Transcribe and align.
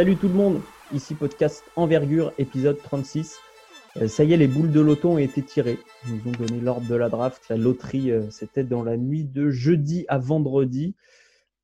Salut 0.00 0.16
tout 0.16 0.28
le 0.28 0.34
monde, 0.34 0.62
ici 0.94 1.14
podcast 1.14 1.62
Envergure, 1.76 2.32
épisode 2.38 2.78
36. 2.82 3.38
Euh, 3.98 4.08
ça 4.08 4.24
y 4.24 4.32
est, 4.32 4.38
les 4.38 4.48
boules 4.48 4.72
de 4.72 4.80
loto 4.80 5.10
ont 5.10 5.18
été 5.18 5.42
tirées. 5.42 5.78
Ils 6.06 6.14
nous 6.14 6.30
ont 6.30 6.32
donné 6.32 6.58
l'ordre 6.58 6.88
de 6.88 6.94
la 6.94 7.10
draft. 7.10 7.46
La 7.50 7.58
loterie, 7.58 8.10
euh, 8.10 8.30
c'était 8.30 8.64
dans 8.64 8.82
la 8.82 8.96
nuit 8.96 9.26
de 9.26 9.50
jeudi 9.50 10.06
à 10.08 10.16
vendredi 10.16 10.96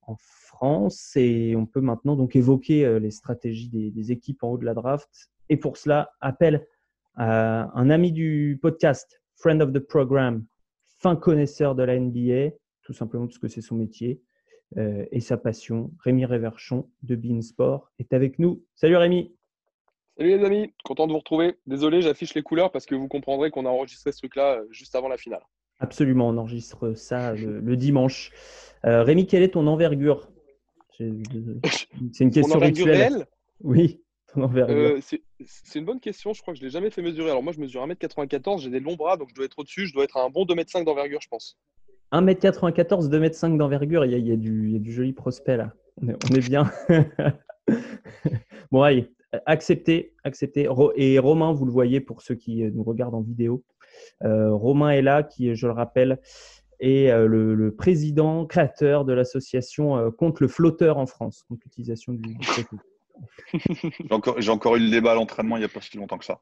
en 0.02 0.16
France. 0.18 1.12
Et 1.16 1.56
on 1.56 1.64
peut 1.64 1.80
maintenant 1.80 2.14
donc 2.14 2.36
évoquer 2.36 2.84
euh, 2.84 2.98
les 2.98 3.10
stratégies 3.10 3.70
des, 3.70 4.12
équipes 4.12 4.44
en 4.44 4.50
haut 4.50 4.58
de 4.58 4.66
la 4.66 4.74
draft. 4.74 5.30
Et 5.48 5.56
pour 5.56 5.78
cela, 5.78 6.10
appel 6.20 6.66
à 7.14 7.70
un 7.74 7.88
ami 7.88 8.12
du 8.12 8.58
podcast, 8.60 9.22
friend 9.36 9.62
of 9.62 9.72
the 9.72 9.78
program, 9.78 10.44
fin 10.84 11.16
connaisseur 11.16 11.74
de 11.74 11.84
la 11.84 11.98
NBA, 11.98 12.54
tout 12.82 12.92
simplement 12.92 13.28
parce 13.28 13.38
que 13.38 13.48
c'est 13.48 13.62
son 13.62 13.76
métier 13.76 14.20
et 14.76 15.20
sa 15.20 15.36
passion. 15.36 15.92
Rémi 16.00 16.24
Réverchon 16.24 16.88
de 17.02 17.14
Beansport 17.14 17.92
est 17.98 18.12
avec 18.12 18.38
nous. 18.38 18.64
Salut 18.74 18.96
Rémi 18.96 19.36
Salut 20.18 20.38
les 20.38 20.44
amis, 20.44 20.72
content 20.82 21.06
de 21.06 21.12
vous 21.12 21.18
retrouver. 21.18 21.58
Désolé, 21.66 22.00
j'affiche 22.00 22.32
les 22.34 22.42
couleurs 22.42 22.72
parce 22.72 22.86
que 22.86 22.94
vous 22.94 23.06
comprendrez 23.06 23.50
qu'on 23.50 23.66
a 23.66 23.68
enregistré 23.68 24.12
ce 24.12 24.18
truc-là 24.18 24.60
euh, 24.60 24.66
juste 24.70 24.94
avant 24.94 25.08
la 25.08 25.18
finale. 25.18 25.42
Absolument, 25.78 26.28
on 26.28 26.38
enregistre 26.38 26.94
ça 26.94 27.34
le, 27.34 27.76
dimanche. 27.76 28.32
Euh, 28.86 29.02
Rémi, 29.02 29.26
quelle 29.26 29.42
est 29.42 29.50
ton 29.50 29.66
envergure? 29.66 30.30
C'est 30.96 31.04
une 31.04 31.60
question 32.30 32.58
rituelle. 32.58 33.26
Oui, 33.60 34.00
ton 34.32 34.44
envergure. 34.44 34.74
Euh, 34.74 35.00
c'est 35.02 35.78
une 35.78 35.84
bonne 35.84 36.00
question, 36.00 36.32
je 36.32 36.40
crois 36.40 36.54
que 36.54 36.60
je 36.60 36.64
ne 36.64 36.68
l'ai 36.68 36.72
jamais 36.72 36.88
fait 36.88 37.02
mesurer. 37.02 37.28
Alors 37.28 37.42
moi, 37.42 37.52
je 37.52 37.60
mesure 37.60 37.86
1m94, 37.86 38.60
j'ai 38.60 38.70
des 38.70 38.80
longs 38.80 38.96
bras, 38.96 39.18
donc 39.18 39.28
je 39.28 39.34
dois 39.34 39.44
être 39.44 39.58
au-dessus, 39.58 39.86
je 39.86 39.92
dois 39.92 40.04
être 40.04 40.16
à 40.16 40.22
un 40.22 40.30
bon 40.30 40.46
2m5 40.46 40.84
d'envergure, 40.84 41.20
je 41.20 41.28
pense. 41.28 41.58
1m94, 42.12 43.08
2m5 43.10 43.56
d'envergure, 43.56 44.04
il, 44.04 44.12
il, 44.12 44.28
y 44.28 44.32
a 44.32 44.36
du 44.36 44.92
joli 44.92 45.12
prospect 45.12 45.56
là. 45.56 45.72
On 46.02 46.08
est, 46.08 46.16
on 46.30 46.34
est 46.34 46.48
bien. 46.48 46.70
bon, 48.70 48.82
allez, 48.82 49.10
acceptez, 49.46 50.14
acceptez. 50.24 50.68
Et 50.96 51.18
Romain, 51.18 51.52
vous 51.52 51.64
le 51.64 51.72
voyez 51.72 52.00
pour 52.00 52.22
ceux 52.22 52.34
qui 52.34 52.62
nous 52.64 52.82
regardent 52.82 53.14
en 53.14 53.22
vidéo. 53.22 53.64
Euh, 54.24 54.52
Romain 54.52 54.90
est 54.90 55.02
là, 55.02 55.22
qui, 55.22 55.54
je 55.54 55.66
le 55.66 55.72
rappelle, 55.72 56.20
est 56.80 57.10
euh, 57.10 57.26
le, 57.26 57.74
président 57.74 58.46
créateur 58.46 59.04
de 59.04 59.12
l'association 59.12 59.96
euh, 59.96 60.10
contre 60.10 60.42
le 60.42 60.48
flotteur 60.48 60.98
en 60.98 61.06
France, 61.06 61.44
contre 61.48 61.62
l'utilisation 61.64 62.12
du, 62.12 62.34
du 62.34 62.46
J'ai 64.38 64.50
encore, 64.50 64.76
eu 64.76 64.80
le 64.80 64.90
débat 64.90 65.12
à 65.12 65.14
l'entraînement 65.14 65.56
il 65.56 65.60
n'y 65.60 65.64
a 65.64 65.70
pas 65.70 65.80
si 65.80 65.96
longtemps 65.96 66.18
que 66.18 66.26
ça. 66.26 66.40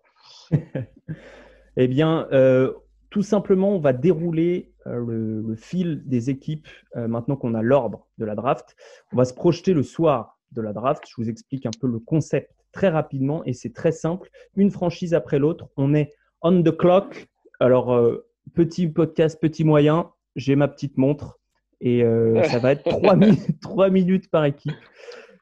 eh 1.76 1.86
bien, 1.86 2.26
tout 3.14 3.22
simplement, 3.22 3.70
on 3.70 3.78
va 3.78 3.92
dérouler 3.92 4.72
le, 4.84 5.40
le, 5.40 5.54
fil 5.54 6.02
des 6.04 6.30
équipes 6.30 6.66
maintenant 6.96 7.36
qu'on 7.36 7.54
a 7.54 7.62
l'ordre 7.62 8.08
de 8.18 8.24
la 8.24 8.34
draft. 8.34 8.74
On 9.12 9.16
va 9.16 9.24
se 9.24 9.32
projeter 9.32 9.72
le 9.72 9.84
soir 9.84 10.40
de 10.50 10.60
la 10.60 10.72
draft. 10.72 11.04
Je 11.08 11.14
vous 11.16 11.30
explique 11.30 11.64
un 11.64 11.70
peu 11.80 11.86
le 11.86 12.00
concept 12.00 12.50
très 12.72 12.88
rapidement 12.88 13.44
et 13.44 13.52
c'est 13.52 13.72
très 13.72 13.92
simple. 13.92 14.28
Une 14.56 14.70
franchise 14.70 15.14
après 15.14 15.38
l'autre, 15.38 15.68
on 15.76 15.94
est 15.94 16.12
on 16.42 16.62
the 16.62 16.76
clock. 16.76 17.28
Alors, 17.60 17.94
euh, 17.94 18.26
petit 18.54 18.88
podcast, 18.88 19.40
petit 19.40 19.64
moyen, 19.64 20.10
j'ai 20.36 20.56
ma 20.56 20.68
petite 20.68 20.98
montre 20.98 21.38
et 21.80 22.02
euh, 22.02 22.42
ça 22.50 22.58
va 22.58 22.72
être 22.72 22.84
3 22.84 23.16
minutes, 23.16 23.48
minutes 23.90 24.30
par 24.30 24.44
équipe. 24.44 24.74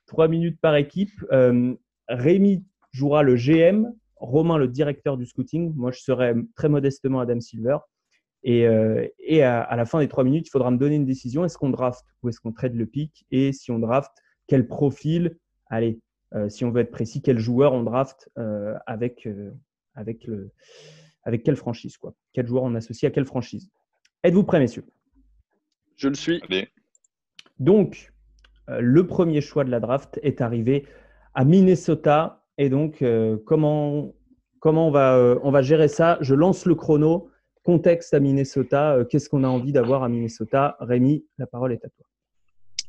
3 0.07 0.29
minutes 0.29 0.61
par 0.61 0.77
équipe. 0.77 1.25
Euh, 1.33 1.75
Rémi 2.09 2.65
jouera 2.93 3.23
le 3.23 3.37
GM, 3.37 3.93
Romain 4.23 4.57
le 4.57 4.69
directeur 4.69 5.17
du 5.17 5.27
scouting. 5.27 5.75
Moi, 5.75 5.91
je 5.91 6.01
serai 6.01 6.35
très 6.55 6.69
modestement 6.69 7.21
Adam 7.21 7.41
Silver. 7.41 7.79
Et, 8.45 8.67
et 9.21 9.43
à, 9.43 9.61
à, 9.61 9.77
la 9.77 9.85
fin 9.85 10.01
des 10.01 10.09
3 10.09 10.25
minutes, 10.25 10.49
il 10.49 10.51
faudra 10.51 10.73
me 10.73 10.77
donner 10.77 10.97
une 10.97 11.07
décision. 11.07 11.45
Est-ce 11.45 11.57
qu'on 11.57 11.71
draft 11.71 12.05
ou 12.23 12.29
est-ce 12.29 12.41
qu'on 12.41 12.51
trade 12.53 12.75
le 12.75 12.87
pic 12.87 13.25
Et 13.31 13.53
si 13.53 13.71
on 13.71 13.79
draft, 13.79 14.11
quel 14.49 14.67
profil? 14.67 15.39
Allez, 15.69 16.01
euh, 16.35 16.49
si 16.49 16.65
on 16.65 16.71
veut 16.71 16.81
être 16.81 16.91
précis, 16.91 17.21
quel 17.23 17.39
joueur 17.39 17.73
on 17.73 17.83
draft 17.83 18.31
euh, 18.39 18.75
avec, 18.87 19.27
euh, 19.27 19.53
avec, 19.95 20.25
le, 20.25 20.51
avec 21.25 21.43
quelle 21.43 21.57
franchise 21.57 21.97
quoi? 21.97 22.15
Quel 22.33 22.47
joueur 22.47 22.63
on 22.63 22.75
associe 22.75 23.11
à 23.11 23.13
quelle 23.13 23.27
franchise? 23.27 23.71
Êtes-vous 24.23 24.45
prêts, 24.45 24.61
messieurs? 24.61 24.85
Je 25.97 26.09
le 26.09 26.15
suis. 26.15 26.43
Donc, 27.59 28.13
le 28.69 29.07
premier 29.07 29.41
choix 29.41 29.65
de 29.65 29.71
la 29.71 29.79
draft 29.79 30.19
est 30.23 30.41
arrivé 30.41 30.87
à 31.35 31.45
Minnesota. 31.45 32.42
Et 32.59 32.69
donc, 32.69 33.05
comment, 33.47 34.15
comment 34.61 34.89
on, 34.89 34.91
va, 34.91 35.39
on 35.43 35.51
va 35.51 35.63
gérer 35.63 35.89
ça? 35.89 36.19
Je 36.21 36.35
lance 36.35 36.67
le 36.67 36.75
chrono. 36.75 37.29
Contexte 37.65 38.13
à 38.13 38.21
Minnesota. 38.21 38.99
Qu'est-ce 39.09 39.29
qu'on 39.29 39.45
a 39.45 39.49
envie 39.49 39.73
d'avoir 39.73 40.03
à 40.03 40.09
Minnesota? 40.09 40.77
Rémi, 40.81 41.25
la 41.39 41.47
parole 41.47 41.73
est 41.73 41.85
à 41.85 41.89
toi. 41.89 42.07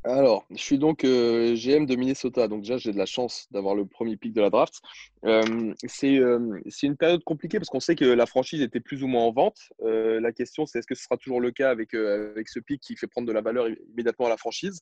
Alors, 0.05 0.45
je 0.49 0.57
suis 0.57 0.77
donc 0.77 1.05
euh, 1.05 1.55
GM 1.55 1.85
de 1.85 1.95
Minnesota, 1.95 2.49
donc 2.49 2.61
déjà 2.61 2.75
j'ai 2.77 2.91
de 2.91 2.97
la 2.97 3.05
chance 3.05 3.47
d'avoir 3.51 3.73
le 3.73 3.85
premier 3.85 4.17
pick 4.17 4.33
de 4.33 4.41
la 4.41 4.49
draft. 4.49 4.81
Euh, 5.25 5.73
euh, 6.03 6.59
c'est 6.67 6.87
une 6.87 6.97
période 6.97 7.23
compliquée 7.23 7.57
parce 7.57 7.69
qu'on 7.69 7.79
sait 7.79 7.95
que 7.95 8.03
la 8.03 8.25
franchise 8.25 8.61
était 8.61 8.81
plus 8.81 9.03
ou 9.03 9.07
moins 9.07 9.23
en 9.23 9.31
vente. 9.31 9.59
la 9.81 10.31
question 10.33 10.65
c'est 10.65 10.79
est-ce 10.79 10.87
que 10.87 10.95
ce 10.95 11.03
sera 11.03 11.15
toujours 11.15 11.39
le 11.39 11.51
cas 11.51 11.69
avec, 11.69 11.93
avec 11.93 12.49
ce 12.49 12.59
pick 12.59 12.81
qui 12.81 12.97
fait 12.97 13.07
prendre 13.07 13.27
de 13.27 13.31
la 13.31 13.41
valeur 13.41 13.67
immédiatement 13.91 14.25
à 14.25 14.29
la 14.29 14.37
franchise? 14.37 14.81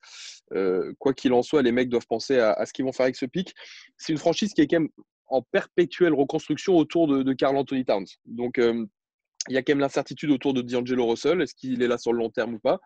Quoi 0.97 1.13
qu'il 1.13 1.33
en 1.33 1.43
soit, 1.43 1.61
les 1.61 1.71
mecs 1.71 1.89
doivent 1.89 2.07
penser 2.07 2.39
à, 2.39 2.65
ce 2.65 2.73
qu'ils 2.73 2.85
vont 2.85 2.91
faire 2.91 3.03
avec 3.03 3.15
ce 3.15 3.27
pick. 3.27 3.53
C'est 3.97 4.13
une 4.13 4.19
franchise 4.19 4.53
qui 4.53 4.61
est 4.61 4.67
quand 4.67 4.79
même 4.79 4.89
en 5.27 5.43
perpétuelle 5.43 6.13
reconstruction 6.13 6.75
autour 6.75 7.07
de, 7.07 7.21
de 7.21 7.33
Carl 7.33 7.55
Anthony 7.55 7.85
Towns. 7.85 8.07
Donc, 8.25 8.57
il 8.57 9.53
y 9.53 9.57
a 9.57 9.61
quand 9.61 9.73
même 9.73 9.79
l'incertitude 9.79 10.31
autour 10.31 10.53
de 10.53 10.61
D'Angelo 10.61 11.07
Russell. 11.07 11.41
Est-ce 11.41 11.53
qu'il 11.53 11.81
est 11.83 11.87
là 11.87 11.97
sur 11.97 12.11
le 12.11 12.19
long 12.19 12.29
terme 12.29 12.55
ou 12.55 12.59
pas? 12.59 12.79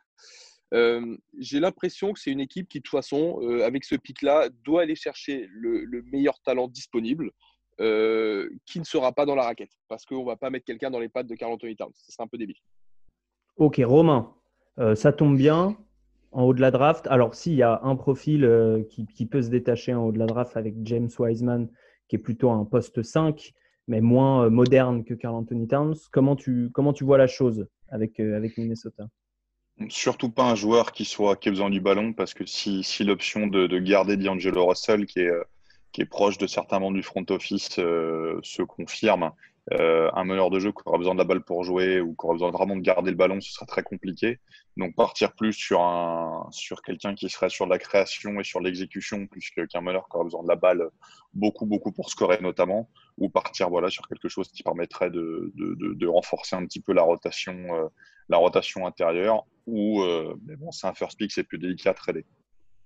Euh, 0.76 1.18
j'ai 1.40 1.60
l'impression 1.60 2.12
que 2.12 2.20
c'est 2.20 2.32
une 2.32 2.42
équipe 2.42 2.68
qui, 2.68 2.80
de 2.80 2.84
toute 2.84 2.92
façon, 2.92 3.40
euh, 3.42 3.66
avec 3.66 3.86
ce 3.86 3.96
pic-là, 3.96 4.50
doit 4.66 4.82
aller 4.82 4.96
chercher 4.96 5.48
le, 5.50 6.04
meilleur 6.12 6.40
talent 6.42 6.68
disponible, 6.68 7.32
euh, 7.80 8.50
qui 8.66 8.80
ne 8.80 8.84
sera 8.84 9.14
pas 9.14 9.26
dans 9.26 9.36
la 9.36 9.44
raquette, 9.44 9.72
parce 9.88 10.06
qu'on 10.06 10.22
ne 10.22 10.26
va 10.26 10.36
pas 10.36 10.50
mettre 10.50 10.66
quelqu'un 10.66 10.92
dans 10.92 11.00
les 11.00 11.10
pattes 11.10 11.28
de 11.28 11.36
Carl 11.36 11.54
Anthony 11.54 11.78
Towns. 11.78 11.94
Ce 11.94 12.12
serait 12.12 12.24
un 12.24 12.28
peu 12.28 12.38
débile. 12.38 12.58
Ok, 13.56 13.82
Romain, 13.86 14.34
ça 14.96 15.14
tombe 15.14 15.38
bien 15.38 15.78
en 16.34 16.44
haut 16.44 16.54
de 16.54 16.60
la 16.60 16.72
draft. 16.72 17.08
Alors, 17.08 17.36
s'il 17.36 17.54
y 17.54 17.64
a 17.64 17.80
un 17.84 17.96
profil 17.96 18.86
qui, 18.90 19.26
peut 19.26 19.42
se 19.42 19.50
détacher 19.50 19.94
en 19.94 20.06
haut 20.06 20.12
de 20.12 20.20
la 20.20 20.26
draft 20.26 20.58
avec 20.58 20.76
James 20.84 21.10
Wiseman, 21.18 21.70
qui 22.10 22.18
est 22.18 22.20
plutôt 22.20 22.50
un 22.50 22.66
poste 22.66 23.02
5, 23.02 23.54
mais 23.88 24.02
moins 24.02 24.50
moderne 24.50 25.06
que 25.06 25.14
Carl 25.14 25.36
Anthony 25.36 25.70
Towns, 25.70 25.96
comment 26.12 26.36
tu, 26.36 26.70
comment 26.74 26.92
tu 26.92 27.06
vois 27.06 27.18
la 27.18 27.28
chose 27.28 27.66
avec, 27.88 28.20
avec 28.20 28.58
Minnesota? 28.58 29.08
Surtout 29.90 30.30
pas 30.30 30.44
un 30.44 30.56
joueur 30.56 30.94
qui 30.94 31.04
soit 31.04 31.36
qui 31.36 31.50
ait 31.50 31.52
besoin 31.52 31.70
du 31.70 31.82
ballon 31.82 32.14
parce 32.14 32.34
que 32.34 32.46
si, 32.46 32.86
l'option 33.02 33.48
de, 33.48 33.68
de, 33.68 33.80
garder 33.80 34.16
D'Angelo 34.16 34.68
Russell 34.68 35.06
qui 35.06 35.20
est, 35.20 35.28
euh, 35.28 35.44
qui 35.92 36.02
est 36.02 36.06
proche 36.06 36.38
de 36.38 36.48
certains 36.48 36.80
membres 36.80 36.96
du 36.96 37.04
front 37.04 37.26
office 37.30 37.78
euh, 37.80 38.40
se 38.42 38.62
confirme, 38.62 39.32
euh, 39.74 40.10
un 40.14 40.24
meneur 40.26 40.50
de 40.50 40.60
jeu 40.60 40.72
qui 40.72 40.82
aura 40.86 40.98
besoin 40.98 41.16
de 41.16 41.20
la 41.20 41.26
balle 41.26 41.44
pour 41.44 41.64
jouer 41.64 42.00
ou 42.00 42.16
qui 42.16 42.26
aura 42.26 42.34
besoin 42.34 42.52
vraiment 42.52 42.76
de 42.76 42.82
garder 42.82 43.10
le 43.12 43.18
ballon, 43.18 43.42
ce 43.42 43.52
sera 43.52 43.66
très 43.66 43.84
compliqué. 43.84 44.40
Donc 44.78 44.96
partir 44.96 45.34
plus 45.34 45.54
sur 45.54 45.82
un 45.82 46.48
sur 46.52 46.82
quelqu'un 46.82 47.16
qui 47.16 47.30
serait 47.30 47.50
sur 47.50 47.66
la 47.66 47.78
création 47.78 48.40
et 48.40 48.44
sur 48.44 48.60
l'exécution 48.60 49.26
plus 49.28 49.50
qu'un 49.50 49.82
meneur 49.82 50.08
qui 50.10 50.16
aura 50.16 50.26
besoin 50.26 50.44
de 50.44 50.50
la 50.50 50.56
balle 50.56 50.90
beaucoup 51.34 51.66
beaucoup 51.66 51.92
pour 51.92 52.10
scorer 52.10 52.40
notamment, 52.42 52.90
ou 53.18 53.30
partir 53.30 53.70
voilà 53.70 53.90
sur 53.90 54.08
quelque 54.08 54.30
chose 54.30 54.50
qui 54.50 54.64
permettrait 54.64 55.10
de, 55.10 55.52
de, 55.56 55.76
de, 55.76 55.94
de 55.94 56.08
renforcer 56.08 56.56
un 56.56 56.66
petit 56.66 56.82
peu 56.82 56.94
la 56.94 57.04
rotation 57.04 57.56
la 58.30 58.38
rotation 58.38 58.86
intérieure 58.86 59.46
ou 59.66 60.02
euh, 60.04 60.36
mais 60.46 60.56
bon, 60.56 60.72
c'est 60.72 60.88
un 60.88 60.94
first 60.94 61.18
pick, 61.18 61.32
c'est 61.32 61.44
plus 61.44 61.58
délicat 61.58 61.92
à 61.92 61.94
trader. 61.94 62.26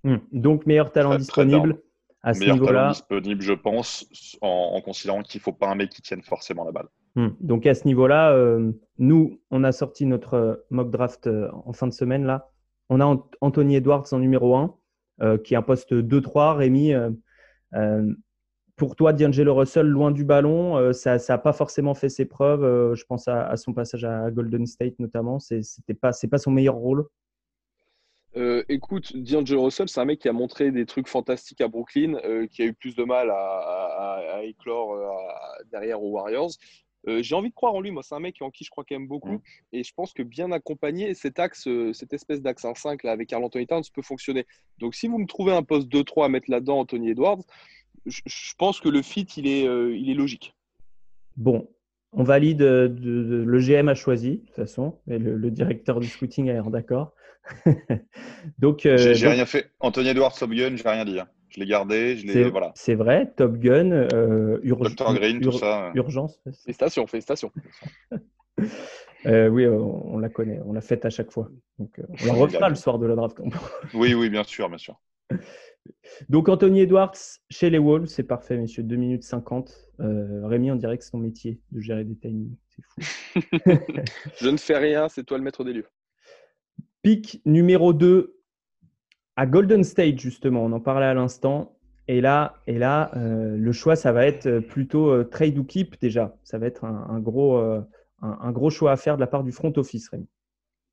Hmm. 0.04 0.16
Donc, 0.32 0.66
meilleur 0.66 0.92
talent 0.92 1.16
disponible 1.16 1.82
à 2.22 2.34
ce 2.34 2.44
niveau-là. 2.44 2.90
Disponible, 2.90 3.42
je 3.42 3.52
pense, 3.52 4.38
en, 4.40 4.80
considérant 4.80 5.22
qu'il 5.22 5.38
ne 5.38 5.42
faut 5.42 5.52
pas 5.52 5.68
un 5.68 5.74
mec 5.74 5.90
qui 5.90 6.02
tienne 6.02 6.22
forcément 6.22 6.64
la 6.64 6.72
balle. 6.72 6.88
Hmm. 7.16 7.30
Donc, 7.40 7.66
à 7.66 7.74
ce 7.74 7.86
niveau-là, 7.86 8.32
euh, 8.32 8.72
nous, 8.98 9.40
on 9.50 9.64
a 9.64 9.72
sorti 9.72 10.06
notre 10.06 10.34
euh, 10.34 10.54
mock 10.70 10.90
draft 10.90 11.28
en 11.52 11.72
fin 11.72 11.86
de 11.86 11.92
semaine. 11.92 12.24
là. 12.24 12.50
On 12.88 13.00
a 13.00 13.16
Anthony 13.40 13.76
Edwards 13.76 14.06
en 14.12 14.18
numéro 14.18 14.56
1, 14.56 15.38
qui 15.44 15.54
est 15.54 15.56
un 15.56 15.62
poste 15.62 15.92
2-3. 15.92 16.56
Rémi, 16.56 16.92
pour 18.80 18.96
toi, 18.96 19.12
D'Angelo 19.12 19.54
Russell, 19.54 19.86
loin 19.86 20.10
du 20.10 20.24
ballon, 20.24 20.78
euh, 20.78 20.94
ça 20.94 21.18
n'a 21.28 21.36
pas 21.36 21.52
forcément 21.52 21.92
fait 21.92 22.08
ses 22.08 22.24
preuves. 22.24 22.64
Euh, 22.64 22.94
je 22.94 23.04
pense 23.04 23.28
à, 23.28 23.54
son 23.58 23.74
passage 23.74 24.06
à 24.06 24.30
Golden 24.30 24.64
State 24.66 24.98
notamment. 24.98 25.38
Ce 25.38 25.56
n'est 25.86 25.94
pas, 25.94 26.12
pas 26.30 26.38
son 26.38 26.50
meilleur 26.50 26.76
rôle. 26.76 27.04
Euh, 28.36 28.62
écoute, 28.68 29.16
D'Angelo 29.16 29.64
Russell, 29.64 29.88
c'est 29.88 30.00
un 30.00 30.04
mec 30.04 30.20
qui 30.20 30.28
a 30.28 30.32
montré 30.32 30.70
des 30.70 30.86
trucs 30.86 31.08
fantastiques 31.08 31.60
à 31.60 31.68
Brooklyn, 31.68 32.14
qui 32.50 32.62
a 32.62 32.66
eu 32.66 32.74
plus 32.74 32.94
de 32.94 33.04
mal 33.04 33.30
à, 33.30 34.40
éclore 34.44 34.96
derrière 35.70 36.02
aux 36.02 36.10
Warriors. 36.10 36.50
J'ai 37.06 37.34
envie 37.34 37.48
de 37.48 37.54
croire 37.54 37.74
en 37.74 37.80
lui, 37.80 37.90
moi 37.90 38.02
c'est 38.02 38.14
un 38.14 38.20
mec 38.20 38.36
en 38.40 38.50
qui 38.50 38.62
je 38.62 38.70
crois 38.70 38.84
quand 38.86 38.94
même 38.94 39.08
beaucoup 39.08 39.32
mm. 39.32 39.42
et 39.72 39.84
je 39.84 39.92
pense 39.94 40.12
que 40.12 40.22
bien 40.22 40.52
accompagné, 40.52 41.14
cet 41.14 41.38
axe, 41.38 41.66
cette 41.94 42.12
espèce 42.12 42.42
d'axe 42.42 42.64
1-5 42.64 43.04
là, 43.04 43.12
avec 43.12 43.28
Carl 43.28 43.42
Anthony 43.42 43.66
Towns 43.66 43.84
peut 43.94 44.02
fonctionner. 44.02 44.46
Donc 44.78 44.94
si 44.94 45.08
vous 45.08 45.18
me 45.18 45.26
trouvez 45.26 45.52
un 45.52 45.62
poste 45.62 45.88
2-3 45.88 46.26
à 46.26 46.28
mettre 46.28 46.50
là-dedans, 46.50 46.78
Anthony 46.78 47.10
Edwards, 47.10 47.42
je 48.06 48.54
pense 48.56 48.80
que 48.80 48.88
le 48.88 49.02
fit, 49.02 49.26
il 49.36 49.46
est, 49.46 49.66
euh, 49.66 49.96
il 49.96 50.10
est 50.10 50.14
logique. 50.14 50.54
Bon, 51.36 51.68
On 52.12 52.24
valide, 52.24 52.62
le 52.62 53.58
GM 53.60 53.88
a 53.88 53.94
choisi, 53.94 54.38
de 54.38 54.46
toute 54.46 54.54
façon, 54.56 54.98
et 55.08 55.18
le, 55.18 55.50
directeur 55.50 56.00
du 56.00 56.08
scouting 56.08 56.50
a 56.50 56.54
l'air 56.54 56.70
d'accord. 56.70 57.14
donc, 58.58 58.80
j'ai 58.82 59.28
rien 59.28 59.46
fait. 59.46 59.70
Anthony 59.80 60.08
Edwards, 60.08 60.34
Top 60.38 60.50
Gun, 60.50 60.76
j'ai 60.76 60.88
rien 60.88 61.04
dit. 61.04 61.20
Hein. 61.20 61.28
Je 61.50 61.58
l'ai 61.58 61.66
gardé, 61.66 62.16
je 62.16 62.26
l'ai. 62.26 62.48
Voilà. 62.48 62.72
C'est 62.76 62.94
vrai, 62.94 63.32
Top 63.36 63.56
Gun, 63.58 63.90
euh, 63.90 64.60
Green, 64.62 65.40
tout 65.40 65.52
ça. 65.52 65.90
Urgence. 65.94 66.40
Félicitations, 66.64 67.06
félicitations. 67.06 67.52
Euh, 69.26 69.48
oui, 69.48 69.66
on, 69.66 70.18
la 70.18 70.30
connaît, 70.30 70.60
on 70.64 70.72
l'a 70.72 70.80
faite 70.80 71.04
à 71.04 71.10
chaque 71.10 71.30
fois. 71.30 71.50
Donc, 71.78 71.98
euh, 71.98 72.04
on 72.22 72.26
la 72.26 72.32
refera 72.32 72.68
le 72.70 72.74
soir 72.74 72.98
de 72.98 73.06
la 73.06 73.14
draft. 73.14 73.38
oui, 73.92 74.14
oui, 74.14 74.30
bien 74.30 74.44
sûr, 74.44 74.68
bien 74.68 74.78
sûr. 74.78 74.98
Donc, 76.30 76.48
Anthony 76.48 76.80
Edwards 76.80 77.16
chez 77.50 77.68
les 77.68 77.78
Wolves, 77.78 78.06
c'est 78.06 78.22
parfait, 78.22 78.56
messieurs. 78.56 78.82
2 78.82 78.96
minutes 78.96 79.24
50. 79.24 79.72
Euh, 80.00 80.46
Rémi, 80.46 80.70
on 80.70 80.76
dirait 80.76 80.96
que 80.96 81.04
c'est 81.04 81.10
ton 81.10 81.18
métier 81.18 81.60
de 81.70 81.80
gérer 81.80 82.04
des 82.04 82.16
timings. 82.16 82.56
C'est 82.68 82.82
fou. 82.82 83.00
Je 84.40 84.48
ne 84.48 84.56
fais 84.56 84.78
rien, 84.78 85.08
c'est 85.08 85.24
toi 85.24 85.36
le 85.36 85.44
maître 85.44 85.64
des 85.64 85.74
lieux. 85.74 85.88
Pic 87.02 87.40
numéro 87.44 87.92
2 87.92 88.36
à 89.36 89.46
Golden 89.46 89.84
State, 89.84 90.18
justement. 90.18 90.64
On 90.64 90.72
en 90.72 90.80
parlait 90.80 91.06
à 91.06 91.14
l'instant. 91.14 91.76
Et 92.08 92.20
là, 92.20 92.54
et 92.66 92.78
là 92.78 93.12
le 93.14 93.72
choix, 93.72 93.94
ça 93.94 94.10
va 94.10 94.26
être 94.26 94.58
plutôt 94.58 95.22
trade 95.24 95.56
ou 95.58 95.64
keep 95.64 96.00
déjà. 96.00 96.36
Ça 96.42 96.58
va 96.58 96.66
être 96.66 96.84
un, 96.84 97.20
gros, 97.20 97.56
un, 98.20 98.52
gros 98.52 98.68
choix 98.68 98.90
à 98.90 98.96
faire 98.96 99.14
de 99.14 99.20
la 99.20 99.28
part 99.28 99.44
du 99.44 99.52
front 99.52 99.72
office, 99.76 100.08
Rémi. 100.08 100.26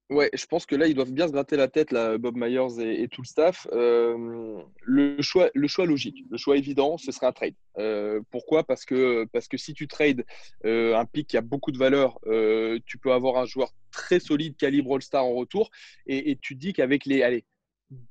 Ouais, 0.09 0.30
je 0.33 0.45
pense 0.45 0.65
que 0.65 0.75
là, 0.75 0.88
ils 0.88 0.95
doivent 0.95 1.12
bien 1.12 1.27
se 1.27 1.33
gratter 1.33 1.57
la 1.57 1.68
tête, 1.68 1.92
là, 1.92 2.18
Bob 2.18 2.38
Myers 2.38 2.80
et, 2.80 3.09
tout 3.09 3.21
le 3.21 3.27
staff. 3.27 3.68
Euh, 3.74 4.57
le, 4.83 5.21
choix, 5.21 5.50
le 5.54 5.68
choix 5.68 5.86
logique, 5.86 6.24
le 6.30 6.38
choix 6.38 6.56
évident, 6.56 6.98
ce 6.98 7.12
serait 7.12 7.27
un 7.27 7.33
trade. 7.33 7.56
Euh, 7.77 8.21
pourquoi? 8.31 8.63
Parce 8.63 8.86
que, 8.86 9.25
parce 9.33 9.50
que 9.50 9.57
si 9.57 9.74
tu 9.74 9.89
trades 9.89 10.24
euh, 10.63 10.95
un 10.95 11.04
pic 11.04 11.27
qui 11.27 11.36
a 11.36 11.42
beaucoup 11.42 11.74
de 11.74 11.77
valeur, 11.77 12.19
tu 12.86 12.98
peux 12.98 13.12
avoir 13.12 13.38
un 13.38 13.45
joueur 13.45 13.74
très 13.92 14.21
solide, 14.21 14.56
calibre 14.56 14.95
All-Star 14.95 15.25
en 15.25 15.33
retour. 15.33 15.69
Et, 16.06 16.31
et 16.31 16.38
tu 16.38 16.56
dis 16.56 16.71
qu'avec 16.71 17.06
les 17.06 17.21
allez, 17.21 17.44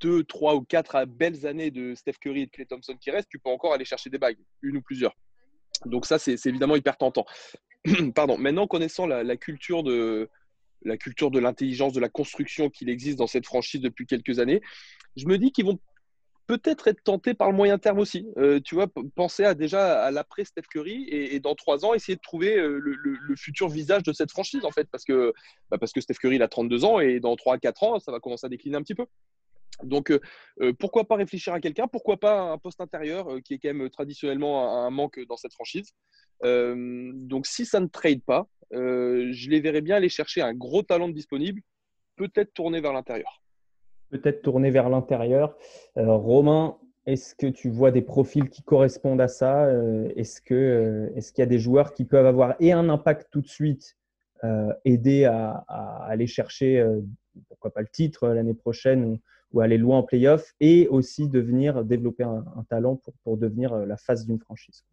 deux, 0.00 0.22
trois 0.22 0.54
ou 0.54 0.62
quatre 0.62 1.02
belles 1.06 1.46
années 1.46 1.70
de 1.70 1.94
Steph 1.94 2.14
Curry 2.20 2.42
et 2.42 2.46
de 2.46 2.50
Clay 2.50 2.66
Thompson 2.66 2.96
qui 3.00 3.10
restent, 3.10 3.30
tu 3.30 3.38
peux 3.38 3.50
encore 3.50 3.72
aller 3.72 3.86
chercher 3.86 4.10
des 4.10 4.18
bagues, 4.18 4.38
une 4.60 4.76
ou 4.76 4.82
plusieurs. 4.82 5.16
Donc 5.86 6.04
ça, 6.04 6.18
c'est 6.18 6.44
évidemment 6.44 6.76
hyper 6.76 6.98
tentant. 6.98 7.24
Pardon. 8.14 8.36
Maintenant, 8.36 8.66
connaissant 8.66 9.06
la 9.06 9.36
culture 9.36 9.82
de 9.82 10.28
la 10.82 10.96
culture 10.96 11.30
de 11.30 11.38
l'intelligence, 11.38 11.92
de 11.92 12.00
la 12.00 12.08
construction 12.08 12.70
qu'il 12.70 12.88
existe 12.88 13.18
dans 13.18 13.26
cette 13.26 13.46
franchise 13.46 13.80
depuis 13.80 14.06
quelques 14.06 14.38
années. 14.38 14.60
Je 15.16 15.26
me 15.26 15.38
dis 15.38 15.52
qu'ils 15.52 15.64
vont 15.64 15.78
peut-être 16.46 16.88
être 16.88 17.02
tentés 17.02 17.34
par 17.34 17.50
le 17.50 17.56
moyen 17.56 17.78
terme 17.78 17.98
aussi. 17.98 18.26
Euh, 18.36 18.60
tu 18.60 18.74
vois, 18.74 18.86
penser 19.14 19.44
à 19.44 19.54
déjà 19.54 20.04
à 20.04 20.10
l'après 20.10 20.44
Steph 20.44 20.62
Curry 20.70 21.06
et, 21.08 21.40
dans 21.40 21.54
trois 21.54 21.84
ans 21.84 21.94
essayer 21.94 22.16
de 22.16 22.20
trouver 22.20 22.56
euh, 22.56 22.78
le, 22.78 23.36
futur 23.36 23.68
visage 23.68 24.02
de 24.02 24.12
cette 24.12 24.30
franchise 24.30 24.64
en 24.64 24.70
fait, 24.70 24.88
parce 24.90 25.04
que, 25.04 25.32
bah, 25.70 25.78
parce 25.78 25.92
que 25.92 26.00
Steph 26.00 26.14
Curry 26.14 26.36
il 26.36 26.42
a 26.42 26.48
32 26.48 26.84
ans 26.84 27.00
et 27.00 27.20
dans 27.20 27.36
3 27.36 27.56
à 27.56 27.58
4 27.58 27.82
ans 27.82 27.98
ça 27.98 28.12
va 28.12 28.20
commencer 28.20 28.46
à 28.46 28.48
décliner 28.48 28.76
un 28.76 28.82
petit 28.82 28.94
peu. 28.94 29.06
Donc, 29.82 30.10
euh, 30.10 30.72
pourquoi 30.78 31.06
pas 31.06 31.16
réfléchir 31.16 31.52
à 31.52 31.60
quelqu'un? 31.60 31.86
Pourquoi 31.86 32.16
pas 32.16 32.40
un 32.40 32.56
poste 32.56 32.80
intérieur 32.80 33.28
qui 33.44 33.54
est 33.54 33.58
quand 33.58 33.74
même 33.74 33.90
traditionnellement 33.90 34.86
un, 34.86 34.90
manque 34.90 35.20
dans 35.28 35.36
cette 35.36 35.52
franchise? 35.52 35.92
Donc, 36.42 37.46
si 37.46 37.66
ça 37.66 37.80
ne 37.80 37.86
trade 37.86 38.22
pas, 38.22 38.46
euh, 38.72 39.32
je 39.32 39.50
les 39.50 39.60
verrais 39.60 39.80
bien 39.80 39.96
aller 39.96 40.08
chercher 40.08 40.42
un 40.42 40.54
gros 40.54 40.82
talent 40.82 41.08
disponible, 41.08 41.60
peut-être 42.16 42.52
tourner 42.52 42.80
vers 42.80 42.92
l'intérieur. 42.92 43.42
Peut-être 44.10 44.42
tourner 44.42 44.70
vers 44.70 44.88
l'intérieur. 44.88 45.56
Euh, 45.96 46.12
Romain, 46.14 46.76
est-ce 47.06 47.34
que 47.34 47.46
tu 47.46 47.68
vois 47.68 47.90
des 47.90 48.02
profils 48.02 48.48
qui 48.48 48.62
correspondent 48.62 49.20
à 49.20 49.28
ça? 49.28 49.66
Euh, 49.66 50.08
Est-ce 50.16 50.40
qu'il 50.40 51.38
y 51.38 51.42
a 51.42 51.46
des 51.46 51.58
joueurs 51.58 51.92
qui 51.92 52.04
peuvent 52.04 52.26
avoir 52.26 52.56
et 52.60 52.72
un 52.72 52.88
impact 52.88 53.28
tout 53.30 53.40
de 53.40 53.48
suite, 53.48 53.96
aider 54.84 55.24
à, 55.24 55.64
aller 56.06 56.28
chercher, 56.28 56.84
pourquoi 57.48 57.72
pas 57.72 57.80
le 57.80 57.88
titre 57.88 58.28
l'année 58.28 58.54
prochaine 58.54 59.18
ou, 59.52 59.60
aller 59.60 59.78
loin 59.78 59.98
en 59.98 60.02
playoff, 60.04 60.54
et 60.60 60.86
aussi 60.88 61.28
devenir 61.28 61.82
développer 61.84 62.22
un, 62.22 62.44
talent 62.68 63.00
pour 63.24 63.38
devenir 63.38 63.74
la 63.74 63.96
face 63.96 64.24
d'une 64.24 64.38
franchise? 64.38 64.84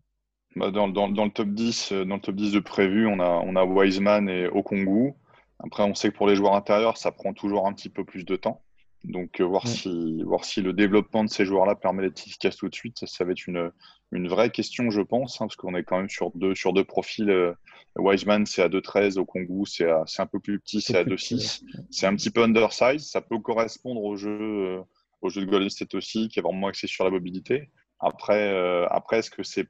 Bah, 0.56 0.72
dans, 0.72 0.88
dans, 0.88 1.10
dans, 1.10 1.26
le 1.26 1.32
top 1.32 1.50
10, 1.50 1.92
euh, 1.92 2.06
dans 2.06 2.16
le 2.16 2.22
top 2.22 2.36
10 2.36 2.52
de 2.52 2.60
prévu, 2.60 3.08
on 3.08 3.20
a, 3.20 3.30
on 3.30 3.56
a 3.56 3.64
Wiseman 3.64 4.30
et 4.30 4.48
Okongu. 4.48 5.14
Après, 5.60 5.84
on 5.84 5.96
sait 5.96 6.12
que 6.12 6.16
pour 6.16 6.28
les 6.28 6.36
joueurs 6.36 6.56
intérieurs, 6.56 6.98
ça 6.98 7.12
prend 7.12 7.34
toujours 7.34 7.68
un 7.68 7.74
petit 7.74 7.90
peu 7.90 8.04
plus 8.04 8.26
de 8.26 8.36
temps. 8.36 8.62
Donc, 9.04 9.42
euh, 9.42 9.44
voir, 9.44 9.68
si, 9.68 10.22
voir 10.24 10.46
si 10.46 10.62
le 10.62 10.72
développement 10.72 11.24
de 11.24 11.30
ces 11.30 11.46
joueurs-là 11.46 11.76
permet 11.76 12.04
d'être 12.04 12.26
efficace 12.26 12.56
tout 12.56 12.70
de 12.70 12.76
suite, 12.76 13.06
ça, 13.06 13.26
va 13.26 13.32
être 13.32 13.48
une, 13.48 13.72
une 14.12 14.28
vraie 14.28 14.50
question, 14.50 14.92
je 14.92 15.02
pense, 15.02 15.42
hein, 15.42 15.48
parce 15.48 15.56
qu'on 15.56 15.76
est 15.76 15.84
quand 15.84 15.98
même 15.98 16.10
sur 16.10 16.32
deux, 16.36 16.56
sur 16.56 16.72
deux 16.72 16.86
profils. 16.86 17.30
Euh, 17.30 17.54
Wiseman, 17.98 18.46
c'est 18.46 18.62
à 18.62 18.70
2,13, 18.70 19.18
Okongu, 19.18 19.66
c'est 19.66 19.90
un 19.90 20.26
peu 20.26 20.40
plus 20.40 20.60
petit, 20.60 20.82
c'est 20.82 20.98
à 20.98 21.04
2,6. 21.04 21.64
C'est 21.90 22.06
un 22.06 22.16
petit 22.16 22.30
peu 22.30 22.44
undersize, 22.44 23.10
ça 23.10 23.22
peut 23.22 23.40
correspondre 23.40 24.04
au 24.04 24.16
jeu, 24.16 24.82
au 25.22 25.30
jeu 25.30 25.42
de 25.42 25.50
Golden 25.50 25.70
State 25.70 25.94
aussi, 25.96 26.30
qui 26.30 26.40
est 26.40 26.42
vraiment 26.42 26.68
axé 26.68 26.88
sur 26.88 27.04
la 27.04 27.10
mobilité. 27.10 27.70
Après, 28.00 28.50
après 28.90 29.20
est-ce 29.20 29.30
que 29.30 29.44
c'est 29.44 29.68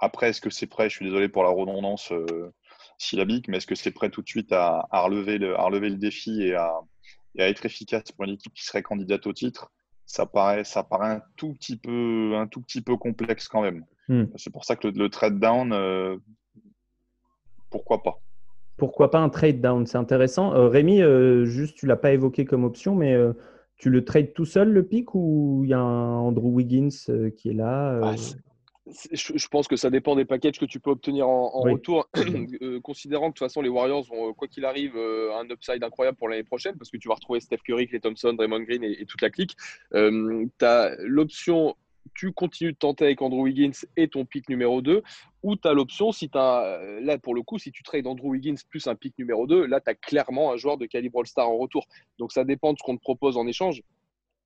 après, 0.00 0.30
est-ce 0.30 0.40
que 0.40 0.50
c'est 0.50 0.66
prêt 0.66 0.88
Je 0.88 0.96
suis 0.96 1.04
désolé 1.04 1.28
pour 1.28 1.42
la 1.42 1.50
redondance 1.50 2.12
euh, 2.12 2.52
syllabique, 2.98 3.48
mais 3.48 3.58
est-ce 3.58 3.66
que 3.66 3.74
c'est 3.74 3.90
prêt 3.90 4.10
tout 4.10 4.22
de 4.22 4.28
suite 4.28 4.52
à, 4.52 4.86
relever, 4.92 5.38
le, 5.38 5.54
relever 5.54 5.90
le 5.90 5.96
défi 5.96 6.42
et 6.42 6.54
à, 6.54 6.72
être 7.38 7.66
efficace 7.66 8.12
pour 8.12 8.24
une 8.24 8.32
équipe 8.32 8.54
qui 8.54 8.64
serait 8.64 8.82
candidate 8.82 9.26
au 9.26 9.32
titre? 9.32 9.70
Ça 10.06 10.24
paraît, 10.24 10.64
ça 10.64 10.84
paraît 10.84 11.14
un 11.16 11.22
tout 11.36 11.52
petit 11.54 11.76
peu, 11.76 12.34
un 12.36 12.46
tout 12.46 12.60
petit 12.60 12.80
peu 12.80 12.96
complexe 12.96 13.48
quand 13.48 13.62
même. 13.62 13.84
Hmm. 14.08 14.24
C'est 14.36 14.52
pour 14.52 14.64
ça 14.64 14.76
que 14.76 14.88
le, 14.88 15.08
trade 15.08 15.40
down, 15.40 15.72
euh, 15.72 16.16
pourquoi 17.70 18.02
pas? 18.02 18.20
Pourquoi 18.76 19.10
pas 19.10 19.18
un 19.18 19.28
trade 19.28 19.60
down? 19.60 19.86
C'est 19.86 19.98
intéressant. 19.98 20.54
Euh, 20.54 20.68
Rémi, 20.68 21.00
juste, 21.44 21.76
tu 21.76 21.86
l'as 21.86 21.96
pas 21.96 22.12
évoqué 22.12 22.44
comme 22.44 22.64
option, 22.64 22.94
mais 22.94 23.16
tu 23.76 23.90
le 23.90 24.04
trades 24.04 24.32
tout 24.32 24.44
seul 24.44 24.70
le 24.70 24.84
pic 24.84 25.14
ou 25.14 25.62
il 25.64 25.70
y 25.70 25.74
a 25.74 25.80
un 25.80 26.18
Andrew 26.18 26.48
Wiggins 26.48 26.88
qui 27.36 27.50
est 27.50 27.54
là 27.54 28.00
ah, 28.02 28.14
je 29.12 29.48
pense 29.48 29.68
que 29.68 29.76
ça 29.76 29.90
dépend 29.90 30.16
des 30.16 30.24
packages 30.24 30.58
que 30.58 30.64
tu 30.64 30.80
peux 30.80 30.90
obtenir 30.90 31.28
en, 31.28 31.60
retour, 31.60 32.08
euh, 32.62 32.80
considérant 32.80 33.26
que 33.26 33.34
de 33.34 33.38
toute 33.38 33.46
façon 33.46 33.60
les 33.60 33.68
Warriors 33.68 34.04
vont, 34.04 34.32
quoi 34.34 34.48
qu'il 34.48 34.64
arrive, 34.64 34.96
euh, 34.96 35.36
un 35.36 35.48
upside 35.50 35.82
incroyable 35.82 36.16
pour 36.16 36.28
l'année 36.28 36.44
prochaine, 36.44 36.76
parce 36.76 36.90
que 36.90 36.96
tu 36.96 37.08
vas 37.08 37.14
retrouver 37.14 37.40
Steph 37.40 37.58
Curry, 37.64 37.86
Clay 37.88 38.00
Thompson, 38.00 38.32
Draymond 38.32 38.60
Green 38.60 38.84
et, 38.84 39.04
toute 39.06 39.22
la 39.22 39.30
clique. 39.30 39.56
Euh, 39.94 40.46
tu 40.58 40.64
as 40.64 40.94
l'option, 41.00 41.74
tu 42.14 42.32
continues 42.32 42.72
de 42.72 42.78
tenter 42.78 43.04
avec 43.04 43.22
Andrew 43.22 43.42
Wiggins 43.42 43.78
et 43.96 44.08
ton 44.08 44.24
pick 44.24 44.48
numéro 44.48 44.80
2, 44.82 45.02
ou 45.42 45.56
tu 45.56 45.68
as 45.68 45.72
l'option, 45.72 46.12
si 46.12 46.30
là 46.32 47.18
pour 47.22 47.34
le 47.34 47.42
coup, 47.42 47.58
si 47.58 47.72
tu 47.72 47.82
trades 47.82 48.06
Andrew 48.06 48.28
Wiggins 48.28 48.56
plus 48.70 48.86
un 48.86 48.94
pick 48.94 49.18
numéro 49.18 49.46
2, 49.46 49.66
là 49.66 49.80
tu 49.80 49.90
as 49.90 49.94
clairement 49.94 50.52
un 50.52 50.56
joueur 50.56 50.78
de 50.78 50.86
calibre 50.86 51.20
All-Star 51.20 51.48
en 51.48 51.56
retour. 51.56 51.86
Donc 52.18 52.32
ça 52.32 52.44
dépend 52.44 52.72
de 52.72 52.78
ce 52.78 52.82
qu'on 52.82 52.96
te 52.96 53.02
propose 53.02 53.36
en 53.36 53.46
échange 53.46 53.82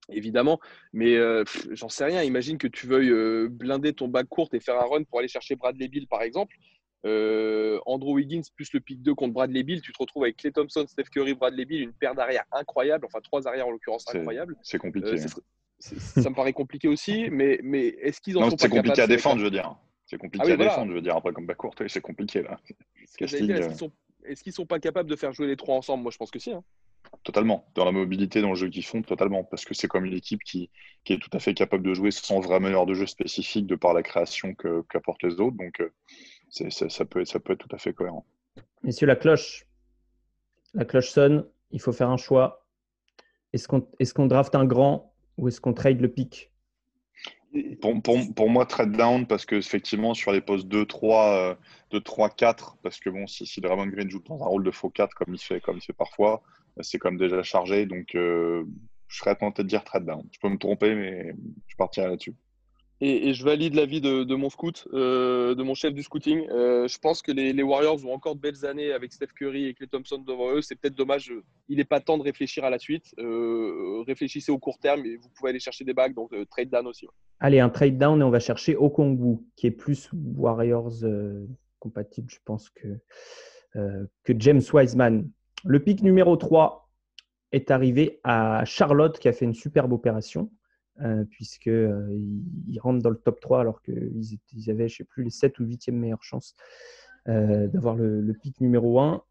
évidemment. 0.08 0.60
Mais 0.92 1.16
euh, 1.16 1.44
j'en 1.70 1.88
sais 1.88 2.04
rien. 2.04 2.22
Imagine 2.22 2.58
que 2.58 2.66
tu 2.66 2.86
veuilles 2.86 3.10
euh, 3.10 3.48
blinder 3.50 3.92
ton 3.92 4.08
bac 4.08 4.26
court 4.28 4.48
et 4.52 4.60
faire 4.60 4.76
un 4.76 4.86
run 4.86 5.04
pour 5.04 5.18
aller 5.18 5.28
chercher 5.28 5.56
Bradley 5.56 5.88
Bill, 5.88 6.06
par 6.06 6.22
exemple. 6.22 6.56
Euh, 7.06 7.78
Andrew 7.86 8.12
Wiggins 8.14 8.42
plus 8.54 8.72
le 8.74 8.80
pick 8.80 9.00
2 9.02 9.14
contre 9.14 9.32
Bradley 9.32 9.62
Bill, 9.62 9.80
tu 9.80 9.92
te 9.92 9.98
retrouves 9.98 10.24
avec 10.24 10.36
Clay 10.36 10.52
Thompson, 10.52 10.84
Steph 10.86 11.04
Curry, 11.04 11.34
Bradley 11.34 11.64
Bill, 11.64 11.80
une 11.80 11.94
paire 11.94 12.14
d'arrière 12.14 12.44
incroyable, 12.52 13.06
enfin 13.06 13.20
trois 13.22 13.48
arrières 13.48 13.66
en 13.66 13.70
l'occurrence 13.70 14.04
incroyable. 14.14 14.54
C'est 14.62 14.76
compliqué. 14.76 15.16
ça 15.78 16.28
me 16.28 16.34
paraît 16.34 16.52
compliqué 16.52 16.88
aussi, 16.88 17.30
mais, 17.30 17.58
mais 17.62 17.86
est-ce 17.86 18.20
qu'ils 18.20 18.36
en 18.36 18.50
sont 18.50 18.56
C'est 18.58 18.68
compliqué 18.68 19.00
à 19.00 19.06
défendre, 19.06 19.38
je 19.38 19.44
veux 19.44 19.50
dire. 19.50 19.76
C'est 20.04 20.18
compliqué 20.18 20.44
ah 20.50 20.52
à 20.52 20.56
défendre, 20.56 20.90
je 20.90 20.96
veux 20.96 21.02
dire. 21.02 21.16
Après, 21.16 21.32
comme 21.32 21.46
bac 21.46 21.56
court, 21.56 21.74
c'est 21.86 22.00
compliqué 22.00 22.42
là. 22.42 22.60
Est-ce 24.24 24.42
qu'ils 24.42 24.52
sont, 24.52 24.66
pas 24.66 24.78
capables 24.78 25.08
de 25.08 25.16
faire 25.16 25.32
jouer 25.32 25.46
les 25.46 25.56
trois 25.56 25.76
ensemble? 25.76 26.02
Moi, 26.02 26.12
je 26.12 26.18
pense 26.18 26.30
que 26.30 26.38
si. 26.38 26.52
Hein. 26.52 26.62
Totalement. 27.22 27.70
Dans 27.74 27.84
la 27.84 27.92
mobilité, 27.92 28.40
dans 28.40 28.50
le 28.50 28.54
jeu 28.54 28.68
qu'ils 28.68 28.84
font, 28.84 29.02
totalement. 29.02 29.44
Parce 29.44 29.64
que 29.64 29.74
c'est 29.74 29.88
comme 29.88 30.06
une 30.06 30.14
équipe 30.14 30.42
qui, 30.42 30.70
est 31.06 31.20
tout 31.20 31.30
à 31.32 31.38
fait 31.38 31.54
capable 31.54 31.84
de 31.84 31.92
jouer 31.92 32.10
sans 32.10 32.40
vrai 32.40 32.60
meneur 32.60 32.86
de 32.86 32.94
jeu 32.94 33.06
spécifique 33.06 33.66
de 33.66 33.74
par 33.74 33.92
la 33.92 34.02
création 34.02 34.54
qu'apportent 34.54 35.22
les 35.22 35.40
autres. 35.40 35.56
Donc, 35.56 35.80
euh, 35.80 35.90
ça, 36.50 37.04
peut 37.04 37.20
être, 37.20 37.28
ça 37.28 37.38
peut 37.38 37.52
être 37.52 37.66
tout 37.66 37.74
à 37.74 37.78
fait 37.78 37.92
cohérent. 37.92 38.24
Messieurs, 38.82 39.06
la 39.06 39.16
cloche. 39.16 39.66
La 40.72 40.84
cloche 40.84 41.10
sonne. 41.10 41.46
Il 41.72 41.80
faut 41.80 41.92
faire 41.92 42.10
un 42.10 42.16
choix. 42.16 42.66
Est-ce 43.52 43.68
qu'on 43.68 43.86
est 43.98 44.12
qu'on 44.12 44.26
draft 44.26 44.54
un 44.54 44.64
grand 44.64 45.12
ou 45.36 45.48
est-ce 45.48 45.60
qu'on 45.60 45.74
trade 45.74 46.00
le 46.00 46.08
pic 46.08 46.50
pour, 47.80 48.00
pour, 48.34 48.48
moi, 48.48 48.64
trade 48.64 48.92
down, 48.92 49.26
parce 49.26 49.44
que 49.44 49.56
effectivement, 49.56 50.14
sur 50.14 50.30
les 50.30 50.40
postes 50.40 50.68
2, 50.68 50.86
3, 50.86 51.58
2, 51.90 52.00
3, 52.00 52.30
4, 52.30 52.76
parce 52.82 53.00
que 53.00 53.10
bon, 53.10 53.26
si, 53.26 53.44
si 53.44 53.60
Draymond 53.60 53.88
Green 53.88 54.08
joue 54.08 54.20
dans 54.20 54.40
un 54.40 54.46
rôle 54.46 54.62
de 54.62 54.70
faux 54.70 54.88
4 54.88 55.14
comme 55.14 55.34
il 55.34 55.40
fait, 55.40 55.60
comme 55.60 55.78
il 55.78 55.82
fait 55.82 55.92
parfois, 55.92 56.42
c'est 56.82 56.98
quand 56.98 57.10
même 57.10 57.18
déjà 57.18 57.42
chargé. 57.42 57.86
Donc, 57.86 58.14
euh, 58.14 58.64
je 59.08 59.18
serais 59.18 59.34
tenté 59.34 59.62
de 59.62 59.68
dire 59.68 59.84
trade 59.84 60.04
down. 60.04 60.22
Je 60.30 60.38
peux 60.40 60.48
me 60.48 60.58
tromper, 60.58 60.94
mais 60.94 61.34
je 61.66 61.76
partirai 61.76 62.08
là-dessus. 62.08 62.34
Et, 63.02 63.32
je 63.32 63.44
valide 63.44 63.74
l'avis 63.74 64.02
de, 64.02 64.24
de 64.24 64.34
mon 64.34 64.50
scout, 64.50 64.86
euh, 64.92 65.54
de 65.54 65.62
mon 65.62 65.74
chef 65.74 65.94
du 65.94 66.02
scouting. 66.02 66.46
Euh, 66.50 66.86
je 66.86 66.98
pense 66.98 67.22
que 67.22 67.32
les, 67.32 67.62
Warriors 67.62 68.04
ont 68.04 68.12
encore 68.12 68.36
de 68.36 68.40
belles 68.40 68.66
années 68.66 68.92
avec 68.92 69.12
Steph 69.14 69.28
Curry 69.34 69.66
et 69.66 69.74
Clay 69.74 69.86
Thompson 69.86 70.18
devant 70.18 70.52
eux. 70.52 70.60
C'est 70.60 70.74
peut-être 70.74 70.96
dommage. 70.96 71.32
Il 71.68 71.78
n'est 71.78 71.84
pas 71.84 72.00
temps 72.00 72.18
de 72.18 72.22
réfléchir 72.22 72.64
à 72.64 72.70
la 72.70 72.78
suite. 72.78 73.14
réfléchissez 74.06 74.52
au 74.52 74.58
court 74.58 74.78
terme 74.78 75.06
et 75.06 75.16
vous 75.16 75.30
pouvez 75.34 75.50
aller 75.50 75.60
chercher 75.60 75.84
des 75.84 75.94
bagues. 75.94 76.14
Donc, 76.14 76.30
trade 76.50 76.68
down 76.68 76.86
aussi. 76.86 77.06
Allez, 77.38 77.58
un 77.58 77.70
trade 77.70 77.96
down 77.96 78.20
et 78.20 78.24
on 78.24 78.30
va 78.30 78.40
chercher 78.40 78.76
Okongu, 78.76 79.38
qui 79.56 79.66
est 79.66 79.70
plus 79.70 80.10
Warriors 80.36 81.02
compatible, 81.78 82.28
je 82.30 82.38
pense, 82.44 82.68
que, 82.68 82.86
que 83.74 84.34
James 84.38 84.62
Wiseman. 84.74 85.30
Le 85.64 85.80
pic 85.80 86.02
numéro 86.02 86.36
3 86.36 86.88
est 87.52 87.70
arrivé 87.70 88.20
à 88.24 88.64
Charlotte, 88.64 89.18
qui 89.18 89.28
a 89.28 89.32
fait 89.32 89.44
une 89.44 89.54
superbe 89.54 89.92
opération, 89.92 90.50
puisqu'ils 91.30 92.42
il 92.68 92.78
rentrent 92.78 93.02
dans 93.02 93.10
le 93.10 93.16
top 93.16 93.40
3 93.40 93.60
alors 93.60 93.82
qu'ils 93.82 94.38
ils 94.52 94.70
avaient, 94.70 94.88
je 94.88 94.94
ne 94.94 94.96
sais 94.98 95.04
plus, 95.04 95.24
les 95.24 95.30
7 95.30 95.58
ou 95.58 95.64
8e 95.64 95.92
meilleures 95.92 96.22
chances 96.22 96.54
d'avoir 97.26 97.96
le, 97.96 98.32
pic 98.40 98.60
numéro 98.60 99.00
1. 99.00 99.22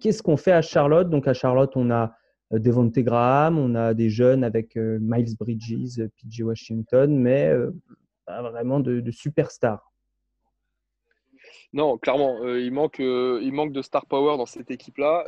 Qu'est-ce 0.00 0.22
qu'on 0.22 0.36
fait 0.36 0.52
à 0.52 0.62
Charlotte? 0.62 1.08
Donc 1.08 1.28
à 1.28 1.34
Charlotte, 1.34 1.76
on 1.76 1.90
a 1.90 2.16
euh, 2.52 2.58
Devonte 2.58 2.98
Graham, 2.98 3.58
on 3.58 3.74
a 3.74 3.94
des 3.94 4.10
jeunes 4.10 4.44
avec 4.44 4.76
euh, 4.76 4.98
Miles 5.00 5.36
Bridges, 5.38 5.98
euh, 5.98 6.08
PJ 6.16 6.42
Washington, 6.42 7.16
mais 7.16 7.52
pas 8.26 8.42
vraiment 8.42 8.80
de, 8.80 9.10
superstars. 9.10 9.92
Non, 11.74 11.98
clairement, 11.98 12.38
il, 12.46 12.72
manque, 12.72 13.00
il 13.00 13.52
manque 13.52 13.72
de 13.72 13.82
star 13.82 14.06
power 14.06 14.38
dans 14.38 14.46
cette 14.46 14.70
équipe-là. 14.70 15.24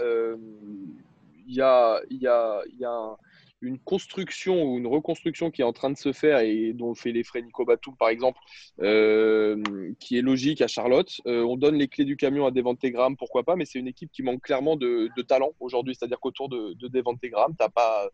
Il 1.46 1.54
y 1.54 1.60
a, 1.60 2.00
y 2.08 2.26
a, 2.26 2.62
y 2.78 2.84
a 2.84 2.90
un, 2.90 3.16
une 3.62 3.78
construction 3.78 4.62
ou 4.62 4.78
une 4.78 4.86
reconstruction 4.86 5.50
qui 5.50 5.62
est 5.62 5.64
en 5.64 5.72
train 5.72 5.90
de 5.90 5.96
se 5.96 6.12
faire 6.12 6.38
et 6.40 6.72
dont 6.72 6.94
fait 6.94 7.12
les 7.12 7.24
frais 7.24 7.42
Nico 7.42 7.64
Batum 7.64 7.96
par 7.96 8.08
exemple, 8.08 8.38
euh, 8.80 9.62
qui 9.98 10.18
est 10.18 10.22
logique 10.22 10.60
à 10.60 10.66
Charlotte. 10.66 11.20
Euh, 11.26 11.42
on 11.44 11.56
donne 11.56 11.76
les 11.76 11.88
clés 11.88 12.04
du 12.04 12.16
camion 12.16 12.46
à 12.46 12.50
Devante 12.50 12.84
Graham, 12.84 13.16
pourquoi 13.16 13.44
pas, 13.44 13.56
mais 13.56 13.64
c'est 13.64 13.78
une 13.78 13.88
équipe 13.88 14.10
qui 14.12 14.22
manque 14.22 14.42
clairement 14.42 14.76
de, 14.76 15.10
talent 15.22 15.52
aujourd'hui. 15.60 15.94
C'est-à-dire 15.94 16.20
qu'autour 16.20 16.48
de, 16.48 16.74
de 16.74 16.88
Devante 16.88 17.18
tu 17.20 17.30
n'as 17.30 17.68
pas, 17.68 18.08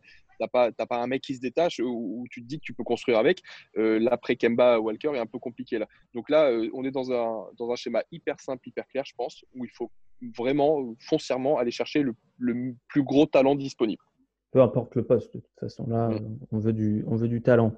pas, 0.53 0.73
pas 0.73 1.03
un 1.03 1.07
mec 1.07 1.23
qui 1.23 1.35
se 1.35 1.41
détache 1.41 1.81
où, 1.83 2.25
tu 2.31 2.43
te 2.43 2.47
dis 2.47 2.59
que 2.59 2.65
tu 2.65 2.75
peux 2.75 2.85
construire 2.85 3.19
avec. 3.19 3.41
Euh, 3.77 3.99
L'après 3.99 4.37
Kemba 4.37 4.81
Walker 4.81 5.13
est 5.15 5.19
un 5.19 5.27
peu 5.27 5.39
compliqué 5.39 5.79
là. 5.79 5.87
Donc 6.15 6.29
là, 6.31 6.51
euh, 6.51 6.69
on 6.75 6.85
est 6.85 6.91
dans 6.91 7.13
un, 7.13 7.47
dans 7.59 7.71
un 7.71 7.77
schéma 7.77 8.03
hyper 8.11 8.41
simple, 8.41 8.69
hyper 8.69 8.87
clair, 8.89 9.05
je 9.07 9.15
pense, 9.17 9.45
où 9.55 9.65
il 9.65 9.71
faut 9.71 9.91
vraiment 10.37 10.95
foncièrement 11.01 11.59
aller 11.59 11.71
chercher 11.71 12.03
le 12.03 12.75
plus 12.89 13.03
gros 13.03 13.27
talent 13.27 13.55
disponible 13.55 14.03
peu 14.53 14.61
importe 14.61 14.95
le 14.95 15.03
poste, 15.03 15.35
de 15.35 15.41
toute 15.41 15.61
façon. 15.61 15.87
Là, 15.89 16.09
mm. 16.09 16.39
on, 16.53 16.59
veut 16.59 16.73
du, 16.73 17.05
on 17.09 17.17
veut 17.17 17.29
du 17.29 17.43
talent. 17.43 17.73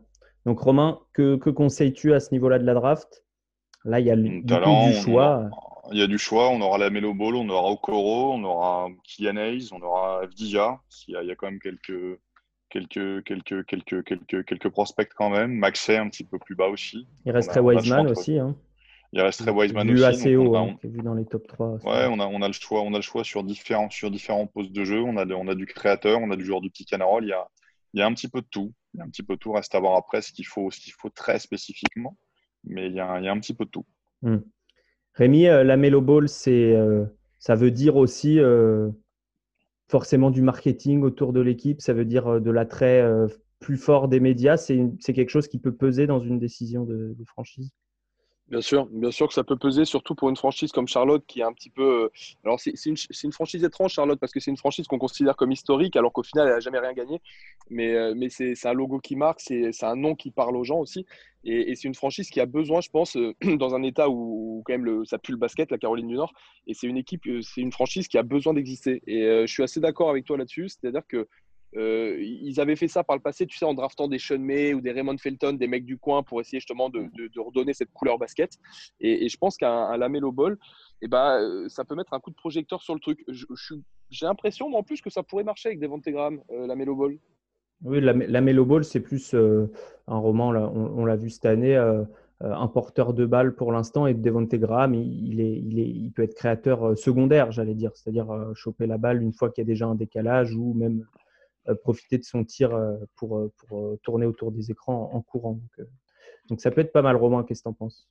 Donc, 0.45 0.61
Romain, 0.61 1.01
que, 1.15 1.37
que 1.37 1.49
conseilles-tu 1.49 2.13
à 2.13 2.21
ce 2.21 2.33
niveau-là 2.33 2.59
de 2.59 2.65
la 2.65 2.75
draft? 2.75 3.25
Là, 3.85 4.01
il 4.01 4.07
y 4.07 4.11
a 4.11 4.17
du, 4.17 4.43
du 4.43 4.93
choix. 5.03 5.49
il 5.93 5.99
y 5.99 6.03
a 6.03 6.07
du 6.07 6.19
choix. 6.19 6.51
On 6.51 6.61
aura 6.61 6.79
la 6.79 6.91
Melo 6.91 7.15
Ball, 7.15 7.37
on 7.37 7.49
aura 7.49 7.71
Okoro, 7.71 8.33
on 8.33 8.45
aura 8.45 8.89
Kylian 9.05 9.37
Hayes, 9.37 9.69
on 9.73 9.81
aura 9.81 10.23
FDIA. 10.27 10.81
Il 11.09 11.15
y, 11.15 11.17
a, 11.17 11.23
il 11.23 11.29
y 11.29 11.31
a 11.31 11.37
quand 11.37 11.47
même 11.47 11.61
quelques, 11.61 12.19
quelques, 12.75 13.25
quelques, 13.25 13.65
quelques, 13.67 14.05
quelques, 14.05 14.45
quelques 14.45 14.69
prospects 14.69 15.11
quand 15.15 15.31
même. 15.31 15.53
Maxey 15.53 15.97
un 15.97 16.09
petit 16.09 16.25
peu 16.25 16.39
plus 16.39 16.57
bas 16.57 16.69
aussi. 16.69 17.07
Il 17.25 17.33
resterait 17.33 17.61
Wiseman 17.61 18.09
aussi. 18.09 18.39
Hein. 18.39 18.57
Il 19.13 19.21
resterait 19.21 19.53
Wiseman 19.53 19.89
aussi. 19.91 20.05
assez 20.05 20.37
haut, 20.37 20.57
hein, 20.57 20.77
vu 20.83 21.01
dans 21.03 21.15
les 21.15 21.25
top 21.25 21.47
3. 21.47 21.79
Ouais, 21.85 22.07
on 22.11 22.19
a, 22.19 22.27
on 22.27 22.43
a, 22.43 22.49
le 22.49 22.53
choix, 22.53 22.83
on 22.83 22.93
a 22.95 22.97
le 22.97 23.03
choix 23.03 23.23
sur 23.23 23.45
différents, 23.45 23.91
sur 23.91 24.11
différents 24.11 24.47
postes 24.47 24.73
de 24.73 24.85
jeu. 24.85 25.01
On 25.01 25.17
a, 25.17 25.27
on 25.27 25.47
a 25.47 25.55
du 25.55 25.67
créateur, 25.67 26.19
on 26.21 26.31
a 26.33 26.37
du 26.37 26.45
joueur 26.45 26.61
du 26.61 26.71
pick 26.71 26.93
and 26.93 27.07
roll. 27.07 27.25
Il 27.25 27.29
y 27.29 27.33
a, 27.33 27.47
il 27.93 28.01
y 28.01 28.03
a 28.03 28.07
un 28.07 28.13
petit 28.13 28.29
peu 28.29 28.41
de 28.41 28.47
tout. 28.51 28.73
Il 28.93 28.99
y 28.99 29.01
a 29.01 29.05
un 29.05 29.09
petit 29.09 29.23
peu 29.23 29.35
de 29.35 29.39
tout. 29.39 29.53
Reste 29.53 29.75
à 29.77 29.81
voir 29.81 29.97
après 29.97 30.21
ce 30.21 30.33
qu'il 30.33 30.47
faut, 30.47 30.71
ce 30.73 30.81
qu'il 30.81 30.93
faut 30.93 31.11
très 31.11 31.39
spécifiquement. 31.39 32.17
Mais 32.65 32.89
il 32.89 32.95
y 32.95 33.01
a, 33.01 33.19
il 33.21 33.25
y 33.25 33.29
a 33.29 33.33
un 33.33 33.39
petit 33.39 33.55
peu 33.55 33.65
de 33.65 33.71
tout. 33.71 33.87
Hmm. 34.23 34.39
Rémi, 35.15 35.47
euh, 35.47 35.63
la 35.63 35.77
Melo 35.77 36.01
Ball, 36.01 36.29
c'est, 36.29 36.75
euh, 36.75 37.05
ça 37.39 37.55
veut 37.55 37.71
dire 37.71 37.97
aussi 37.97 38.41
euh, 38.41 38.91
forcément 39.95 40.33
du 40.33 40.43
marketing 40.43 41.03
autour 41.03 41.33
de 41.33 41.41
l'équipe. 41.41 41.81
Ça 41.81 41.93
veut 41.93 42.05
dire 42.05 42.41
de 42.41 42.51
l'attrait 42.51 43.01
plus 43.61 43.77
fort 43.77 44.09
des 44.09 44.19
médias. 44.19 44.57
C'est, 44.57 44.91
c'est 44.99 45.13
quelque 45.13 45.31
chose 45.31 45.47
qui 45.47 45.61
peut 45.61 45.71
peser 45.73 46.09
dans 46.09 46.19
une 46.19 46.41
décision 46.41 46.83
de, 46.83 47.15
de 47.17 47.25
franchise? 47.25 47.71
Bien 48.49 48.61
sûr, 48.61 48.85
bien 48.87 49.11
sûr 49.11 49.27
que 49.27 49.33
ça 49.33 49.43
peut 49.43 49.57
peser, 49.57 49.87
surtout 49.87 50.15
pour 50.15 50.29
une 50.29 50.37
franchise 50.37 50.71
comme 50.71 50.87
Charlotte 50.87 51.25
qui 51.27 51.41
est 51.41 51.45
un 51.45 51.53
petit 51.55 51.71
peu. 51.71 52.05
Euh, 52.05 52.09
alors, 52.45 52.61
c'est 52.61 52.75
une, 52.85 53.33
franchise 53.33 53.65
étrange, 53.65 53.95
Charlotte, 53.95 54.21
parce 54.21 54.33
que 54.33 54.41
c'est 54.41 54.51
une 54.51 54.59
franchise 54.59 54.87
qu'on 54.87 54.99
considère 54.99 55.35
comme 55.35 55.51
historique, 55.51 55.97
alors 55.97 56.13
qu'au 56.13 56.23
final, 56.23 56.49
elle 56.49 56.55
n'a 56.55 56.61
jamais 56.61 56.79
rien 56.79 56.93
gagné. 56.93 57.23
Mais, 57.71 57.95
euh, 57.95 58.15
c'est 58.29 58.67
un 58.67 58.75
logo 58.75 58.99
qui 58.99 59.17
marque, 59.17 59.41
c'est 59.41 59.83
un 59.83 59.97
nom 59.97 60.15
qui 60.15 60.31
parle 60.31 60.57
aux 60.57 60.65
gens 60.65 60.79
aussi. 60.79 61.07
Et, 61.45 61.75
c'est 61.75 61.89
une 61.89 61.95
franchise 61.95 62.29
qui 62.29 62.39
a 62.39 62.45
besoin, 62.47 62.83
je 62.83 62.91
pense, 62.91 63.17
euh, 63.17 63.33
dans 63.57 63.75
un 63.75 63.83
état 63.83 64.11
où, 64.11 64.63
quand 64.67 64.77
même 64.79 65.07
ça 65.07 65.19
pue 65.19 65.33
le 65.33 65.39
basket, 65.39 65.71
la 65.71 65.79
Caroline 65.79 66.09
du 66.09 66.17
Nord. 66.17 66.35
Et 66.67 66.75
c'est 66.75 66.87
une 66.87 66.99
équipe, 66.99 67.27
c'est 67.41 67.63
une 67.63 67.73
franchise 67.73 68.09
qui 68.09 68.19
a 68.19 68.23
besoin 68.23 68.53
d'exister. 68.53 69.03
Et 69.07 69.23
je 69.47 69.53
suis 69.53 69.63
assez 69.63 69.81
d'accord 69.81 70.11
avec 70.11 70.27
toi 70.27 70.37
là-dessus. 70.37 70.69
C'est-à-dire 70.69 71.07
que 71.09 71.29
euh, 71.77 72.17
ils 72.21 72.61
avaient 72.61 72.77
fait 72.77 72.89
ça 72.89 73.03
par 73.03 73.17
le 73.17 73.23
passé, 73.23 73.47
tu 73.47 73.59
sais, 73.59 73.65
en 73.65 73.75
draftant 73.75 74.07
des 74.07 74.19
Sean 74.19 74.39
May 74.39 74.75
ou 74.75 74.81
des 74.81 74.93
Raymond 74.93 75.19
Felton, 75.19 75.55
des 75.55 75.67
mecs 75.67 75.85
du 75.85 75.99
coin, 75.99 76.23
pour 76.23 76.41
essayer 76.41 76.61
justement 76.61 76.89
de, 76.89 77.09
redonner 77.37 77.75
cette 77.75 77.93
couleur 77.93 78.19
basket. 78.19 78.53
Et, 79.01 79.29
je 79.29 79.37
pense 79.37 79.57
qu'un 79.57 79.97
Lamelo 79.97 80.31
Ball, 80.31 80.57
eh 81.03 81.09
ben, 81.09 81.41
euh, 81.41 81.69
ça 81.69 81.85
peut 81.85 81.95
mettre 81.95 82.15
un 82.15 82.21
coup 82.21 82.31
de 82.31 82.37
projecteur 82.37 82.81
sur 82.83 82.95
le 82.95 83.01
truc. 83.01 83.25
J'ai 84.11 84.27
l'impression, 84.27 84.73
en 84.75 84.83
plus, 84.83 85.01
que 85.01 85.11
ça 85.11 85.23
pourrait 85.23 85.45
marcher 85.45 85.71
avec 85.71 85.81
des 85.81 86.13
Graham, 86.13 86.41
euh, 86.51 86.67
Lamelo 86.67 86.95
Ball. 86.95 87.19
Oui, 87.83 88.01
la, 88.01 88.13
Lamelo 88.13 88.65
Ball, 88.65 88.85
c'est 88.85 89.01
plus 89.01 89.35
un 89.35 90.19
roman, 90.19 90.53
là, 90.53 90.71
on, 90.73 91.05
l'a 91.05 91.17
vu 91.17 91.29
cette 91.29 91.45
année, 91.45 91.77
un 92.41 92.69
porteur 92.69 93.13
de 93.15 93.27
balle 93.27 93.55
pour 93.55 93.73
l'instant, 93.73 94.07
et 94.07 94.15
Devonte 94.15 94.55
Graham, 94.55 94.95
il, 94.95 96.13
peut 96.15 96.23
être 96.23 96.35
créateur 96.35 96.97
secondaire, 96.97 97.51
j'allais 97.51 97.75
dire, 97.75 97.91
c'est-à-dire 97.95 98.53
choper 98.55 98.87
la 98.87 98.97
balle 98.97 99.23
une 99.23 99.33
fois 99.33 99.51
qu'il 99.51 99.63
y 99.63 99.67
a 99.67 99.69
déjà 99.69 99.87
un 99.87 99.97
décalage 99.97 100.55
ou 100.55 100.73
même 100.73 101.05
euh, 101.05 101.19
profiter 101.73 102.19
de 102.19 102.25
son 102.25 102.45
tir 102.45 102.75
euh, 102.75 102.97
pour, 103.17 103.39
euh, 103.39 103.53
pour 103.59 103.99
tourner 104.03 104.27
autour 104.27 104.53
des 104.53 104.71
écrans 104.71 105.11
en, 105.13 105.23
courant. 105.23 105.53
Donc, 105.53 105.87
donc, 106.49 106.61
ça 106.61 106.71
peut 106.71 106.83
être 106.83 106.93
pas 106.93 107.03
mal, 107.03 107.17
Romain. 107.17 107.43
Qu'est-ce 107.43 107.61
que 107.61 107.69
tu 107.69 107.71
en 107.71 107.75
penses 107.75 108.09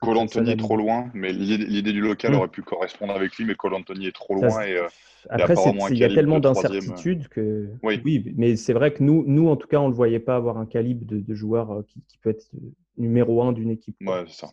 Cole 0.00 0.16
Anthony 0.16 0.50
est 0.50 0.56
trop 0.56 0.76
loin, 0.76 1.08
mais 1.14 1.32
l'idée 1.32 1.92
du 1.92 2.00
local 2.00 2.32
hmm. 2.32 2.36
aurait 2.38 2.48
pu 2.48 2.62
correspondre 2.62 3.14
avec 3.14 3.36
lui, 3.36 3.44
mais 3.44 3.54
Cole 3.54 3.74
Anthony 3.74 4.08
est 4.08 4.12
trop 4.12 4.34
loin. 4.34 4.60
et, 4.64 4.80
Après, 5.28 5.54
il 5.90 5.98
y 5.98 6.02
a 6.02 6.08
tellement 6.08 6.40
d'incertitudes 6.40 7.28
que. 7.28 7.70
Oui, 7.84 8.34
mais 8.36 8.56
c'est 8.56 8.72
vrai 8.72 8.92
que 8.92 9.04
nous, 9.04 9.22
nous, 9.28 9.48
en 9.48 9.54
tout 9.54 9.68
cas, 9.68 9.78
on 9.78 9.84
ne 9.84 9.90
le 9.90 9.94
voyait 9.94 10.18
pas 10.18 10.34
avoir 10.34 10.58
un 10.58 10.66
calibre 10.66 11.04
de, 11.06 11.34
joueur 11.34 11.84
qui, 11.86 12.18
peut 12.18 12.30
être 12.30 12.50
numéro 12.96 13.42
un 13.42 13.52
d'une 13.52 13.70
équipe. 13.70 13.96
Ouais, 14.00 14.24
c'est 14.26 14.40
ça. 14.40 14.50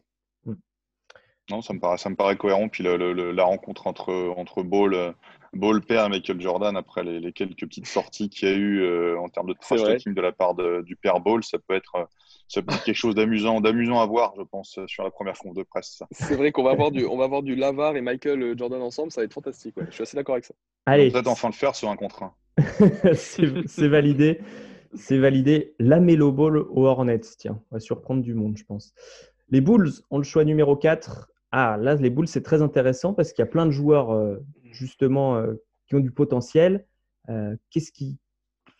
Non, 1.50 1.62
ça 1.62 1.74
me 1.74 1.80
paraît, 1.80 1.98
ça 1.98 2.10
me 2.10 2.16
paraît 2.16 2.38
cohérent. 2.38 2.70
Puis 2.70 2.84
la 2.84 3.44
rencontre 3.44 3.88
entre, 3.88 4.34
entre 4.38 4.64
Ball, 4.64 5.14
Ball 5.54 5.82
père 5.82 6.10
Michael 6.10 6.40
Jordan, 6.40 6.78
après 6.78 7.04
les, 7.04 7.34
quelques 7.34 7.60
petites 7.60 7.88
sorties 7.88 8.30
qu'il 8.30 8.50
y 8.50 8.52
a 8.52 8.56
eu 8.56 8.82
euh, 8.82 9.20
en 9.20 9.28
termes 9.30 9.50
de 9.50 9.54
trash 9.54 9.84
talking 9.84 10.14
de 10.14 10.22
la 10.22 10.32
part 10.32 10.56
du 10.56 10.96
père 10.96 11.20
Ball, 11.20 11.44
ça 11.44 11.58
peut 11.60 11.76
être, 11.76 12.08
ça 12.48 12.62
peut 12.62 12.74
être 12.74 12.84
quelque 12.84 12.96
chose 12.96 13.16
d'amusant, 13.16 13.60
d'amusant 13.60 14.00
à 14.00 14.06
voir, 14.06 14.34
je 14.38 14.44
pense, 14.44 14.80
sur 14.88 15.04
la 15.04 15.12
première 15.12 15.38
conf 15.38 15.54
de 15.54 15.64
presse. 15.64 16.02
C'est 16.12 16.36
vrai 16.36 16.52
qu'on 16.52 16.64
va 16.64 16.72
avoir 16.72 16.92
du, 16.92 17.06
on 17.06 17.18
va 17.18 17.26
avoir 17.26 17.44
du 17.44 17.56
Lavar 17.56 17.96
et 17.98 18.02
Michael 18.02 18.58
Jordan 18.58 18.82
ensemble, 18.82 19.12
ça 19.12 19.22
va 19.22 19.26
être 19.26 19.34
fantastique. 19.34 19.76
Je 19.78 19.92
suis 19.92 20.04
assez 20.04 20.16
d'accord 20.16 20.36
avec 20.36 20.46
ça. 20.46 20.54
Allez, 20.86 21.12
peut-être 21.12 21.28
enfin 21.28 21.50
le 21.50 21.54
faire 21.54 21.76
sur 21.76 21.90
un 21.90 21.98
contre 21.98 22.24
un. 22.24 22.34
c'est 23.14 23.88
validé. 23.88 24.40
C'est 24.96 25.18
validé. 25.18 25.74
La 25.80 26.00
Melo 26.00 26.32
Ball 26.32 26.58
au 26.58 26.86
Hornets, 26.86 27.22
tiens, 27.38 27.60
on 27.72 27.76
va 27.76 27.80
surprendre 27.80 28.22
du 28.22 28.34
monde, 28.34 28.58
je 28.58 28.64
pense. 28.64 28.94
Les 29.50 29.62
Bulls 29.62 29.92
ont 30.10 30.18
le 30.18 30.24
choix 30.24 30.46
numéro 30.46 30.76
4. 30.76 31.30
Ah, 31.56 31.78
là, 31.80 31.94
les 31.94 32.10
Bulls, 32.10 32.28
c'est 32.28 32.42
très 32.42 32.64
intéressant 32.64 33.14
parce 33.14 33.32
qu'il 33.32 33.44
y 33.44 33.48
a 33.48 33.52
plein 33.52 33.68
de 33.68 33.72
joueurs 33.72 34.10
euh, 34.10 34.38
justement 34.72 35.36
euh, 35.36 35.54
qui 35.86 35.94
ont 35.94 36.00
du 36.00 36.10
potentiel. 36.10 36.88
Euh, 37.30 37.56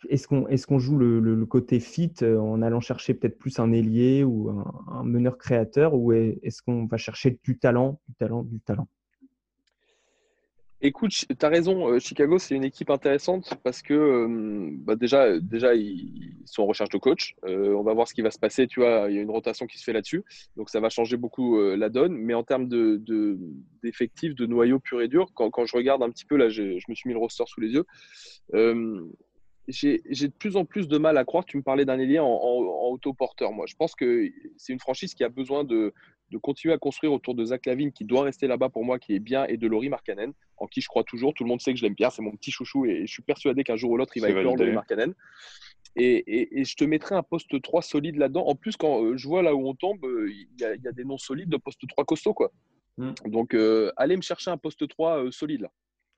est-ce 0.08 0.26
qu'on 0.66 0.78
joue 0.80 0.98
le, 0.98 1.46
côté 1.46 1.78
fit 1.78 2.12
en 2.24 2.62
allant 2.62 2.80
chercher 2.80 3.14
peut-être 3.14 3.38
plus 3.38 3.60
un 3.60 3.70
ailier 3.70 4.24
ou 4.24 4.50
un, 4.88 5.04
meneur 5.04 5.38
créateur 5.38 5.94
ou 5.94 6.12
est-ce 6.12 6.62
qu'on 6.62 6.86
va 6.86 6.96
chercher 6.96 7.38
du 7.44 7.58
talent, 7.60 8.00
du 8.08 8.14
talent, 8.16 8.42
du 8.42 8.58
talent? 8.58 8.88
Écoute, 10.86 11.12
tu 11.12 11.26
as 11.40 11.48
raison, 11.48 11.88
euh, 11.88 11.98
Chicago, 11.98 12.38
c'est 12.38 12.54
une 12.54 12.62
équipe 12.62 12.90
intéressante 12.90 13.54
parce 13.62 13.80
que 13.80 13.94
euh, 13.94 14.68
bah, 14.70 14.96
déjà, 14.96 15.40
déjà, 15.40 15.74
ils 15.74 16.34
sont 16.44 16.60
en 16.60 16.66
recherche 16.66 16.90
de 16.90 16.98
coach. 16.98 17.34
Euh, 17.46 17.72
on 17.72 17.82
va 17.82 17.94
voir 17.94 18.06
ce 18.06 18.12
qui 18.12 18.20
va 18.20 18.30
se 18.30 18.38
passer. 18.38 18.66
Tu 18.66 18.80
vois, 18.80 19.06
il 19.08 19.16
y 19.16 19.18
a 19.18 19.22
une 19.22 19.30
rotation 19.30 19.66
qui 19.66 19.78
se 19.78 19.84
fait 19.84 19.94
là-dessus. 19.94 20.22
Donc, 20.58 20.68
ça 20.68 20.80
va 20.80 20.90
changer 20.90 21.16
beaucoup 21.16 21.58
la 21.58 21.88
donne. 21.88 22.12
Mais 22.12 22.34
en 22.34 22.42
termes 22.42 22.68
d'effectifs, 23.82 24.34
de, 24.34 24.44
de, 24.44 24.50
noyaux 24.50 24.78
pur 24.78 25.00
et 25.00 25.08
dur, 25.08 25.32
quand, 25.32 25.48
quand, 25.48 25.64
je 25.64 25.74
regarde 25.74 26.02
un 26.02 26.10
petit 26.10 26.26
peu, 26.26 26.36
là, 26.36 26.50
je, 26.50 26.62
me 26.62 26.94
suis 26.94 27.08
mis 27.08 27.14
le 27.14 27.18
roster 27.18 27.44
sous 27.46 27.62
les 27.62 27.70
yeux. 27.70 27.86
j'ai 29.68 30.02
de 30.04 30.34
plus 30.38 30.56
en 30.56 30.66
plus 30.66 30.86
de 30.86 30.98
mal 30.98 31.16
à 31.16 31.24
croire. 31.24 31.46
Tu 31.46 31.56
me 31.56 31.62
parlais 31.62 31.86
d'un 31.86 31.98
ailier 31.98 32.18
en, 32.18 32.26
en, 32.26 32.90
autoporteur. 32.90 33.52
Moi, 33.52 33.64
je 33.66 33.74
pense 33.74 33.94
que 33.94 34.28
c'est 34.58 34.74
une 34.74 34.80
franchise 34.80 35.14
qui 35.14 35.24
a 35.24 35.30
besoin 35.30 35.64
de, 35.64 35.94
de 36.34 36.38
continuer 36.38 36.74
à 36.74 36.78
construire 36.78 37.12
autour 37.12 37.34
de 37.34 37.44
Zach 37.44 37.64
Lavine, 37.64 37.92
qui 37.92 38.04
doit 38.04 38.24
rester 38.24 38.48
là-bas 38.48 38.68
pour 38.68 38.84
moi, 38.84 38.98
qui 38.98 39.14
est 39.14 39.20
bien, 39.20 39.46
et 39.46 39.56
de 39.56 39.68
Laurie 39.68 39.88
Markkanen, 39.88 40.32
en 40.56 40.66
qui 40.66 40.80
je 40.80 40.88
crois 40.88 41.04
toujours. 41.04 41.32
Tout 41.32 41.44
le 41.44 41.48
monde 41.48 41.60
sait 41.60 41.72
que 41.72 41.78
je 41.78 41.84
l'aime 41.84 41.94
bien, 41.94 42.10
c'est 42.10 42.22
mon 42.22 42.32
petit 42.32 42.50
chouchou, 42.50 42.84
et 42.86 43.06
je 43.06 43.12
suis 43.12 43.22
persuadé 43.22 43.62
qu'un 43.62 43.76
jour 43.76 43.92
ou 43.92 43.96
l'autre, 43.96 44.16
il 44.16 44.20
va 44.20 44.30
éclore 44.30 44.56
Laurie 44.56 44.72
Markkanen. 44.72 45.14
Et, 45.96 46.60
et, 46.60 46.64
je 46.64 46.74
te 46.74 46.82
mettrai 46.82 47.14
un 47.14 47.22
poste 47.22 47.62
3 47.62 47.80
solide 47.82 48.16
là-dedans. 48.16 48.44
En 48.48 48.56
plus, 48.56 48.76
quand 48.76 49.04
euh, 49.04 49.16
je 49.16 49.28
vois 49.28 49.42
là 49.42 49.54
où 49.54 49.68
on 49.68 49.74
tombe, 49.74 50.04
euh, 50.04 50.28
il 50.28 50.60
y, 50.60 50.88
a, 50.88 50.92
des 50.92 51.04
noms 51.04 51.18
solides 51.18 51.48
de 51.48 51.56
poste 51.56 51.86
3 51.86 52.04
costaud. 52.04 52.34
Quoi. 52.34 52.50
Mm. 52.98 53.12
Donc, 53.26 53.54
euh, 53.54 53.92
allez 53.96 54.16
me 54.16 54.22
chercher 54.22 54.50
un 54.50 54.56
poste 54.56 54.88
3 54.88 55.26
solide 55.30 55.60
là. 55.60 55.70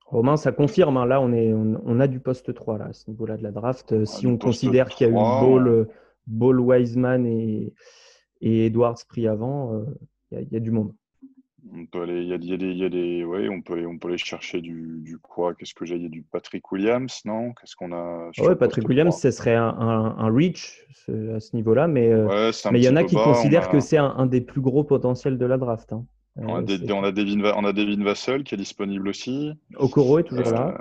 Romain, 0.06 0.38
ça 0.38 0.50
confirme. 0.50 0.96
Hein. 0.96 1.04
là, 1.04 1.20
on, 1.20 1.30
est, 1.30 1.52
on, 1.52 2.00
a 2.00 2.06
du 2.06 2.20
poste 2.20 2.54
3 2.54 2.78
là, 2.78 2.86
à 2.86 2.92
ce 2.94 3.10
niveau-là 3.10 3.36
de 3.36 3.42
la 3.42 3.50
draft. 3.50 3.92
Ah, 3.92 4.06
si 4.06 4.26
on 4.26 4.38
considère 4.38 4.88
qu'il 4.88 5.08
y 5.08 5.10
a 5.10 5.12
eu 5.12 5.14
Ball, 5.14 5.86
Ball 6.26 6.58
Wiseman 6.58 7.26
et, 7.26 7.74
et 8.40 8.66
Edwards 8.66 8.98
pris 9.08 9.26
avant, 9.26 9.84
il 10.32 10.48
y, 10.50 10.56
a 10.56 10.60
du 10.60 10.70
monde. 10.70 10.92
On 11.74 11.86
peut 11.86 12.02
aller, 12.02 12.22
il 12.22 12.28
y 12.28 12.32
a, 12.32 12.36
il 12.36 12.76
y 12.76 12.84
a 12.84 12.88
des, 12.88 13.24
ouais, 13.24 13.48
on 13.48 13.60
peut 13.60 13.74
aller, 13.74 13.86
on 13.86 13.98
peut 13.98 14.08
aller 14.08 14.18
chercher 14.18 14.60
du, 14.60 15.00
du 15.02 15.18
quoi? 15.18 15.54
Qu'est-ce 15.54 15.74
que 15.74 15.84
j'ai? 15.84 15.96
Il 15.96 16.02
y 16.02 16.06
a 16.06 16.08
du 16.08 16.22
Patrick 16.22 16.70
Williams, 16.70 17.22
non? 17.24 17.52
Qu'est-ce 17.54 17.74
qu'on 17.74 17.92
a 17.92 18.30
Ouais, 18.38 18.54
Patrick 18.56 18.88
Williams, 18.88 19.18
ce 19.18 19.30
serait 19.30 19.54
un, 19.54 19.68
un, 19.68 20.30
reach 20.32 20.86
à 21.08 21.40
ce 21.40 21.56
niveau-là, 21.56 21.88
mais 21.88 22.10
euh, 22.10 22.52
mais 22.70 22.80
il 22.80 22.84
y 22.84 22.88
en 22.88 22.96
a 22.96 23.04
qui 23.04 23.16
considèrent 23.16 23.68
que 23.68 23.80
c'est 23.80 23.98
un, 23.98 24.26
des 24.26 24.40
plus 24.40 24.60
gros 24.60 24.84
potentiels 24.84 25.38
de 25.38 25.46
la 25.46 25.58
draft. 25.58 25.92
Hein. 25.92 26.04
On, 26.36 26.56
a 26.56 26.62
euh, 26.62 26.78
on, 26.90 27.02
a 27.02 27.12
Devin, 27.12 27.42
on 27.56 27.64
a 27.64 27.72
Devin 27.72 28.04
Vassell 28.04 28.44
qui 28.44 28.54
est 28.54 28.58
disponible 28.58 29.08
aussi. 29.08 29.52
Okoro 29.76 30.18
est 30.18 30.24
toujours 30.24 30.50
là. 30.50 30.78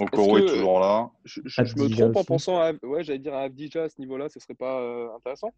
Euh, 0.00 0.04
Okoro 0.04 0.38
est, 0.38 0.46
toujours 0.46 0.80
là. 0.80 1.10
Je, 1.24 1.40
me 1.40 1.88
trompe 1.88 2.16
en 2.16 2.24
pensant 2.24 2.58
à, 2.58 2.72
ouais, 2.82 3.04
j'allais 3.04 3.18
dire 3.18 3.34
à 3.34 3.42
Avdija 3.42 3.84
à 3.84 3.88
ce 3.88 4.00
niveau-là, 4.00 4.28
ce 4.28 4.40
serait 4.40 4.54
pas 4.54 4.80
intéressant? 5.16 5.52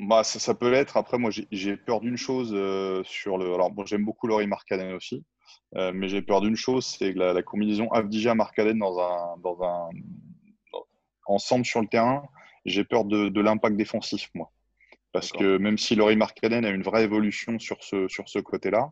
Bah, 0.00 0.24
ça, 0.24 0.54
peut 0.54 0.70
l'être. 0.70 0.96
Après, 0.96 1.18
moi, 1.18 1.30
j'ai 1.30 1.76
peur 1.76 2.00
d'une 2.00 2.16
chose 2.16 2.52
euh, 2.54 3.02
sur 3.04 3.36
le. 3.36 3.52
Alors, 3.54 3.70
bon, 3.70 3.84
j'aime 3.84 4.04
beaucoup 4.04 4.26
Laurie 4.26 4.46
Marcaden 4.46 4.94
aussi, 4.94 5.24
euh, 5.76 5.92
mais 5.94 6.08
j'ai 6.08 6.22
peur 6.22 6.40
d'une 6.40 6.56
chose, 6.56 6.86
c'est 6.86 7.12
la, 7.12 7.32
la, 7.34 7.42
combinaison 7.42 7.86
Avdija-Marcaden 7.92 8.78
dans 8.78 8.98
un, 8.98 9.36
dans 9.42 9.62
un 9.62 9.90
ensemble 11.26 11.66
sur 11.66 11.82
le 11.82 11.86
terrain. 11.86 12.22
J'ai 12.64 12.84
peur 12.84 13.04
de, 13.04 13.28
de 13.28 13.40
l'impact 13.40 13.76
défensif, 13.76 14.30
moi. 14.34 14.50
Parce 15.12 15.32
que 15.32 15.58
même 15.58 15.76
si 15.76 15.96
Laurie 15.96 16.16
Marcaden 16.16 16.64
a 16.64 16.70
une 16.70 16.82
vraie 16.82 17.02
évolution 17.02 17.58
sur 17.58 17.82
ce, 17.82 18.06
sur 18.08 18.28
ce 18.28 18.38
côté-là, 18.38 18.90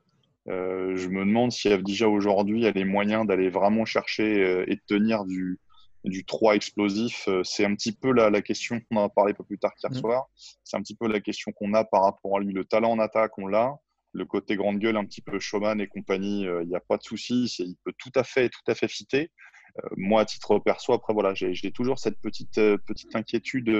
euh, 0.48 0.96
je 0.96 1.08
me 1.08 1.24
demande 1.24 1.52
si 1.52 1.68
Avdija 1.68 2.08
aujourd'hui 2.08 2.66
a 2.66 2.72
les 2.72 2.84
moyens 2.84 3.26
d'aller 3.26 3.50
vraiment 3.50 3.84
chercher 3.84 4.64
et 4.66 4.74
de 4.74 4.80
tenir 4.86 5.24
du, 5.24 5.60
du 6.08 6.24
3 6.24 6.54
explosif. 6.54 7.28
Euh, 7.28 7.42
c'est 7.44 7.64
un 7.64 7.74
petit 7.74 7.92
peu 7.92 8.12
la, 8.12 8.30
la 8.30 8.42
question 8.42 8.80
qu'on 8.80 9.02
a 9.04 9.08
parlé 9.08 9.32
un 9.32 9.34
peu 9.34 9.44
plus 9.44 9.58
tard 9.58 9.74
qu'hier 9.74 9.90
mm. 9.90 9.94
soir. 9.94 10.26
C'est 10.64 10.76
un 10.76 10.82
petit 10.82 10.96
peu 10.96 11.08
la 11.08 11.20
question 11.20 11.52
qu'on 11.52 11.74
a 11.74 11.84
par 11.84 12.02
rapport 12.02 12.36
à 12.36 12.40
lui. 12.40 12.52
Le 12.52 12.64
talent 12.64 12.90
en 12.92 12.98
attaque, 12.98 13.38
on 13.38 13.46
l'a. 13.46 13.76
Le 14.12 14.24
côté 14.24 14.56
grande 14.56 14.78
gueule, 14.78 14.96
un 14.96 15.04
petit 15.04 15.20
peu 15.20 15.38
showman 15.38 15.80
et 15.80 15.86
compagnie, 15.86 16.42
il 16.42 16.48
euh, 16.48 16.64
n'y 16.64 16.74
a 16.74 16.80
pas 16.80 16.96
de 16.96 17.02
souci. 17.02 17.44
Il 17.58 17.76
peut 17.84 17.92
tout 17.98 18.12
à 18.14 18.24
fait, 18.24 18.48
tout 18.48 18.62
à 18.66 18.74
fait 18.74 18.88
fitter. 18.88 19.30
Euh, 19.78 19.88
moi, 19.96 20.22
à 20.22 20.24
titre 20.24 20.58
perso, 20.58 20.92
après, 20.94 21.12
voilà, 21.12 21.34
j'ai 21.34 21.70
toujours 21.70 21.98
cette 21.98 22.18
petite, 22.20 22.54
petite 22.54 23.14
inquiétude, 23.14 23.70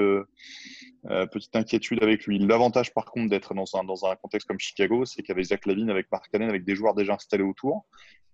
petite 1.33 1.57
inquiétude 1.57 2.03
avec 2.03 2.27
lui. 2.27 2.39
L'avantage, 2.39 2.93
par 2.93 3.07
contre, 3.07 3.31
d'être 3.31 3.55
dans 3.55 3.65
un, 3.75 3.85
dans 3.85 4.05
un 4.05 4.15
contexte 4.17 4.47
comme 4.47 4.61
Chicago, 4.61 5.07
c'est 5.07 5.23
qu'avec 5.23 5.47
Zach 5.47 5.65
Lavine, 5.67 5.91
avec 5.91 6.13
Mark 6.13 6.29
Cannon, 6.31 6.49
avec 6.49 6.65
des 6.65 6.77
joueurs 6.77 6.95
déjà 6.95 7.15
installés 7.15 7.43
autour, 7.43 7.87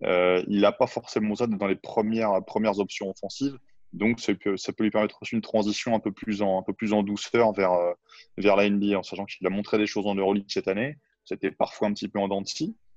il 0.02 0.60
n'a 0.60 0.72
pas 0.72 0.88
forcément 0.88 1.36
ça 1.36 1.46
dans 1.46 1.66
les 1.66 1.76
premières, 1.76 2.44
premières 2.44 2.80
options 2.80 3.08
offensives. 3.08 3.56
Donc, 3.94 4.18
ça 4.18 4.34
peut, 4.34 4.56
ça 4.56 4.72
peut 4.72 4.82
lui 4.82 4.90
permettre 4.90 5.18
aussi 5.22 5.36
une 5.36 5.40
transition 5.40 5.94
un 5.94 6.00
peu 6.00 6.10
plus 6.10 6.42
en, 6.42 6.58
un 6.58 6.62
peu 6.62 6.72
plus 6.72 6.92
en 6.92 7.02
douceur 7.02 7.52
vers, 7.52 7.72
euh, 7.72 7.92
vers 8.36 8.56
la 8.56 8.68
NBA, 8.68 8.98
en 8.98 9.02
sachant 9.02 9.24
qu'il 9.24 9.46
a 9.46 9.50
montré 9.50 9.78
des 9.78 9.86
choses 9.86 10.06
en 10.06 10.16
Euroleague 10.16 10.46
cette 10.48 10.68
année. 10.68 10.98
C'était 11.24 11.52
parfois 11.52 11.88
un 11.88 11.92
petit 11.92 12.08
peu 12.08 12.18
en 12.18 12.28
dents 12.28 12.42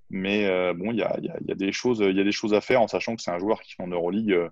mais 0.10 0.46
euh, 0.46 0.74
bon, 0.74 0.92
il 0.92 0.98
y 0.98 1.04
a, 1.04 1.20
y, 1.20 1.30
a, 1.30 1.38
y 1.46 1.52
a, 1.52 1.56
des 1.56 1.72
choses, 1.74 2.00
il 2.00 2.16
y 2.16 2.22
a 2.22 2.24
des 2.24 2.32
choses 2.32 2.54
à 2.54 2.62
faire 2.62 2.82
en 2.82 2.88
sachant 2.88 3.16
que 3.16 3.22
c'est 3.22 3.32
un 3.32 3.40
joueur 3.40 3.62
qui 3.62 3.76
en 3.80 3.88
Euroleague 3.88 4.32
euh, 4.32 4.50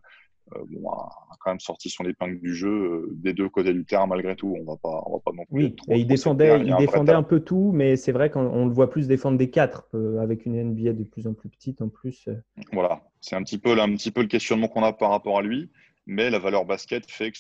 bon, 0.67 0.89
a, 0.89 1.09
quand 1.39 1.51
même 1.51 1.61
sorti 1.61 1.89
son 1.89 2.03
épingle 2.03 2.39
du 2.41 2.53
jeu 2.53 3.09
des 3.13 3.31
deux 3.31 3.47
côtés 3.47 3.73
du 3.73 3.85
terrain 3.85 4.05
malgré 4.05 4.35
tout. 4.35 4.53
On 4.59 4.65
va 4.65 4.75
pas, 4.75 5.01
on 5.05 5.13
va 5.13 5.19
pas 5.19 5.31
non 5.31 5.45
plus. 5.45 5.55
Oui, 5.55 5.75
et 5.87 5.99
il 5.99 6.07
défendait, 6.07 6.59
il 6.59 6.75
défendait 6.75 7.13
un 7.13 7.23
peu 7.23 7.39
tout, 7.39 7.71
mais 7.73 7.95
c'est 7.95 8.11
vrai 8.11 8.29
qu'on 8.29 8.65
le 8.65 8.73
voit 8.73 8.89
plus 8.89 9.07
défendre 9.07 9.37
des 9.37 9.49
quatre 9.49 9.87
avec 10.19 10.45
une 10.45 10.61
NBA 10.61 10.91
de 10.91 11.05
plus 11.05 11.25
en 11.25 11.33
plus 11.33 11.49
petite 11.49 11.81
en 11.81 11.87
plus. 11.87 12.27
Voilà, 12.73 13.01
c'est 13.21 13.37
un 13.37 13.43
petit 13.43 13.57
peu, 13.57 13.79
un 13.79 13.95
petit 13.95 14.11
peu 14.11 14.21
le 14.21 14.27
questionnement 14.27 14.67
qu'on 14.67 14.83
a 14.83 14.91
par 14.91 15.09
rapport 15.09 15.39
à 15.39 15.41
lui 15.41 15.69
mais 16.05 16.29
la 16.29 16.39
valeur 16.39 16.65
basket 16.65 17.09
fait 17.09 17.31
que 17.31 17.37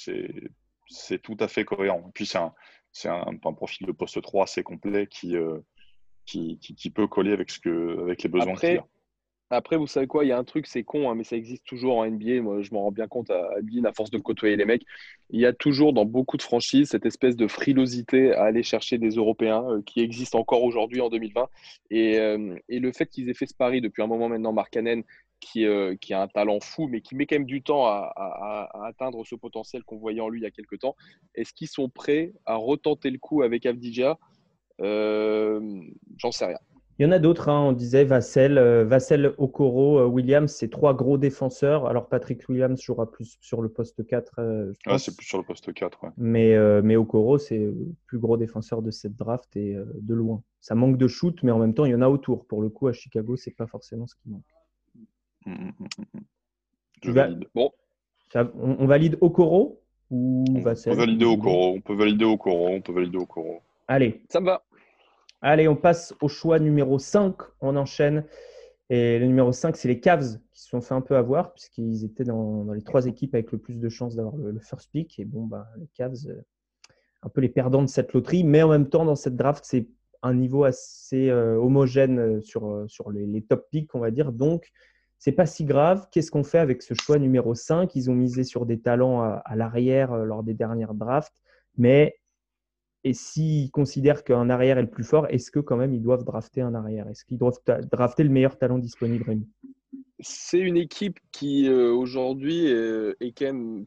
c'est 0.87 1.21
tout 1.21 1.37
à 1.39 1.47
fait 1.47 1.65
cohérent. 1.65 2.05
Et 2.09 2.11
puis 2.13 2.25
c'est 2.25 2.37
un, 2.37 2.53
un, 3.05 3.37
un, 3.43 3.53
profil 3.53 3.87
de 3.87 3.91
poste 3.91 4.21
3 4.21 4.43
assez 4.43 4.63
complet 4.63 5.07
qui, 5.07 5.35
euh, 5.35 5.59
qui, 6.25 6.57
qui, 6.59 6.89
peut 6.89 7.07
coller 7.07 7.33
avec, 7.33 7.51
ce 7.51 7.59
que, 7.59 8.01
avec 8.01 8.23
les 8.23 8.29
besoins 8.29 8.55
qu'il 8.55 8.77
a. 8.77 8.87
Après, 9.51 9.77
vous 9.77 9.85
savez 9.85 10.07
quoi, 10.07 10.25
il 10.25 10.29
y 10.29 10.31
a 10.31 10.39
un 10.39 10.43
truc, 10.43 10.65
c'est 10.65 10.83
con, 10.83 11.09
hein, 11.09 11.13
mais 11.15 11.23
ça 11.23 11.35
existe 11.35 11.63
toujours 11.65 11.97
en 11.97 12.09
NBA. 12.09 12.41
Moi, 12.41 12.63
je 12.63 12.73
m'en 12.73 12.81
rends 12.81 12.91
bien 12.91 13.07
compte 13.07 13.29
à, 13.29 13.35
à 13.35 13.87
à 13.87 13.93
force 13.93 14.09
de 14.09 14.17
côtoyer 14.17 14.55
les 14.55 14.65
mecs. 14.65 14.81
Il 15.29 15.39
y 15.39 15.45
a 15.45 15.53
toujours 15.53 15.93
dans 15.93 16.05
beaucoup 16.05 16.35
de 16.37 16.41
franchises 16.41 16.89
cette 16.89 17.05
espèce 17.05 17.35
de 17.35 17.47
frilosité 17.47 18.33
à 18.33 18.45
aller 18.45 18.63
chercher 18.63 18.97
des 18.97 19.11
Européens 19.11 19.63
euh, 19.69 19.81
qui 19.83 20.01
existent 20.01 20.39
encore 20.39 20.63
aujourd'hui 20.63 20.99
en 20.99 21.09
2020. 21.09 21.47
Et, 21.91 22.19
euh, 22.19 22.55
et 22.69 22.79
le 22.79 22.91
fait 22.91 23.05
qu'ils 23.05 23.29
aient 23.29 23.35
fait 23.35 23.45
ce 23.45 23.53
pari 23.53 23.81
depuis 23.81 24.01
un 24.01 24.07
moment 24.07 24.29
maintenant, 24.29 24.51
Mark 24.51 24.71
Cannon, 24.71 25.03
qui, 25.45 25.65
euh, 25.65 25.95
qui, 25.95 26.13
a 26.13 26.21
un 26.21 26.27
talent 26.27 26.59
fou, 26.59 26.87
mais 26.87 27.01
qui 27.01 27.15
met 27.15 27.27
quand 27.27 27.35
même 27.35 27.45
du 27.45 27.61
temps 27.61 27.85
à, 27.85 28.11
à, 28.15 28.87
atteindre 28.87 29.23
ce 29.25 29.35
potentiel 29.35 29.83
qu'on 29.83 29.97
voyait 29.97 30.21
en 30.21 30.29
lui 30.29 30.39
il 30.39 30.43
y 30.43 30.47
a 30.47 30.51
quelques 30.51 30.79
temps. 30.79 30.95
Est-ce 31.35 31.53
qu'ils 31.53 31.67
sont 31.67 31.87
prêts 31.87 32.33
à 32.45 32.55
retenter 32.55 33.11
le 33.11 33.19
coup 33.19 33.43
avec 33.43 33.65
Avdija? 33.65 34.17
Euh, 34.81 35.61
J'en 36.17 36.31
sais 36.31 36.45
rien. 36.45 36.57
Il 36.97 37.03
y 37.03 37.05
en 37.05 37.11
a 37.11 37.19
d'autres, 37.19 37.49
hein. 37.49 37.59
on 37.59 37.73
disait 37.73 38.05
Vassel, 38.05 38.57
euh, 38.57 38.85
Vassel 38.85 39.33
Okoro, 39.37 40.05
Williams, 40.05 40.49
c'est 40.49 40.69
trois 40.69 40.93
gros 40.93 41.17
défenseurs. 41.17 41.87
Alors 41.87 42.07
Patrick 42.07 42.47
Williams 42.47 42.81
jouera 42.81 43.11
plus 43.11 43.37
sur 43.41 43.61
le 43.61 43.67
poste 43.69 44.07
4. 44.07 44.73
Ah, 44.87 44.97
c'est 44.97 45.15
plus 45.15 45.27
sur 45.27 45.37
le 45.37 45.43
poste 45.43 45.73
4. 45.73 46.03
Ouais. 46.03 46.09
Mais, 46.17 46.81
mais 46.81 46.95
Okoro, 46.95 47.37
c'est 47.37 47.59
le 47.59 47.93
plus 48.07 48.17
gros 48.17 48.37
défenseur 48.37 48.81
de 48.81 48.91
cette 48.91 49.15
draft 49.15 49.55
et 49.57 49.75
de 49.75 50.13
loin. 50.13 50.41
Ça 50.61 50.73
manque 50.73 50.97
de 50.97 51.07
shoot, 51.07 51.37
mais 51.43 51.51
en 51.51 51.59
même 51.59 51.73
temps, 51.73 51.85
il 51.85 51.91
y 51.91 51.95
en 51.95 52.01
a 52.01 52.09
autour. 52.09 52.47
Pour 52.47 52.61
le 52.61 52.69
coup, 52.69 52.87
à 52.87 52.93
Chicago, 52.93 53.35
c'est 53.35 53.55
pas 53.55 53.67
forcément 53.67 54.07
ce 54.07 54.15
qui 54.15 54.29
manque. 54.29 54.54
Mm, 55.45 55.51
mm, 55.51 55.87
mm, 56.13 56.21
Je 57.03 57.11
valide. 57.11 57.45
Bon. 57.53 57.71
on, 58.35 58.85
valide 58.85 59.17
Okoro 59.21 59.81
ou 60.09 60.45
on 60.49 60.63
peut 60.63 60.93
valider 60.93 61.25
Okoro. 61.25 61.75
On 61.75 61.81
peut 61.81 61.95
valider 61.95 62.25
Okoro. 62.25 62.67
On 62.69 62.81
peut 62.81 62.93
valider 62.93 63.17
Okoro. 63.17 63.61
Allez. 63.87 64.23
Ça 64.29 64.39
me 64.39 64.45
va. 64.45 64.63
Allez, 65.41 65.67
on 65.67 65.75
passe 65.75 66.13
au 66.21 66.27
choix 66.27 66.59
numéro 66.59 66.97
5. 66.97 67.35
On 67.61 67.75
enchaîne. 67.75 68.25
Et 68.89 69.17
le 69.19 69.25
numéro 69.25 69.51
5, 69.51 69.75
c'est 69.75 69.87
les 69.87 69.99
Cavs 69.99 70.39
qui 70.51 70.61
se 70.61 70.69
sont 70.69 70.81
fait 70.81 70.93
un 70.93 71.01
peu 71.01 71.15
avoir 71.15 71.53
puisqu'ils 71.53 72.05
étaient 72.05 72.23
dans, 72.23 72.71
les 72.71 72.83
trois 72.83 73.07
équipes 73.07 73.33
avec 73.33 73.51
le 73.51 73.57
plus 73.57 73.79
de 73.79 73.89
chances 73.89 74.15
d'avoir 74.15 74.35
le, 74.35 74.59
first 74.59 74.91
pick. 74.91 75.19
Et 75.19 75.25
bon, 75.25 75.45
bah, 75.45 75.67
les 75.77 75.87
Cavs, 75.95 76.17
euh, 76.27 76.41
un 77.23 77.29
peu 77.29 77.41
les 77.41 77.49
perdants 77.49 77.81
de 77.81 77.87
cette 77.87 78.13
loterie. 78.13 78.43
Mais 78.43 78.61
en 78.61 78.69
même 78.69 78.89
temps, 78.89 79.05
dans 79.05 79.15
cette 79.15 79.35
draft, 79.35 79.63
c'est 79.65 79.87
un 80.21 80.33
niveau 80.33 80.63
assez 80.63 81.29
euh, 81.29 81.57
homogène 81.57 82.19
euh, 82.19 82.41
sur, 82.41 82.85
sur 82.87 83.11
les, 83.11 83.25
les, 83.25 83.43
top 83.43 83.67
picks, 83.71 83.93
on 83.95 83.99
va 83.99 84.11
dire. 84.11 84.31
Donc, 84.31 84.71
c'est 85.17 85.31
pas 85.31 85.45
si 85.45 85.65
grave. 85.65 86.07
Qu'est-ce 86.11 86.31
qu'on 86.31 86.43
fait 86.43 86.59
avec 86.59 86.81
ce 86.81 86.93
choix 86.93 87.17
numéro 87.17 87.55
5 87.55 87.95
Ils 87.95 88.09
ont 88.09 88.15
misé 88.15 88.43
sur 88.43 88.65
des 88.65 88.79
talents 88.79 89.21
à, 89.21 89.55
l'arrière 89.55 90.13
euh, 90.13 90.25
lors 90.25 90.43
des 90.43 90.53
dernières 90.53 90.93
drafts, 90.93 91.41
mais 91.77 92.17
et 93.03 93.13
s'ils 93.13 93.69
considèrent 93.69 94.23
qu'un 94.23 94.49
arrière 94.49 94.79
est 94.79 94.83
le 94.83 94.89
plus 94.89 95.03
fort, 95.03 95.27
est-ce 95.29 95.51
que 95.51 95.59
quand 95.59 95.77
même 95.77 95.93
ils 95.93 96.01
doivent 96.01 96.23
drafter 96.23 96.61
un 96.61 96.73
arrière? 96.73 97.07
Est-ce 97.07 97.23
qu'ils 97.23 97.37
doivent 97.37 97.59
drafter 97.91 98.23
le 98.23 98.31
meilleur 98.31 98.57
talent 98.57 98.79
disponible 98.79 99.25
C'est 100.19 100.59
une 100.59 100.77
équipe 100.77 101.19
qui 101.31 101.67
euh, 101.67 101.91
aujourd'hui 101.91 102.65
est, 102.65 103.37
quand 103.37 103.45
même 103.45 103.85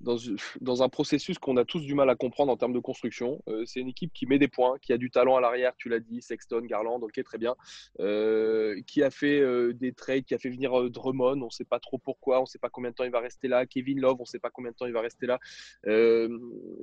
dans, 0.00 0.82
un 0.82 0.88
processus 0.88 1.38
qu'on 1.38 1.56
a 1.56 1.64
tous 1.64 1.80
du 1.80 1.94
mal 1.94 2.08
à 2.08 2.16
comprendre 2.16 2.50
en 2.50 2.56
termes 2.56 2.72
de 2.72 2.78
construction. 2.78 3.42
Euh, 3.48 3.64
c'est 3.66 3.80
une 3.80 3.88
équipe 3.88 4.12
qui 4.12 4.26
met 4.26 4.38
des 4.38 4.48
points, 4.48 4.78
qui 4.80 4.92
a 4.92 4.98
du 4.98 5.10
talent 5.10 5.36
à 5.36 5.40
l'arrière, 5.40 5.72
tu 5.76 5.88
l'as 5.88 6.00
dit, 6.00 6.22
Sexton, 6.22 6.62
Garland, 6.62 7.00
ok, 7.00 7.22
très 7.22 7.38
bien, 7.38 7.54
euh, 8.00 8.80
qui 8.86 9.02
a 9.02 9.10
fait 9.10 9.40
euh, 9.40 9.72
des 9.74 9.92
trades, 9.92 10.24
qui 10.24 10.34
a 10.34 10.38
fait 10.38 10.48
venir 10.48 10.90
Drummond, 10.90 11.42
on 11.42 11.46
ne 11.46 11.50
sait 11.50 11.64
pas 11.64 11.80
trop 11.80 11.98
pourquoi, 11.98 12.38
on 12.38 12.42
ne 12.42 12.46
sait 12.46 12.58
pas 12.58 12.70
combien 12.70 12.90
de 12.90 12.94
temps 12.94 13.04
il 13.04 13.10
va 13.10 13.20
rester 13.20 13.48
là, 13.48 13.66
Kevin 13.66 14.00
Love, 14.00 14.16
on 14.18 14.22
ne 14.22 14.26
sait 14.26 14.38
pas 14.38 14.50
combien 14.50 14.70
de 14.70 14.76
temps 14.76 14.86
il 14.86 14.92
va 14.92 15.02
rester 15.02 15.26
là, 15.26 15.38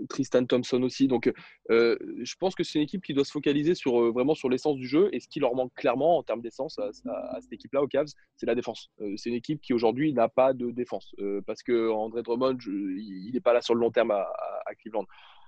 Tristan 0.10 0.46
Thompson 0.46 0.82
aussi. 0.84 1.08
Donc, 1.08 1.32
je 1.70 2.36
pense 2.40 2.56
que 2.56 2.64
c'est 2.64 2.78
une 2.80 2.84
équipe 2.84 3.04
qui 3.04 3.14
doit 3.14 3.26
se 3.26 3.32
focaliser 3.32 3.76
sur, 3.76 4.12
vraiment 4.12 4.36
sur 4.36 4.50
l'essence 4.50 4.78
du 4.78 4.88
jeu 4.88 5.10
et 5.12 5.20
ce 5.20 5.28
qui 5.28 5.40
leur 5.40 5.56
manque 5.56 5.74
clairement 5.76 6.18
en 6.18 6.24
termes 6.24 6.42
d'essence 6.42 6.80
à, 6.80 6.92
cette 7.42 7.54
équipe-là, 7.54 7.82
aux 7.82 7.88
Cavs, 7.88 8.08
c'est 8.36 8.46
la 8.46 8.56
défense. 8.56 8.92
c'est 9.16 9.30
une 9.30 9.36
équipe 9.36 9.62
qui 9.62 9.74
aujourd'hui 9.74 10.14
n'a 10.14 10.30
pas 10.30 10.54
de 10.54 10.72
défense 10.72 11.16
parce 11.46 11.64
que 11.64 11.90
André 11.90 12.22
Drummond, 12.22 12.58
je, 12.60 12.72
il 13.08 13.34
n'est 13.34 13.41
pas 13.41 13.54
là 13.54 13.62
sur 13.62 13.74
le 13.74 13.80
long 13.80 13.91
terme 13.91 14.12
à, 14.12 14.28
Cleveland. 14.80 15.06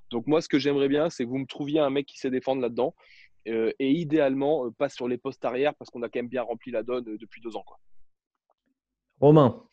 Donc 0.10 0.26
moi, 0.28 0.42
ce 0.42 0.50
que 0.50 0.58
j'aimerais 0.58 0.88
bien, 0.88 1.10
c'est 1.10 1.24
que 1.24 1.30
vous 1.30 1.38
me 1.38 1.46
trouviez 1.46 1.80
un 1.80 1.90
mec 1.90 2.06
qui 2.06 2.18
sait 2.18 2.32
défendre 2.32 2.62
là-dedans. 2.62 2.96
Euh, 3.48 3.72
et 3.80 3.92
idéalement, 3.92 4.66
euh, 4.66 4.72
pas 4.72 4.90
sur 4.90 5.08
les 5.08 5.18
postes 5.18 5.44
arrière 5.46 5.74
parce 5.76 5.90
qu'on 5.90 6.02
a 6.04 6.10
quand 6.10 6.20
même 6.20 6.28
bien 6.28 6.44
rempli 6.44 6.72
la 6.72 6.84
donne 6.84 7.08
euh, 7.08 7.18
depuis 7.18 7.42
deux 7.42 7.56
ans. 7.56 7.64
Quoi. 7.66 7.80
Romain, 9.22 9.64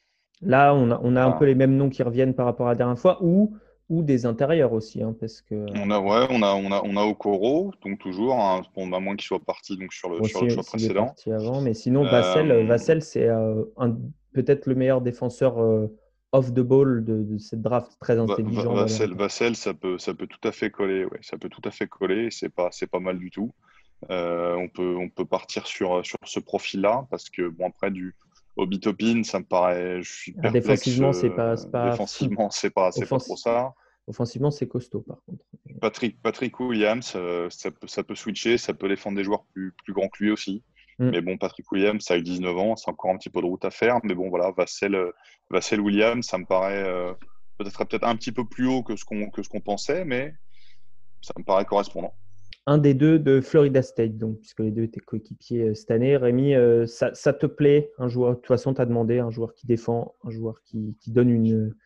là, 0.41 0.75
on 0.75 0.91
a, 0.91 1.01
on 1.03 1.17
a 1.17 1.25
un 1.25 1.31
ah. 1.31 1.37
peu 1.39 1.47
les 1.47 1.55
mêmes 1.55 1.77
noms 1.77 1.91
qui 1.91 2.03
reviennent 2.03 2.35
par 2.35 2.47
rapport 2.47 2.67
à 2.69 2.71
la 2.71 2.77
dernière 2.77 2.99
fois 2.99 3.19
ou, 3.23 3.57
ou 3.89 4.03
des 4.03 4.25
intérieurs 4.25 4.73
aussi. 4.73 5.03
Hein, 5.03 5.17
parce 5.19 5.43
que... 5.43 5.55
on, 5.55 5.91
a, 5.91 5.99
ouais, 5.99 6.27
on, 6.31 6.43
a, 6.43 6.55
on, 6.55 6.71
a, 6.71 6.81
on 6.85 6.97
a 6.97 7.03
Okoro, 7.03 7.73
donc 7.85 7.99
toujours, 7.99 8.35
hein, 8.35 8.63
bon, 8.75 8.93
à 8.93 9.01
moins 9.01 9.17
qu'il 9.17 9.27
soit 9.27 9.45
parti 9.45 9.77
donc, 9.77 9.93
sur, 9.93 10.11
le, 10.11 10.23
sur 10.25 10.45
le 10.45 10.49
choix 10.49 10.63
précédent. 10.63 11.13
Avant, 11.27 11.61
mais 11.61 11.75
sinon, 11.75 12.05
Vassel, 12.05 12.67
Vassel 12.67 13.03
c'est 13.03 13.29
peut-être 14.33 14.67
le 14.67 14.75
meilleur 14.75 15.01
défenseur 15.01 15.59
off 16.37 16.53
the 16.53 16.61
ball 16.61 17.05
de, 17.05 17.39
cette 17.39 17.63
draft 17.63 17.97
très 18.01 18.19
intelligent. 18.19 18.75
Vassel, 19.15 19.57
ça 19.57 19.75
peut, 19.75 19.99
ça 19.99 20.15
peut 20.15 20.27
tout 20.27 20.47
à 20.47 20.53
fait 20.53 20.71
coller. 20.71 21.05
Ouais. 21.05 21.19
Ça 21.23 21.39
peut 21.39 21.49
tout 21.49 21.63
à 21.65 21.71
fait 21.71 21.87
coller. 21.87 22.31
C'est 22.31 22.49
pas, 22.49 22.69
c'est 22.73 22.87
pas 22.87 23.01
mal 23.01 23.19
du 23.19 23.31
tout. 23.31 23.53
Euh, 24.11 24.55
on 24.55 24.69
peut, 24.69 24.97
on 24.97 25.09
peut 25.09 25.25
partir 25.25 25.67
sur, 25.67 26.05
sur 26.05 26.19
ce 26.25 26.39
profil-là 26.39 27.07
parce 27.11 27.31
que 27.31 27.49
bon 27.49 27.69
après 27.69 27.91
du 27.91 28.15
Obitopin, 28.57 29.23
ça 29.23 29.39
me 29.39 29.45
paraît. 29.45 30.03
Je 30.03 30.13
suis 30.13 30.37
ah, 30.43 30.51
défensivement, 30.51 31.13
c'est 31.13 31.31
pas, 31.31 31.53
euh, 31.53 31.71
pas, 31.71 31.91
Défensivement, 31.91 32.51
c'est 32.51 32.71
pas, 32.71 32.93
c'est 32.93 33.09
pas 33.09 33.19
trop 33.19 33.37
ça. 33.37 33.75
Offensivement, 34.07 34.51
c'est 34.51 34.69
costaud 34.69 35.01
par 35.01 35.19
contre. 35.25 35.45
Patrick, 35.81 36.21
Patrick 36.23 36.59
Williams, 36.61 37.13
euh, 37.17 37.49
ça 37.51 37.71
peut, 37.71 37.87
ça 37.87 38.03
peut 38.03 38.15
switcher, 38.15 38.57
ça 38.57 38.73
peut 38.73 38.89
défendre 38.89 39.17
des 39.17 39.25
joueurs 39.25 39.45
plus, 39.53 39.73
plus 39.85 39.93
grands 39.93 40.09
que 40.09 40.23
lui 40.23 40.31
aussi. 40.31 40.63
Mm. 40.99 41.11
Mais 41.11 41.21
bon, 41.21 41.39
Patrick 41.39 41.71
Williams, 41.71 42.03
ça 42.05 42.15
a 42.15 42.21
19 42.21 42.57
ans, 42.57 42.77
c'est 42.77 42.91
encore 42.91 43.11
un 43.11 43.17
petit 43.17 43.31
peu 43.31 43.41
de 43.41 43.47
route 43.47 43.65
à 43.65 43.71
faire. 43.71 44.01
Mais 44.05 44.15
bon, 44.15 44.29
voilà, 44.29 44.51
Vassel, 44.53 44.97
Vassel 45.51 45.81
Williams, 45.81 46.27
ça 46.27 46.39
me 46.39 46.45
paraît 46.45 46.85
peut-être 47.59 47.85
peut-être 47.85 48.05
un 48.05 48.17
petit 48.17 48.33
peu 48.33 48.47
plus 48.47 48.67
haut 48.67 48.83
que 48.83 48.97
ce 48.97 49.05
qu'on 49.05 49.31
que 49.31 49.43
ce 49.43 49.49
qu'on 49.49 49.61
pensait, 49.61 50.05
mais 50.05 50.35
ça 51.23 51.33
me 51.37 51.45
paraît 51.45 51.65
correspondant. 51.65 52.15
Un 52.69 52.79
des 52.79 52.95
deux 52.95 53.19
de 53.19 53.41
Florida 53.41 53.81
State, 53.81 54.19
donc, 54.19 54.41
puisque 54.41 54.61
les 54.61 54.73
deux 54.73 54.83
étaient 54.83 55.01
coéquipiers 55.01 55.75
cette 55.75 55.91
année. 55.93 56.17
Rémi, 56.17 56.55
ça, 56.87 57.15
ça, 57.15 57.33
te 57.33 57.47
plaît 57.47 57.93
un 57.99 58.09
joueur 58.09 58.31
De 58.31 58.37
toute 58.37 58.47
façon, 58.47 58.75
tu 58.75 58.81
as 58.81 58.87
demandé 58.87 59.21
un 59.21 59.31
joueur 59.31 59.55
qui 59.55 59.67
défend, 59.67 60.15
un 60.25 60.31
joueur 60.31 60.61
qui, 60.65 60.97
qui 61.01 61.13
donne 61.13 61.31
une, 61.31 61.77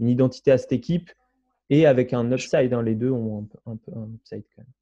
une 0.00 0.08
identité 0.08 0.50
à 0.50 0.58
cette 0.58 0.72
équipe 0.72 1.10
et 1.68 1.86
avec 1.86 2.12
un 2.12 2.32
upside. 2.32 2.72
Hein, 2.72 2.82
les 2.82 2.94
deux 2.94 3.10
ont 3.10 3.48
un, 3.66 3.76
peu 3.76 3.92
un 3.94 4.08
upside 4.14 4.44
quand 4.56 4.62
même. 4.62 4.72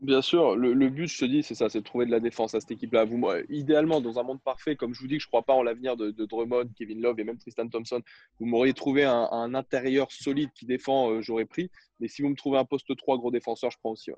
Bien 0.00 0.20
sûr, 0.20 0.56
le, 0.56 0.90
but, 0.90 1.06
je 1.06 1.18
te 1.18 1.24
dis, 1.24 1.42
c'est 1.42 1.54
ça, 1.54 1.70
c'est 1.70 1.78
de 1.78 1.84
trouver 1.84 2.04
de 2.04 2.10
la 2.10 2.20
défense 2.20 2.54
à 2.54 2.60
cette 2.60 2.70
équipe-là. 2.70 3.06
Vous, 3.06 3.18
idéalement, 3.48 4.02
dans 4.02 4.18
un 4.18 4.22
monde 4.22 4.42
parfait, 4.42 4.76
comme 4.76 4.92
je 4.92 5.00
vous 5.00 5.08
dis 5.08 5.16
que 5.16 5.22
je 5.22 5.26
ne 5.26 5.30
crois 5.30 5.42
pas 5.42 5.54
en 5.54 5.62
l'avenir 5.62 5.96
de, 5.96 6.10
Drummond, 6.10 6.68
Kevin 6.76 7.00
Love 7.00 7.18
et 7.18 7.24
même 7.24 7.38
Tristan 7.38 7.66
Thompson, 7.68 8.02
vous 8.38 8.44
m'auriez 8.44 8.74
trouvé 8.74 9.04
un, 9.04 9.54
intérieur 9.54 10.12
solide 10.12 10.50
qui 10.54 10.66
défend, 10.66 11.10
euh, 11.10 11.22
j'aurais 11.22 11.46
pris. 11.46 11.70
Mais 11.98 12.08
si 12.08 12.20
vous 12.20 12.28
me 12.28 12.34
trouvez 12.34 12.58
un 12.58 12.66
poste 12.66 12.94
3 12.94 13.16
gros 13.16 13.30
défenseur, 13.30 13.70
je 13.70 13.78
prends 13.78 13.92
aussi. 13.92 14.10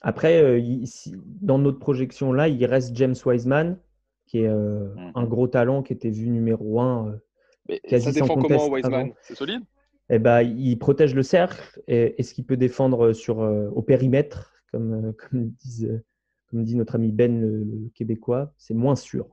Après, 0.00 0.42
euh, 0.42 0.60
dans 1.40 1.58
notre 1.58 1.78
projection 1.78 2.32
là, 2.32 2.48
il 2.48 2.64
reste 2.64 2.96
James 2.96 3.14
Wiseman, 3.24 3.78
qui 4.26 4.38
est 4.38 4.48
euh, 4.48 4.92
mm. 4.96 5.12
un 5.14 5.24
gros 5.24 5.46
talent, 5.46 5.84
qui 5.84 5.92
était 5.92 6.10
vu 6.10 6.30
numéro 6.30 6.80
1. 6.80 7.14
Mais 7.68 7.80
ça 8.00 8.10
défend 8.10 8.34
comment 8.34 8.68
Wiseman 8.68 9.12
C'est 9.22 9.36
solide? 9.36 9.62
Eh 10.10 10.18
ben, 10.18 10.42
il 10.42 10.76
protège 10.80 11.14
le 11.14 11.22
cercle. 11.22 11.80
Est-ce 11.86 12.34
qu'il 12.34 12.44
peut 12.44 12.56
défendre 12.56 13.12
sur, 13.12 13.38
au 13.38 13.82
périmètre 13.82 14.51
comme, 14.72 14.92
euh, 14.92 15.12
comme, 15.30 15.50
disent, 15.50 16.02
comme 16.48 16.64
dit 16.64 16.74
notre 16.74 16.96
ami 16.96 17.12
Ben, 17.12 17.40
le, 17.40 17.90
Québécois, 17.94 18.52
c'est 18.58 18.74
moins 18.74 18.96
sûr. 18.96 19.26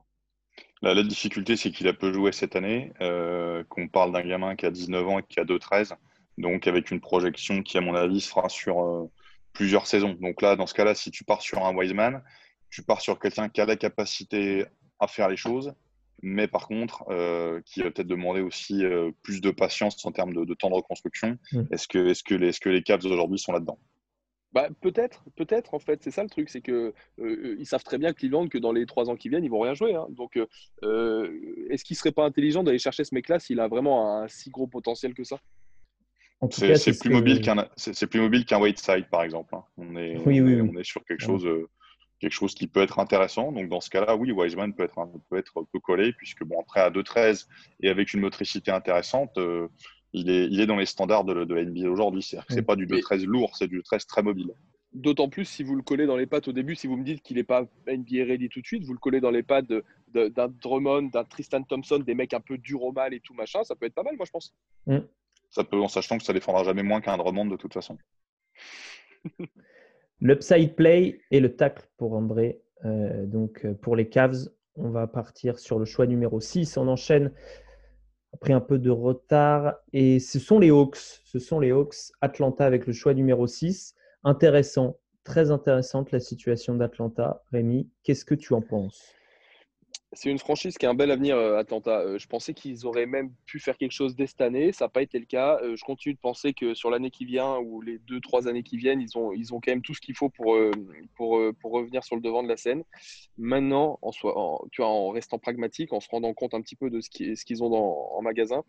La, 0.82 1.02
difficulté, 1.02 1.56
c'est 1.56 1.70
qu'il 1.70 1.88
a 1.88 1.92
peu 1.92 2.12
joué 2.12 2.32
cette 2.32 2.56
année, 2.56 2.92
euh, 3.00 3.64
qu'on 3.68 3.88
parle 3.88 4.12
d'un 4.12 4.22
gamin 4.22 4.56
qui 4.56 4.66
a 4.66 4.70
19 4.70 5.08
ans 5.08 5.18
et 5.18 5.22
qui 5.22 5.40
a 5.40 5.44
2-13, 5.44 5.94
donc 6.38 6.66
avec 6.66 6.90
une 6.90 7.00
projection 7.00 7.62
qui, 7.62 7.76
à 7.78 7.80
mon 7.80 7.94
avis, 7.94 8.20
sera 8.20 8.48
sur 8.48 8.80
euh, 8.80 9.10
plusieurs 9.52 9.86
saisons. 9.86 10.16
Donc 10.20 10.40
là, 10.42 10.56
dans 10.56 10.66
ce 10.66 10.74
cas-là, 10.74 10.94
si 10.94 11.10
tu 11.10 11.24
pars 11.24 11.42
sur 11.42 11.64
un 11.64 11.74
Wiseman, 11.74 12.22
tu 12.70 12.82
pars 12.82 13.00
sur 13.00 13.18
quelqu'un 13.18 13.48
qui 13.48 13.60
a 13.60 13.66
la 13.66 13.76
capacité 13.76 14.64
à 15.00 15.06
faire 15.06 15.28
les 15.28 15.36
choses, 15.36 15.74
mais 16.22 16.46
par 16.46 16.68
contre, 16.68 17.04
qui 17.64 17.80
va 17.80 17.90
peut-être 17.90 18.06
demander 18.06 18.42
aussi 18.42 18.84
plus 19.22 19.40
de 19.40 19.50
patience 19.50 20.04
en 20.04 20.12
termes 20.12 20.34
de, 20.34 20.54
temps 20.54 20.68
de 20.68 20.74
reconstruction. 20.74 21.38
Mm. 21.52 21.62
Est-ce 21.72 21.88
que, 21.88 21.98
est 21.98 22.12
-ce 22.12 22.22
que 22.22 22.34
les, 22.34 22.48
est 22.48 22.60
que 22.60 22.68
les 22.68 22.82
Cavs 22.82 23.04
aujourd'hui 23.04 23.38
sont 23.38 23.52
là-dedans? 23.52 23.78
Bah, 24.52 24.68
peut-être, 24.80 25.22
peut-être 25.36 25.74
en 25.74 25.78
fait, 25.78 26.02
c'est 26.02 26.10
ça 26.10 26.24
le 26.24 26.28
truc, 26.28 26.48
c'est 26.48 26.60
que 26.60 26.92
euh, 27.20 27.56
ils 27.58 27.66
savent 27.66 27.84
très 27.84 27.98
bien 27.98 28.12
Cleveland 28.12 28.48
que 28.48 28.58
dans 28.58 28.72
les 28.72 28.84
trois 28.84 29.08
ans 29.08 29.14
qui 29.14 29.28
viennent, 29.28 29.44
ils 29.44 29.50
vont 29.50 29.60
rien 29.60 29.74
jouer. 29.74 29.94
Hein. 29.94 30.06
Donc, 30.10 30.36
euh, 30.36 30.46
euh, 30.82 31.68
est-ce 31.70 31.84
qu'il 31.84 31.96
serait 31.96 32.10
pas 32.10 32.24
intelligent 32.24 32.64
d'aller 32.64 32.78
chercher 32.78 33.04
ce 33.04 33.14
mec-là 33.14 33.38
s'il 33.38 33.60
a 33.60 33.68
vraiment 33.68 34.16
un 34.16 34.28
si 34.28 34.50
gros 34.50 34.66
potentiel 34.66 35.14
que 35.14 35.22
ça? 35.22 35.38
C'est 36.50 36.98
plus, 36.98 37.10
mobile 37.10 37.42
qu'un, 37.42 37.68
c'est 37.76 38.06
plus 38.06 38.20
mobile 38.20 38.46
qu'un 38.46 38.58
Whiteside 38.58 39.08
par 39.10 39.22
exemple. 39.22 39.54
Hein. 39.54 39.62
On 39.76 39.94
est, 39.94 40.16
on, 40.26 40.78
est, 40.78 40.84
sur 40.84 41.04
quelque 41.04 41.22
chose, 41.22 41.46
quelque 42.18 42.32
chose 42.32 42.54
qui 42.54 42.66
peut 42.66 42.80
être 42.80 42.98
intéressant. 42.98 43.52
Donc 43.52 43.68
dans 43.68 43.82
ce 43.82 43.90
cas-là, 43.90 44.16
oui, 44.16 44.32
Wiseman 44.32 44.74
peut 44.74 44.84
être 44.84 44.96
peut 45.28 45.36
être 45.36 45.66
peu 45.70 45.78
collé 45.80 46.14
puisque 46.14 46.42
bon 46.42 46.58
après 46.58 46.80
à 46.80 46.90
2-13 46.90 47.46
et 47.82 47.90
avec 47.90 48.14
une 48.14 48.20
motricité 48.20 48.70
intéressante 48.70 49.38
il 50.12 50.30
est, 50.30 50.46
il 50.46 50.60
est 50.60 50.66
dans 50.66 50.76
les 50.76 50.86
standards 50.86 51.24
de, 51.24 51.44
de 51.44 51.54
la 51.54 51.64
NBA 51.64 51.88
aujourd'hui. 51.88 52.22
C'est 52.22 52.38
n'est 52.50 52.62
pas 52.62 52.76
du 52.76 52.86
2-13 52.86 53.24
lourd, 53.24 53.56
c'est 53.56 53.68
du 53.68 53.82
13 53.82 54.06
très 54.06 54.22
mobile. 54.22 54.52
D'autant 54.92 55.28
plus 55.28 55.44
si 55.44 55.62
vous 55.62 55.76
le 55.76 55.82
collez 55.82 56.06
dans 56.06 56.16
les 56.16 56.26
pattes 56.26 56.48
au 56.48 56.52
début, 56.52 56.74
si 56.74 56.88
vous 56.88 56.96
me 56.96 57.04
dites 57.04 57.22
qu'il 57.22 57.36
n'est 57.36 57.44
pas 57.44 57.62
NBA 57.86 58.24
ready 58.24 58.48
tout 58.48 58.60
de 58.60 58.66
suite, 58.66 58.84
vous 58.84 58.92
le 58.92 58.98
collez 58.98 59.20
dans 59.20 59.30
les 59.30 59.44
pattes 59.44 59.66
d'un 60.12 60.48
Drummond, 60.48 61.10
d'un 61.10 61.24
Tristan 61.24 61.62
Thompson, 61.62 62.00
des 62.00 62.14
mecs 62.14 62.34
un 62.34 62.40
peu 62.40 62.58
durs 62.58 62.82
au 62.82 62.92
mal 62.92 63.14
et 63.14 63.20
tout 63.20 63.34
machin, 63.34 63.62
ça 63.62 63.76
peut 63.76 63.86
être 63.86 63.94
pas 63.94 64.02
mal, 64.02 64.16
moi 64.16 64.26
je 64.26 64.32
pense. 64.32 64.52
Mm. 64.86 64.98
Ça 65.50 65.62
peut, 65.62 65.80
en 65.80 65.88
sachant 65.88 66.18
que 66.18 66.24
ça 66.24 66.32
défendra 66.32 66.64
jamais 66.64 66.82
moins 66.82 67.00
qu'un 67.00 67.16
Drummond 67.16 67.46
de 67.46 67.56
toute 67.56 67.72
façon. 67.72 67.98
L'upside 70.20 70.74
play 70.74 71.20
et 71.30 71.40
le 71.40 71.54
tackle 71.54 71.88
pour 71.96 72.14
André. 72.14 72.60
Euh, 72.84 73.26
donc 73.26 73.64
euh, 73.64 73.74
pour 73.74 73.94
les 73.94 74.08
Cavs, 74.08 74.48
on 74.74 74.90
va 74.90 75.06
partir 75.06 75.58
sur 75.58 75.78
le 75.78 75.84
choix 75.84 76.06
numéro 76.06 76.40
6. 76.40 76.76
On 76.76 76.88
enchaîne 76.88 77.32
pris 78.38 78.52
un 78.52 78.60
peu 78.60 78.78
de 78.78 78.90
retard. 78.90 79.76
Et 79.92 80.20
ce 80.20 80.38
sont 80.38 80.58
les 80.58 80.70
Hawks. 80.70 81.20
Ce 81.24 81.38
sont 81.38 81.60
les 81.60 81.70
Hawks. 81.70 82.12
Atlanta 82.20 82.64
avec 82.64 82.86
le 82.86 82.92
choix 82.92 83.14
numéro 83.14 83.46
6. 83.46 83.94
Intéressant, 84.24 84.98
très 85.24 85.50
intéressante 85.50 86.12
la 86.12 86.20
situation 86.20 86.74
d'Atlanta. 86.74 87.42
Rémi, 87.52 87.88
qu'est-ce 88.02 88.24
que 88.24 88.34
tu 88.34 88.54
en 88.54 88.62
penses? 88.62 89.14
C'est 90.12 90.28
une 90.28 90.38
franchise 90.40 90.76
qui 90.76 90.86
a 90.86 90.90
un 90.90 90.94
bel 90.94 91.10
avenir, 91.12 91.36
euh, 91.36 91.56
Atlanta. 91.56 92.00
Euh, 92.00 92.18
je 92.18 92.26
pensais 92.26 92.52
qu'ils 92.52 92.84
auraient 92.84 93.06
même 93.06 93.32
pu 93.46 93.60
faire 93.60 93.78
quelque 93.78 93.92
chose 93.92 94.16
dès 94.16 94.26
cette 94.26 94.40
année. 94.40 94.72
Ça 94.72 94.86
n'a 94.86 94.88
pas 94.88 95.02
été 95.02 95.20
le 95.20 95.24
cas. 95.24 95.60
Euh, 95.62 95.76
je 95.76 95.84
continue 95.84 96.14
de 96.14 96.18
penser 96.18 96.52
que 96.52 96.74
sur 96.74 96.90
l'année 96.90 97.10
qui 97.10 97.24
vient 97.24 97.58
ou 97.58 97.80
les 97.80 97.98
deux, 97.98 98.20
trois 98.20 98.48
années 98.48 98.64
qui 98.64 98.76
viennent, 98.76 99.00
ils 99.00 99.16
ont, 99.16 99.32
ils 99.32 99.54
ont 99.54 99.60
quand 99.60 99.70
même 99.70 99.82
tout 99.82 99.94
ce 99.94 100.00
qu'il 100.00 100.16
faut 100.16 100.28
pour, 100.28 100.56
pour, 101.14 101.40
pour, 101.60 101.72
revenir 101.72 102.02
sur 102.02 102.16
le 102.16 102.22
devant 102.22 102.42
de 102.42 102.48
la 102.48 102.56
scène. 102.56 102.82
Maintenant, 103.38 104.00
en, 104.02 104.10
en, 104.24 104.66
tu 104.72 104.82
en 104.82 105.10
restant 105.10 105.38
pragmatique, 105.38 105.92
en 105.92 106.00
se 106.00 106.08
rendant 106.08 106.34
compte 106.34 106.54
un 106.54 106.60
petit 106.60 106.76
peu 106.76 106.90
de 106.90 107.00
ce 107.00 107.08
qu'ils 107.08 107.62
ont 107.62 107.72
en 107.72 108.22
magasin, 108.22 108.64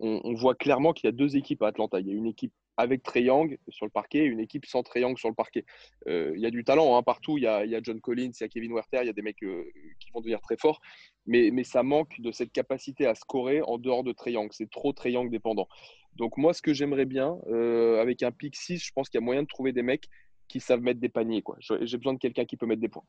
on, 0.00 0.34
voit 0.34 0.54
clairement 0.54 0.92
qu'il 0.92 1.06
y 1.06 1.08
a 1.08 1.12
deux 1.12 1.36
équipes 1.36 1.62
à 1.62 1.68
Atlanta. 1.68 2.00
Il 2.00 2.08
y 2.08 2.10
a 2.10 2.14
une 2.14 2.26
équipe 2.26 2.52
avec 2.76 3.02
Young 3.14 3.58
sur 3.68 3.84
le 3.84 3.90
parquet 3.90 4.24
une 4.24 4.40
équipe 4.40 4.64
sans 4.64 4.82
Young 4.94 5.18
sur 5.18 5.28
le 5.28 5.34
parquet. 5.34 5.64
Euh, 6.08 6.32
il 6.34 6.40
y 6.40 6.46
a 6.46 6.50
du 6.50 6.64
talent 6.64 6.96
hein, 6.96 7.02
partout. 7.02 7.36
Il 7.36 7.44
y, 7.44 7.46
a, 7.46 7.82
John 7.82 8.00
Collins, 8.00 8.30
il 8.38 8.40
y 8.40 8.44
a 8.44 8.48
Kevin 8.48 8.72
Werther, 8.72 9.00
il 9.02 9.06
y 9.06 9.10
a 9.10 9.12
des 9.12 9.22
mecs 9.22 9.42
euh, 9.42 9.64
qui 9.98 10.10
vont 10.12 10.20
devenir 10.20 10.40
très 10.40 10.56
forts. 10.56 10.80
Mais, 11.26 11.52
ça 11.64 11.82
manque 11.82 12.20
de 12.20 12.32
cette 12.32 12.52
capacité 12.52 13.06
à 13.06 13.14
scorer 13.14 13.60
en 13.62 13.78
dehors 13.78 14.02
de 14.02 14.14
Young. 14.26 14.48
C'est 14.52 14.70
trop 14.70 14.94
Young 15.04 15.30
dépendant. 15.30 15.68
Donc, 16.16 16.36
moi, 16.36 16.54
ce 16.54 16.62
que 16.62 16.72
j'aimerais 16.72 17.04
bien, 17.04 17.36
euh, 17.48 18.00
avec 18.00 18.22
un 18.22 18.32
pick 18.32 18.56
6, 18.56 18.78
je 18.78 18.92
pense 18.92 19.08
qu'il 19.08 19.20
y 19.20 19.22
a 19.22 19.24
moyen 19.24 19.42
de 19.42 19.48
trouver 19.48 19.72
des 19.72 19.82
mecs 19.82 20.08
qui 20.48 20.58
savent 20.58 20.80
mettre 20.80 21.00
des 21.00 21.08
paniers. 21.08 21.44
J'ai 21.60 21.96
besoin 21.96 22.14
de 22.14 22.18
quelqu'un 22.18 22.44
qui 22.44 22.56
peut 22.56 22.66
mettre 22.66 22.80
des 22.80 22.88
points. 22.88 23.04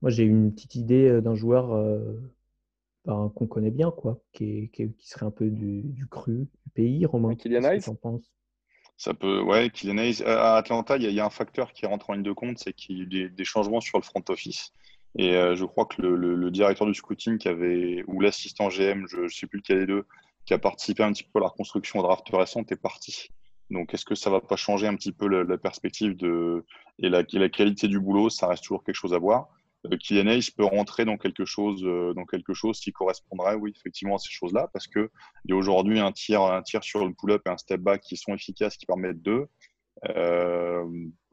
Moi, 0.00 0.10
j'ai 0.10 0.22
une 0.22 0.54
petite 0.54 0.76
idée 0.76 1.20
d'un 1.20 1.34
joueur 1.34 1.74
ben, 3.04 3.32
qu'on 3.34 3.46
connaît 3.46 3.70
bien, 3.70 3.90
quoi, 3.90 4.20
qui, 4.32 4.70
qui, 4.72 4.92
serait 4.98 5.26
un 5.26 5.30
peu 5.30 5.48
du, 5.48 6.06
cru 6.10 6.48
du 6.64 6.70
pays, 6.74 7.06
Romain. 7.06 7.34
Kylian 7.34 7.64
Hayes? 7.64 7.84
ça 8.96 9.14
peut, 9.14 9.40
ouais, 9.40 9.70
Kylian 9.70 9.98
Hayes. 9.98 10.22
Euh, 10.22 10.38
à 10.38 10.56
Atlanta, 10.56 10.96
il 10.96 11.10
y, 11.10 11.20
a 11.20 11.24
un 11.24 11.30
facteur 11.30 11.72
qui 11.72 11.86
rentre 11.86 12.10
en 12.10 12.14
ligne 12.14 12.22
de 12.22 12.32
compte, 12.32 12.58
c'est 12.58 12.72
qu'il 12.72 12.98
y 12.98 13.02
a 13.02 13.06
des, 13.06 13.28
des, 13.30 13.44
changements 13.44 13.80
sur 13.80 13.98
le 13.98 14.04
front 14.04 14.22
office. 14.28 14.72
Et 15.16 15.34
euh, 15.34 15.56
je 15.56 15.64
crois 15.64 15.86
que 15.86 16.02
le, 16.02 16.50
directeur 16.50 16.86
du 16.86 16.94
scouting 16.94 17.38
qui 17.38 17.48
avait, 17.48 18.04
ou 18.06 18.20
l'assistant 18.20 18.68
GM, 18.68 19.06
je 19.08 19.22
ne 19.22 19.28
sais 19.28 19.46
plus 19.46 19.58
lequel 19.58 19.80
des 19.80 19.86
deux, 19.86 20.06
qui 20.44 20.54
a 20.54 20.58
participé 20.58 21.02
un 21.02 21.12
petit 21.12 21.24
peu 21.24 21.38
à 21.38 21.42
la 21.42 21.48
reconstruction 21.48 22.02
draft 22.02 22.28
récente 22.30 22.70
est 22.72 22.76
parti. 22.76 23.30
Donc, 23.70 23.94
est-ce 23.94 24.04
que 24.04 24.14
ça 24.14 24.30
va 24.30 24.40
pas 24.40 24.56
changer 24.56 24.86
un 24.86 24.96
petit 24.96 25.12
peu 25.12 25.26
la, 25.28 25.58
perspective 25.58 26.16
de, 26.16 26.64
et 26.98 27.08
la, 27.08 27.20
et 27.20 27.38
la, 27.38 27.48
qualité 27.48 27.88
du 27.88 28.00
boulot? 28.00 28.28
Ça 28.28 28.48
reste 28.48 28.64
toujours 28.64 28.84
quelque 28.84 28.96
chose 28.96 29.14
à 29.14 29.18
voir. 29.18 29.48
Euh, 29.86 29.96
Kylian 29.96 30.26
Hayes 30.28 30.50
peut 30.56 30.64
rentrer 30.64 31.04
dans 31.04 31.16
quelque 31.16 31.44
chose, 31.44 31.82
euh, 31.84 32.12
dans 32.14 32.26
quelque 32.26 32.54
chose 32.54 32.80
qui 32.80 32.92
correspondrait, 32.92 33.54
oui, 33.54 33.72
effectivement, 33.76 34.16
à 34.16 34.18
ces 34.18 34.30
choses-là, 34.30 34.68
parce 34.72 34.86
que 34.86 35.10
il 35.44 35.50
y 35.50 35.54
a 35.54 35.56
aujourd'hui 35.56 36.00
un 36.00 36.12
tir, 36.12 36.42
un 36.42 36.62
sur 36.82 37.06
le 37.06 37.14
pull-up 37.14 37.42
et 37.46 37.50
un 37.50 37.56
step 37.56 37.80
back 37.80 38.02
qui 38.02 38.16
sont 38.16 38.34
efficaces, 38.34 38.76
qui 38.76 38.86
permettent 38.86 39.22
deux. 39.22 39.46
Euh, 40.08 40.84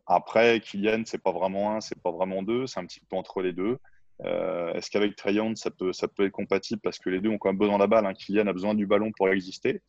après, 0.06 0.62
Kylian, 0.62 1.04
c'est 1.06 1.22
pas 1.22 1.32
vraiment 1.32 1.76
un, 1.76 1.82
c'est 1.82 2.02
pas 2.02 2.12
vraiment 2.12 2.42
deux, 2.42 2.68
c'est 2.68 2.80
un 2.80 2.86
petit 2.86 3.02
peu 3.02 3.16
entre 3.18 3.42
les 3.42 3.54
deux. 3.54 3.78
Euh, 4.26 4.74
Est-ce 4.74 4.90
qu'avec 4.90 5.16
Trayon, 5.16 5.56
ça 5.56 5.70
peut, 5.70 5.94
ça 5.94 6.08
peut 6.08 6.26
être 6.26 6.32
compatible? 6.32 6.82
Parce 6.82 6.98
que 6.98 7.10
les 7.10 7.20
deux 7.20 7.30
ont 7.30 7.38
quand 7.38 7.50
même 7.50 7.58
besoin 7.58 7.76
de 7.76 7.84
la 7.84 7.88
balle. 7.88 8.06
Hein. 8.06 8.14
Kylian 8.14 8.48
a 8.48 8.54
besoin 8.54 8.74
du 8.74 8.88
ballon 8.88 9.12
pour 9.16 9.30
exister 9.30 9.82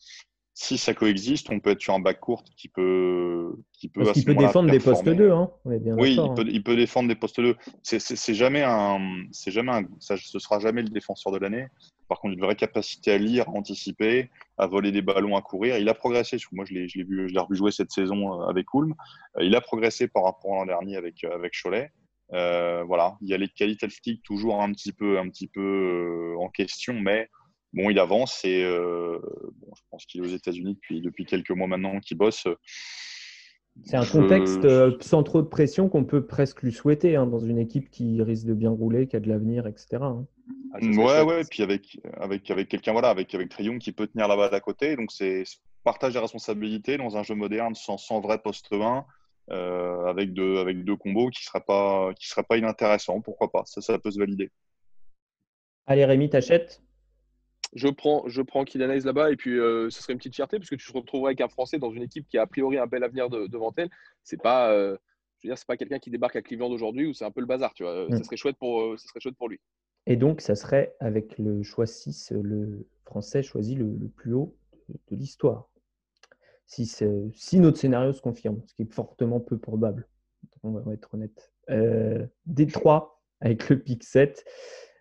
si 0.60 0.76
ça 0.76 0.92
coexiste, 0.92 1.50
on 1.50 1.60
peut 1.60 1.70
être 1.70 1.80
sur 1.80 1.94
un 1.94 2.00
bac 2.00 2.18
court 2.18 2.42
qui 2.56 2.66
peut, 2.66 3.54
qui 3.72 3.86
peut, 3.86 4.02
Parce 4.02 4.24
peut 4.24 4.34
défendre 4.34 4.68
des 4.68 4.80
postes 4.80 5.08
2. 5.08 5.30
Hein. 5.30 5.52
oui, 5.64 6.18
il, 6.18 6.34
peut, 6.34 6.44
il, 6.48 6.64
peut, 6.64 6.74
défendre 6.74 7.08
des 7.08 7.14
postes 7.14 7.40
2. 7.40 7.54
C'est 7.84 8.34
jamais 8.34 8.64
un, 8.64 8.98
c'est 9.30 9.52
jamais 9.52 9.70
un, 9.70 9.82
ça, 10.00 10.16
ce 10.16 10.40
sera 10.40 10.58
jamais 10.58 10.82
le 10.82 10.88
défenseur 10.88 11.32
de 11.32 11.38
l'année. 11.38 11.68
Par 12.08 12.18
contre, 12.18 12.34
une 12.34 12.40
vraie 12.40 12.56
capacité 12.56 13.12
à 13.12 13.18
lire, 13.18 13.48
à 13.48 13.52
anticiper, 13.52 14.30
à 14.58 14.66
voler 14.66 14.90
des 14.90 15.00
ballons, 15.00 15.36
à 15.36 15.42
courir. 15.42 15.78
Il 15.78 15.88
a 15.88 15.94
progressé. 15.94 16.38
Moi, 16.50 16.64
je 16.64 16.74
l'ai, 16.74 16.86
vu, 16.86 17.28
je 17.28 17.34
l'ai 17.34 17.40
revu 17.40 17.54
jouer 17.54 17.70
cette 17.70 17.92
saison 17.92 18.42
euh, 18.42 18.46
avec 18.48 18.66
Ulm. 18.74 18.96
Euh, 19.36 19.44
il 19.44 19.54
a 19.54 19.60
progressé 19.60 20.08
par 20.08 20.24
rapport 20.24 20.54
à 20.54 20.56
l'an 20.56 20.66
dernier 20.66 20.96
avec 20.96 21.22
euh, 21.22 21.36
avec 21.36 21.52
Cholet. 21.62 21.92
Euh, 22.32 22.82
voilà, 22.82 23.16
il 23.22 23.28
y 23.28 23.34
a 23.34 23.38
les 23.38 23.48
qualités 23.48 23.86
toujours 24.24 24.60
un 24.60 24.72
petit 24.72 24.92
peu, 24.92 25.20
un 25.20 25.28
petit 25.28 25.46
peu 25.46 26.34
en 26.40 26.48
question, 26.48 26.94
mais 26.94 27.30
bon, 27.78 27.90
il 27.90 27.98
avance 27.98 28.44
et 28.44 28.64
euh, 28.64 29.18
bon, 29.60 29.72
je 29.74 29.82
pense 29.90 30.04
qu'il 30.04 30.20
est 30.20 30.26
aux 30.26 30.34
États-Unis 30.34 30.74
depuis, 30.74 31.00
depuis 31.00 31.24
quelques 31.24 31.50
mois 31.50 31.68
maintenant 31.68 32.00
qu'il 32.00 32.18
bosse. 32.18 32.46
C'est 33.84 33.96
un 33.96 34.04
contexte 34.04 34.64
euh, 34.64 34.96
sans 35.00 35.22
trop 35.22 35.40
de 35.40 35.46
pression 35.46 35.88
qu'on 35.88 36.04
peut 36.04 36.26
presque 36.26 36.62
lui 36.62 36.72
souhaiter 36.72 37.14
hein, 37.14 37.26
dans 37.26 37.38
une 37.38 37.58
équipe 37.58 37.90
qui 37.90 38.20
risque 38.22 38.46
de 38.46 38.54
bien 38.54 38.70
rouler, 38.70 39.06
qui 39.06 39.14
a 39.14 39.20
de 39.20 39.28
l'avenir, 39.28 39.68
etc. 39.68 39.98
Hein. 40.00 40.26
Ah, 40.74 40.78
ouais, 40.80 41.22
ouais, 41.22 41.40
et 41.42 41.44
puis 41.48 41.62
avec, 41.62 41.98
avec, 42.18 42.50
avec 42.50 42.68
quelqu'un, 42.68 42.92
voilà, 42.92 43.10
avec, 43.10 43.32
avec 43.34 43.48
Trion 43.48 43.78
qui 43.78 43.92
peut 43.92 44.08
tenir 44.08 44.26
la 44.26 44.36
balle 44.36 44.54
à 44.54 44.60
côté. 44.60 44.96
Donc, 44.96 45.12
c'est 45.12 45.44
partage 45.84 46.12
des 46.12 46.18
responsabilités 46.18 46.98
dans 46.98 47.16
un 47.16 47.22
jeu 47.22 47.34
moderne 47.34 47.74
sans, 47.74 47.96
sans 47.96 48.20
vrai 48.20 48.38
poste 48.38 48.74
20, 48.74 49.06
euh, 49.50 50.04
avec, 50.06 50.34
deux, 50.34 50.58
avec 50.58 50.84
deux 50.84 50.96
combos 50.96 51.30
qui 51.30 51.42
ne 51.42 51.46
seraient 51.46 51.64
pas, 51.64 52.12
qui 52.14 52.28
seraient 52.28 52.42
pas 52.42 52.58
inintéressants. 52.58 53.20
Pourquoi 53.20 53.50
pas 53.50 53.62
Ça, 53.64 53.80
ça 53.80 53.98
peut 53.98 54.10
se 54.10 54.18
valider. 54.18 54.50
Allez, 55.86 56.04
Rémi, 56.04 56.28
t'achètes? 56.28 56.82
Je 57.74 57.88
prends, 57.88 58.26
je 58.26 58.42
prends 58.42 58.64
Kylian 58.64 58.88
là-bas 59.04 59.30
et 59.30 59.36
puis 59.36 59.58
euh, 59.58 59.90
ce 59.90 60.02
serait 60.02 60.12
une 60.12 60.18
petite 60.18 60.34
fierté 60.34 60.58
parce 60.58 60.70
que 60.70 60.76
tu 60.76 60.86
te 60.86 60.96
retrouverais 60.96 61.30
avec 61.30 61.40
un 61.40 61.48
Français 61.48 61.78
dans 61.78 61.90
une 61.90 62.02
équipe 62.02 62.26
qui 62.28 62.38
a 62.38 62.42
a 62.42 62.46
priori 62.46 62.78
un 62.78 62.86
bel 62.86 63.04
avenir 63.04 63.28
devant 63.28 63.72
elle. 63.76 63.90
C'est 64.22 64.40
pas, 64.40 64.72
euh, 64.72 64.96
je 65.38 65.48
veux 65.48 65.52
dire, 65.52 65.58
c'est 65.58 65.66
pas 65.66 65.76
quelqu'un 65.76 65.98
qui 65.98 66.10
débarque 66.10 66.36
à 66.36 66.42
Cleveland 66.42 66.70
aujourd'hui 66.70 67.06
où 67.06 67.12
c'est 67.12 67.24
un 67.24 67.30
peu 67.30 67.40
le 67.40 67.46
bazar, 67.46 67.74
tu 67.74 67.82
vois. 67.82 68.06
Ça 68.10 68.16
mm. 68.16 68.24
serait 68.24 68.36
chouette 68.36 68.56
pour, 68.56 68.80
euh, 68.80 68.96
ça 68.96 69.08
serait 69.08 69.20
chouette 69.20 69.36
pour 69.36 69.48
lui. 69.48 69.60
Et 70.06 70.16
donc, 70.16 70.40
ça 70.40 70.54
serait 70.54 70.94
avec 71.00 71.38
le 71.38 71.62
choix 71.62 71.86
6, 71.86 72.32
le 72.32 72.86
Français 73.04 73.42
choisi 73.42 73.74
le, 73.74 74.08
plus 74.16 74.32
haut 74.32 74.56
de, 74.88 75.16
l'histoire. 75.16 75.68
Si, 76.66 76.86
si, 76.86 77.60
notre 77.60 77.78
scénario 77.78 78.12
se 78.12 78.22
confirme, 78.22 78.62
ce 78.66 78.74
qui 78.74 78.82
est 78.82 78.92
fortement 78.92 79.40
peu 79.40 79.58
probable, 79.58 80.08
on 80.62 80.70
va 80.72 80.92
être 80.94 81.12
honnête. 81.12 81.52
Euh, 81.70 82.26
Détroit 82.46 83.20
avec 83.40 83.68
le 83.68 83.78
pick 83.78 84.02
7. 84.02 84.44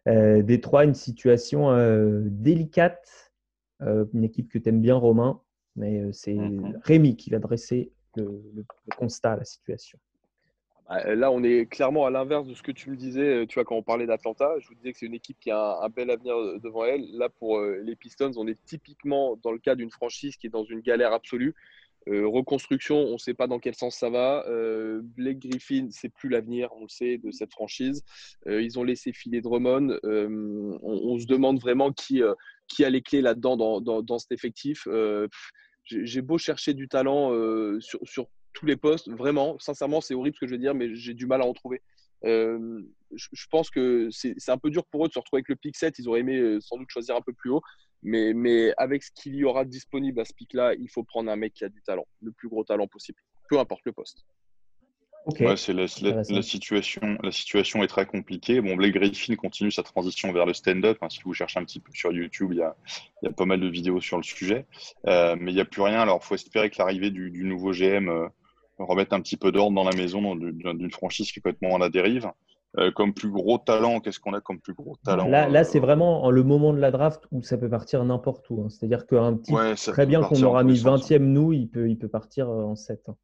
Euh, 0.07 0.41
Détroit, 0.41 0.85
une 0.85 0.93
situation 0.93 1.69
euh, 1.69 2.21
délicate, 2.23 3.31
euh, 3.81 4.05
une 4.13 4.23
équipe 4.23 4.49
que 4.49 4.57
tu 4.57 4.69
aimes 4.69 4.81
bien, 4.81 4.95
Romain, 4.95 5.41
mais 5.75 6.11
c'est 6.13 6.33
mhm. 6.33 6.79
Rémi 6.83 7.17
qui 7.17 7.29
va 7.29 7.39
dresser 7.39 7.91
le, 8.15 8.41
constat 8.97 9.33
à 9.33 9.37
la 9.37 9.43
situation. 9.43 9.99
Bah, 10.87 11.13
là, 11.13 11.29
on 11.29 11.43
est 11.43 11.69
clairement 11.69 12.05
à 12.05 12.09
l'inverse 12.09 12.47
de 12.47 12.53
ce 12.53 12.63
que 12.63 12.71
tu 12.71 12.89
me 12.89 12.95
disais, 12.95 13.45
tu 13.47 13.55
vois, 13.55 13.65
quand 13.65 13.75
on 13.75 13.83
parlait 13.83 14.05
d'Atlanta. 14.05 14.55
Je 14.59 14.69
vous 14.69 14.75
disais 14.75 14.93
que 14.93 14.99
c'est 14.99 15.05
une 15.05 15.13
équipe 15.13 15.37
qui 15.39 15.51
a 15.51 15.79
un, 15.81 15.89
bel 15.89 16.09
avenir 16.09 16.35
devant 16.61 16.85
elle. 16.85 17.05
Là, 17.17 17.27
pour 17.27 17.61
les 17.61 17.95
Pistons, 17.97 18.31
on 18.37 18.47
est 18.47 18.63
typiquement 18.65 19.35
dans 19.43 19.51
le 19.51 19.59
cas 19.59 19.75
d'une 19.75 19.91
franchise 19.91 20.37
qui 20.37 20.47
est 20.47 20.51
dans 20.51 20.63
une 20.63 20.79
galère 20.79 21.11
absolue. 21.11 21.53
Euh, 22.09 22.27
reconstruction, 22.27 22.97
on 22.97 23.13
ne 23.13 23.17
sait 23.17 23.33
pas 23.33 23.47
dans 23.47 23.59
quel 23.59 23.75
sens 23.75 23.95
ça 23.95 24.09
va. 24.09 24.45
Euh, 24.47 25.01
Blake 25.03 25.39
Griffin, 25.39 25.87
c'est 25.91 26.09
plus 26.09 26.29
l'avenir, 26.29 26.69
on 26.75 26.83
le 26.83 26.89
sait, 26.89 27.17
de 27.17 27.31
cette 27.31 27.51
franchise. 27.51 28.03
Euh, 28.47 28.61
ils 28.61 28.79
ont 28.79 28.83
laissé 28.83 29.11
filer 29.11 29.41
Drummond. 29.41 29.99
On, 30.03 31.19
se 31.19 31.25
demande 31.25 31.59
vraiment 31.59 31.91
qui, 31.91 32.21
a 32.23 32.89
les 32.89 33.01
clés 33.01 33.21
là-dedans 33.21 33.81
dans, 33.81 34.19
cet 34.19 34.31
effectif. 34.31 34.87
j'ai 35.85 36.21
beau 36.21 36.37
chercher 36.37 36.73
du 36.73 36.87
talent 36.87 37.31
sur, 37.79 37.99
sur, 38.03 38.27
tous 38.53 38.65
les 38.65 38.75
postes, 38.75 39.07
vraiment, 39.09 39.59
sincèrement, 39.59 40.01
c'est 40.01 40.15
horrible 40.15 40.35
ce 40.35 40.39
que 40.39 40.47
je 40.47 40.53
veux 40.53 40.57
dire, 40.57 40.73
mais 40.73 40.95
j'ai 40.95 41.13
du 41.13 41.27
mal 41.27 41.41
à 41.43 41.45
en 41.45 41.53
trouver. 41.53 41.81
je 42.23 43.45
pense 43.51 43.69
que 43.69 44.09
c'est 44.11 44.49
un 44.49 44.57
peu 44.57 44.69
dur 44.71 44.85
pour 44.85 45.05
eux 45.05 45.07
de 45.07 45.13
se 45.13 45.19
retrouver 45.19 45.39
avec 45.39 45.49
le 45.49 45.55
pick 45.55 45.75
7. 45.75 45.99
Ils 45.99 46.09
auraient 46.09 46.21
aimé 46.21 46.57
sans 46.61 46.77
doute 46.77 46.89
choisir 46.89 47.15
un 47.15 47.21
peu 47.21 47.33
plus 47.33 47.51
haut. 47.51 47.61
Mais, 48.03 48.33
mais 48.33 48.73
avec 48.77 49.03
ce 49.03 49.11
qu'il 49.11 49.35
y 49.35 49.43
aura 49.43 49.65
disponible 49.65 50.19
à 50.19 50.25
ce 50.25 50.33
pic-là, 50.33 50.73
il 50.75 50.89
faut 50.89 51.03
prendre 51.03 51.31
un 51.31 51.35
mec 51.35 51.53
qui 51.53 51.65
a 51.65 51.69
du 51.69 51.81
talent, 51.81 52.07
le 52.21 52.31
plus 52.31 52.47
gros 52.47 52.63
talent 52.63 52.87
possible, 52.87 53.19
peu 53.49 53.59
importe 53.59 53.81
le 53.85 53.91
poste. 53.91 54.25
c'est 55.57 55.73
la, 55.73 55.87
situation, 55.87 57.17
la 57.21 57.31
situation 57.31 57.83
est 57.83 57.87
très 57.87 58.05
compliquée. 58.05 58.61
Bon, 58.61 58.75
Blake 58.75 58.93
Griffin 58.93 59.35
continue 59.35 59.71
sa 59.71 59.83
transition 59.83 60.31
vers 60.31 60.45
le 60.45 60.53
stand-up. 60.53 60.97
Hein. 61.01 61.09
si 61.09 61.21
vous 61.23 61.33
cherchez 61.33 61.59
un 61.59 61.65
petit 61.65 61.79
peu 61.79 61.91
sur 61.93 62.11
YouTube, 62.13 62.49
il 62.53 62.59
y 62.59 62.61
a, 62.61 62.75
il 63.21 63.25
y 63.25 63.29
a 63.29 63.33
pas 63.33 63.45
mal 63.45 63.59
de 63.59 63.67
vidéos 63.67 63.99
sur 63.99 64.17
le 64.17 64.23
sujet. 64.23 64.65
Euh, 65.07 65.35
mais 65.39 65.51
il 65.51 65.55
n'y 65.55 65.61
a 65.61 65.65
plus 65.65 65.81
rien. 65.81 65.99
Alors, 65.99 66.19
il 66.23 66.25
faut 66.25 66.35
espérer 66.35 66.69
que 66.69 66.77
l'arrivée 66.77 67.11
du, 67.11 67.43
nouveau 67.43 67.71
GM 67.71 68.09
euh, 68.09 68.27
remette 68.77 69.11
un 69.11 69.21
petit 69.21 69.37
peu 69.37 69.51
d'ordre 69.51 69.75
dans 69.75 69.83
la 69.83 69.95
maison 69.95 70.35
d'une 70.35 70.91
franchise 70.91 71.31
qui 71.31 71.39
est 71.39 71.41
complètement 71.41 71.75
à 71.75 71.79
la 71.79 71.89
dérive. 71.89 72.31
Euh, 72.79 72.91
comme 72.91 73.13
plus 73.13 73.31
gros 73.31 73.57
talent, 73.57 73.99
qu'est-ce 73.99 74.19
qu'on 74.19 74.33
a 74.33 74.41
comme 74.41 74.59
plus 74.59 74.75
gros 74.75 74.97
talent 75.03 75.27
Là, 75.27 75.49
là 75.49 75.63
c'est 75.63 75.79
euh, 75.79 75.81
vraiment 75.81 76.29
le 76.29 76.43
moment 76.43 76.73
de 76.73 76.79
la 76.79 76.91
draft 76.91 77.25
où 77.31 77.41
ça 77.41 77.57
peut 77.57 77.69
partir 77.69 78.03
n'importe 78.05 78.47
où. 78.51 78.61
Hein. 78.61 78.69
C'est-à-dire 78.69 79.07
qu'un 79.07 79.35
petit, 79.35 79.53
très 79.91 80.05
bien 80.05 80.21
qu'on 80.21 80.41
aura 80.43 80.63
mis 80.63 80.75
20e 80.75 81.17
nous, 81.17 81.53
il 81.53 81.69
peut, 81.69 81.89
il 81.89 81.97
peut 81.97 82.07
partir 82.07 82.49
en 82.49 82.75
7. 82.75 83.09
Hein. 83.09 83.15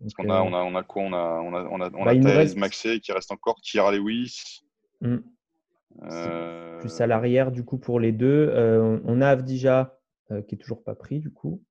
Parce 0.00 0.12
qu'on 0.12 0.28
a, 0.28 0.42
on 0.42 0.52
a, 0.52 0.62
on 0.62 0.74
a 0.74 0.82
quoi? 0.82 1.02
On 1.04 1.12
a, 1.14 1.40
on 1.42 1.54
a, 1.54 1.64
on 1.70 1.80
a, 1.80 1.90
on 1.94 2.04
bah, 2.04 2.10
a 2.10 2.36
reste... 2.36 2.58
Maxey 2.58 3.00
qui 3.00 3.12
reste 3.12 3.32
encore, 3.32 3.56
Kira 3.62 3.92
Lewis. 3.92 4.62
Mmh. 5.00 5.16
Euh... 6.10 6.78
Plus 6.80 7.00
à 7.00 7.06
l'arrière, 7.06 7.52
du 7.52 7.64
coup, 7.64 7.78
pour 7.78 7.98
les 7.98 8.12
deux. 8.12 8.50
Euh, 8.52 8.98
on 9.04 9.22
a 9.22 9.28
Avdija 9.28 9.98
qui 10.28 10.54
est 10.54 10.58
toujours 10.58 10.82
pas 10.82 10.94
pris, 10.94 11.20
du 11.20 11.32
coup. 11.32 11.62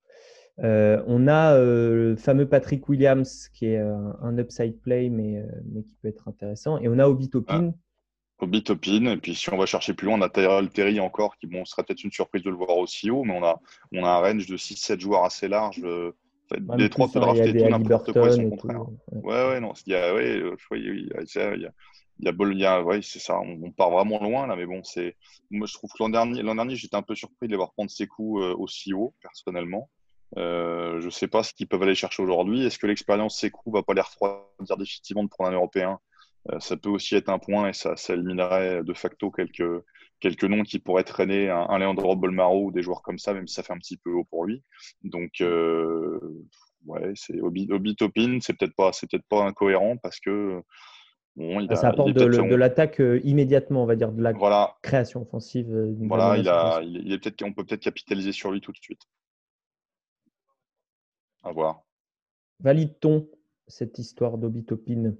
Euh, 0.63 1.03
on 1.05 1.27
a 1.27 1.53
euh, 1.55 2.11
le 2.11 2.15
fameux 2.15 2.47
Patrick 2.47 2.87
Williams 2.87 3.49
qui 3.53 3.65
est 3.67 3.77
euh, 3.77 4.13
un 4.21 4.37
upside 4.37 4.79
play 4.79 5.09
mais, 5.09 5.43
mais, 5.65 5.83
qui 5.83 5.95
peut 6.01 6.07
être 6.07 6.27
intéressant. 6.27 6.77
Et 6.79 6.87
on 6.87 6.97
a 6.99 7.07
Obi 7.07 7.29
Topin. 7.29 7.73
Ah. 7.73 8.43
Obi 8.43 8.63
Topin. 8.63 9.05
Et 9.07 9.17
puis 9.17 9.35
si 9.35 9.51
on 9.51 9.57
va 9.57 9.65
chercher 9.65 9.93
plus 9.93 10.07
loin, 10.07 10.17
on 10.17 10.21
a 10.21 10.29
Tyrell 10.29 10.69
Terry 10.69 10.99
encore 10.99 11.37
qui 11.37 11.47
bon, 11.47 11.65
serait 11.65 11.83
peut-être 11.83 12.03
une 12.03 12.11
surprise 12.11 12.43
de 12.43 12.49
le 12.49 12.55
voir 12.55 12.77
aussi 12.77 13.11
haut, 13.11 13.23
mais 13.23 13.37
on 13.37 13.43
a, 13.43 13.59
on 13.91 14.03
a 14.03 14.09
un 14.09 14.19
range 14.19 14.45
de 14.45 14.55
6-7 14.55 14.99
joueurs 14.99 15.25
assez 15.25 15.47
large. 15.47 15.81
des 16.77 16.89
trois 16.89 17.09
peut 17.11 17.19
drafter 17.19 17.51
tout 17.51 17.69
n'importe 17.69 18.13
quoi 18.13 18.31
son 18.31 18.49
contraire. 18.49 18.85
Ouais. 19.11 19.49
ouais, 19.49 19.59
non. 19.59 19.73
Il 19.85 19.91
y 19.91 19.95
a, 19.95 20.13
ouais, 20.13 20.41
il 20.71 20.77
y 20.77 21.13
a, 21.13 21.55
il 22.21 22.59
y 22.59 22.65
a, 22.65 22.83
ouais, 22.83 23.01
c'est 23.01 23.19
ça. 23.19 23.39
On, 23.39 23.71
part 23.71 23.91
vraiment 23.91 24.23
loin 24.23 24.47
là, 24.47 24.55
mais 24.55 24.65
bon, 24.65 24.81
c'est. 24.83 25.17
Moi, 25.51 25.67
je 25.67 25.73
trouve 25.73 25.89
que 25.91 26.01
l'an 26.01 26.09
dernier, 26.09 26.43
l'an 26.43 26.55
dernier, 26.55 26.77
j'étais 26.77 26.95
un 26.95 27.01
peu 27.01 27.15
surpris 27.15 27.47
de 27.47 27.51
les 27.51 27.57
voir 27.57 27.73
prendre 27.73 27.91
ses 27.91 28.07
coups 28.07 28.41
aussi 28.57 28.93
haut, 28.93 29.13
personnellement. 29.21 29.89
Euh, 30.37 30.99
je 30.99 31.05
ne 31.05 31.11
sais 31.11 31.27
pas 31.27 31.43
ce 31.43 31.53
qu'ils 31.53 31.67
peuvent 31.67 31.81
aller 31.83 31.95
chercher 31.95 32.23
aujourd'hui. 32.23 32.65
Est-ce 32.65 32.79
que 32.79 32.87
l'expérience 32.87 33.41
ne 33.43 33.71
va 33.71 33.83
pas 33.83 33.93
les 33.93 34.01
refroidir 34.01 34.77
définitivement 34.77 35.23
de 35.23 35.29
prendre 35.29 35.49
un 35.49 35.53
Européen 35.53 35.99
euh, 36.51 36.59
Ça 36.59 36.77
peut 36.77 36.89
aussi 36.89 37.15
être 37.15 37.29
un 37.29 37.39
point 37.39 37.69
et 37.69 37.73
ça, 37.73 37.95
ça, 37.95 38.13
éliminerait 38.13 38.83
de 38.83 38.93
facto 38.93 39.31
quelques, 39.31 39.83
quelques 40.19 40.43
noms 40.43 40.63
qui 40.63 40.79
pourraient 40.79 41.03
traîner 41.03 41.49
un, 41.49 41.67
un 41.69 41.79
Leandro 41.79 42.15
Bolmaro 42.15 42.65
ou 42.65 42.71
des 42.71 42.81
joueurs 42.81 43.01
comme 43.01 43.19
ça, 43.19 43.33
même 43.33 43.47
si 43.47 43.55
ça 43.55 43.63
fait 43.63 43.73
un 43.73 43.77
petit 43.77 43.97
peu 43.97 44.11
haut 44.11 44.25
pour 44.25 44.45
lui. 44.45 44.63
Donc, 45.03 45.31
euh, 45.41 46.19
ouais, 46.85 47.13
c'est 47.15 47.39
Obi, 47.41 47.95
Topin, 47.95 48.39
c'est 48.41 48.57
peut-être 48.57 48.75
pas, 48.75 48.91
peut-être 48.91 49.27
pas 49.29 49.43
incohérent 49.43 49.97
parce 49.97 50.19
que 50.19 50.61
Bon, 51.37 51.59
il 51.59 51.67
ça 51.75 51.89
apporte 51.89 52.13
de, 52.13 52.55
l'attaque 52.55 53.01
immédiatement, 53.25 53.83
on 53.83 53.85
va 53.85 53.97
dire, 53.97 54.13
de 54.13 54.23
la 54.23 54.33
création 54.81 55.23
offensive. 55.23 55.67
Voilà, 55.99 56.37
il, 56.37 56.47
a, 56.47 56.79
il, 56.81 57.11
est 57.11 57.17
peut-être, 57.17 57.43
on 57.43 57.51
peut 57.51 57.65
peut-être 57.65 57.81
capitaliser 57.81 58.31
sur 58.31 58.51
lui 58.51 58.61
tout 58.61 58.71
de 58.71 58.77
suite. 58.77 59.01
À 61.45 61.51
voir. 61.51 61.85
Valide-t-on 62.59 63.27
cette 63.67 63.99
histoire 63.99 64.37
d'Obitopine 64.39 65.15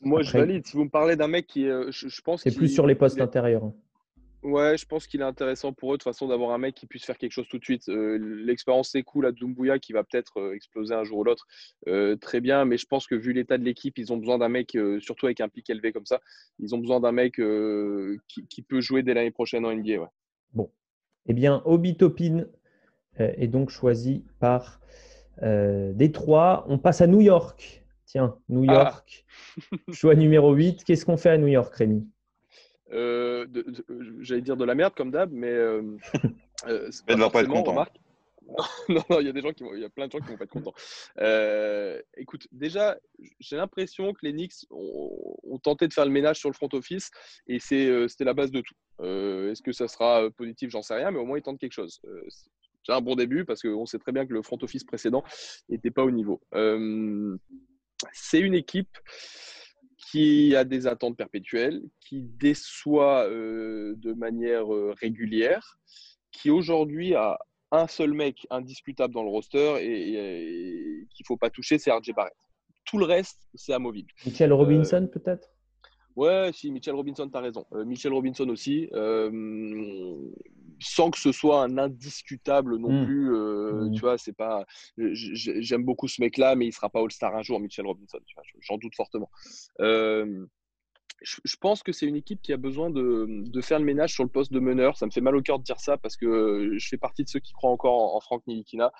Moi, 0.00 0.22
je 0.22 0.32
valide. 0.32 0.66
Si 0.66 0.76
vous 0.76 0.84
me 0.84 0.90
parlez 0.90 1.14
d'un 1.14 1.28
mec 1.28 1.46
qui, 1.46 1.66
euh, 1.68 1.90
je, 1.90 2.20
pense, 2.20 2.42
c'est 2.42 2.54
plus 2.54 2.68
sur 2.68 2.86
les 2.86 2.96
postes 2.96 3.20
intérieurs. 3.20 3.64
Hein. 3.64 3.74
Ouais, 4.42 4.76
je 4.76 4.84
pense 4.86 5.06
qu'il 5.06 5.20
est 5.20 5.24
intéressant 5.24 5.72
pour 5.72 5.94
eux 5.94 5.98
de 5.98 6.02
façon 6.02 6.26
d'avoir 6.26 6.50
un 6.50 6.58
mec 6.58 6.74
qui 6.74 6.86
puisse 6.86 7.04
faire 7.04 7.16
quelque 7.16 7.30
chose 7.30 7.46
tout 7.48 7.58
de 7.58 7.64
suite. 7.64 7.88
Euh, 7.88 8.18
l'expérience 8.44 8.92
est 8.96 9.04
cool 9.04 9.26
à 9.26 9.30
Doumbouya 9.30 9.78
qui 9.78 9.92
va 9.92 10.02
peut-être 10.02 10.40
euh, 10.40 10.54
exploser 10.56 10.94
un 10.94 11.04
jour 11.04 11.18
ou 11.18 11.24
l'autre. 11.24 11.46
très 12.20 12.40
bien, 12.40 12.64
mais 12.64 12.76
je 12.76 12.86
pense 12.86 13.06
que 13.06 13.14
vu 13.14 13.32
l'état 13.32 13.56
de 13.56 13.62
l'équipe, 13.62 13.96
ils 13.98 14.12
ont 14.12 14.16
besoin 14.16 14.38
d'un 14.38 14.48
mec, 14.48 14.76
surtout 14.98 15.26
avec 15.26 15.40
un 15.40 15.48
pic 15.48 15.70
élevé 15.70 15.92
comme 15.92 16.06
ça, 16.06 16.20
ils 16.58 16.74
ont 16.74 16.78
besoin 16.78 16.98
d'un 16.98 17.12
mec 17.12 17.34
qui, 18.26 18.62
peut 18.62 18.80
jouer 18.80 19.04
dès 19.04 19.14
l'année 19.14 19.30
prochaine 19.30 19.64
en 19.64 19.72
NBA. 19.72 20.00
Ouais. 20.00 20.08
Bon. 20.54 20.72
Eh 21.26 21.34
bien, 21.34 21.62
Obitopine 21.64 22.48
est 23.18 23.46
donc 23.46 23.70
choisi 23.70 24.24
par 24.40 24.80
euh, 25.42 25.92
Détroit, 25.94 26.64
on 26.68 26.78
passe 26.78 27.00
à 27.00 27.06
New 27.06 27.20
York. 27.20 27.82
Tiens, 28.06 28.36
New 28.48 28.64
ah. 28.68 28.74
York, 28.74 29.24
choix 29.92 30.14
numéro 30.14 30.52
8. 30.52 30.84
Qu'est-ce 30.84 31.06
qu'on 31.06 31.16
fait 31.16 31.30
à 31.30 31.38
New 31.38 31.46
York, 31.46 31.74
Rémi? 31.74 32.06
Euh, 32.92 33.46
J'allais 34.20 34.42
dire 34.42 34.56
de 34.56 34.64
la 34.64 34.74
merde 34.74 34.94
comme 34.94 35.10
d'hab, 35.10 35.32
mais 35.32 35.48
euh, 35.48 35.96
euh 36.68 36.90
pas 37.06 37.16
va 37.16 37.30
pas 37.30 37.40
être 37.40 37.48
content. 37.48 37.86
non, 38.90 39.02
non, 39.08 39.20
il 39.20 39.26
y 39.26 39.30
a 39.30 39.32
des 39.32 39.40
gens 39.40 39.52
qui 39.52 39.62
vont, 39.62 39.72
il 39.72 39.80
y 39.80 39.84
a 39.84 39.88
plein 39.88 40.08
de 40.08 40.12
gens 40.12 40.18
qui 40.18 40.26
vont 40.26 40.36
pas 40.36 40.44
être 40.44 40.50
contents. 40.50 40.74
Euh, 41.20 41.98
écoute, 42.18 42.46
déjà, 42.52 42.98
j'ai 43.40 43.56
l'impression 43.56 44.12
que 44.12 44.18
les 44.22 44.32
Knicks 44.32 44.66
ont, 44.70 45.58
tenté 45.62 45.88
de 45.88 45.94
faire 45.94 46.04
le 46.04 46.10
ménage 46.10 46.38
sur 46.38 46.50
le 46.50 46.54
front 46.54 46.68
office 46.72 47.10
et 47.46 47.60
c'était 47.60 48.24
la 48.24 48.34
base 48.34 48.50
de 48.50 48.60
tout. 48.60 48.74
Est-ce 49.04 49.62
que 49.62 49.72
ça 49.72 49.88
sera 49.88 50.28
positif? 50.30 50.70
J'en 50.70 50.82
sais 50.82 50.94
rien, 50.94 51.12
mais 51.12 51.18
au 51.18 51.24
moins 51.24 51.38
ils 51.38 51.42
tentent 51.42 51.60
quelque 51.60 51.72
chose 51.72 52.02
c'est 52.84 52.92
un 52.92 53.00
bon 53.00 53.14
début 53.14 53.44
parce 53.44 53.62
qu'on 53.62 53.86
sait 53.86 53.98
très 53.98 54.12
bien 54.12 54.26
que 54.26 54.32
le 54.32 54.42
front 54.42 54.58
office 54.62 54.84
précédent 54.84 55.22
n'était 55.68 55.90
pas 55.90 56.04
au 56.04 56.10
niveau. 56.10 56.40
Euh, 56.54 57.36
c'est 58.12 58.40
une 58.40 58.54
équipe 58.54 58.98
qui 60.10 60.54
a 60.56 60.64
des 60.64 60.86
attentes 60.86 61.16
perpétuelles, 61.16 61.80
qui 62.00 62.22
déçoit 62.22 63.26
euh, 63.28 63.94
de 63.96 64.12
manière 64.12 64.72
euh, 64.74 64.94
régulière, 65.00 65.78
qui 66.32 66.50
aujourd'hui 66.50 67.14
a 67.14 67.38
un 67.70 67.86
seul 67.86 68.12
mec 68.12 68.46
indiscutable 68.50 69.14
dans 69.14 69.22
le 69.22 69.30
roster 69.30 69.76
et, 69.80 71.06
qu'il 71.10 71.24
ne 71.24 71.26
faut 71.26 71.38
pas 71.38 71.50
toucher, 71.50 71.78
c'est 71.78 71.90
RJ 71.90 72.12
Barrett. 72.14 72.34
Tout 72.84 72.98
le 72.98 73.06
reste, 73.06 73.48
c'est 73.54 73.72
amovible. 73.72 74.10
Michael 74.26 74.52
Robinson, 74.52 75.08
peut-être? 75.10 75.48
Ouais, 76.14 76.50
si, 76.52 76.70
Michel 76.70 76.94
Robinson, 76.94 77.30
tu 77.30 77.38
as 77.38 77.40
raison. 77.40 77.64
Michel 77.86 78.12
Robinson 78.12 78.46
aussi 78.50 78.90
sans 80.82 81.10
que 81.10 81.18
ce 81.18 81.32
soit 81.32 81.62
un 81.62 81.78
indiscutable 81.78 82.76
non 82.76 82.92
mmh. 82.92 83.06
plus. 83.06 83.34
Euh, 83.34 83.84
mmh. 83.84 83.92
Tu 83.94 84.00
vois, 84.00 84.18
c'est 84.18 84.32
pas. 84.32 84.64
J'aime 84.96 85.84
beaucoup 85.84 86.08
ce 86.08 86.20
mec-là, 86.20 86.54
mais 86.54 86.66
il 86.66 86.72
sera 86.72 86.88
pas 86.88 87.00
All-Star 87.00 87.34
un 87.34 87.42
jour, 87.42 87.60
Mitchell 87.60 87.86
Robinson. 87.86 88.18
J'en 88.60 88.78
doute 88.78 88.94
fortement. 88.94 89.30
Euh, 89.80 90.46
je, 91.22 91.56
pense 91.56 91.82
que 91.82 91.92
c'est 91.92 92.06
une 92.06 92.16
équipe 92.16 92.40
qui 92.42 92.52
a 92.52 92.56
besoin 92.56 92.90
de, 92.90 93.60
faire 93.60 93.78
le 93.78 93.84
ménage 93.84 94.12
sur 94.12 94.24
le 94.24 94.28
poste 94.28 94.52
de 94.52 94.60
meneur. 94.60 94.96
Ça 94.96 95.06
me 95.06 95.10
fait 95.10 95.20
mal 95.20 95.36
au 95.36 95.42
cœur 95.42 95.58
de 95.58 95.64
dire 95.64 95.78
ça 95.78 95.96
parce 95.96 96.16
que 96.16 96.74
je 96.76 96.88
fais 96.88 96.96
partie 96.96 97.24
de 97.24 97.28
ceux 97.28 97.40
qui 97.40 97.52
croient 97.52 97.70
encore 97.70 98.14
en, 98.16 98.20
Franck 98.20 98.46
Nilikina 98.46 98.92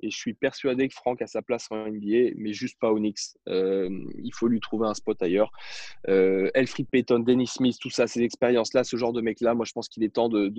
et 0.00 0.10
je 0.10 0.16
suis 0.16 0.34
persuadé 0.34 0.88
que 0.88 0.94
Franck 0.94 1.20
a 1.22 1.26
sa 1.26 1.42
place 1.42 1.66
en 1.70 1.86
NBA, 1.86 2.34
mais 2.36 2.52
juste 2.52 2.78
pas 2.78 2.90
au 2.90 2.98
Knicks. 2.98 3.36
Euh, 3.48 3.88
il 4.22 4.32
faut 4.34 4.48
lui 4.48 4.60
trouver 4.60 4.86
un 4.86 4.94
spot 4.94 5.20
ailleurs. 5.22 5.50
Euh, 6.08 6.50
Elfried 6.54 6.88
Payton, 6.88 7.20
Dennis 7.20 7.48
Smith, 7.48 7.76
tout 7.80 7.90
ça, 7.90 8.06
ces 8.06 8.22
expériences-là, 8.22 8.84
ce 8.84 8.96
genre 8.96 9.12
de 9.12 9.20
mec-là, 9.20 9.54
moi 9.54 9.64
je 9.64 9.72
pense 9.72 9.88
qu'il 9.88 10.04
est 10.04 10.14
temps 10.14 10.28
de, 10.28 10.52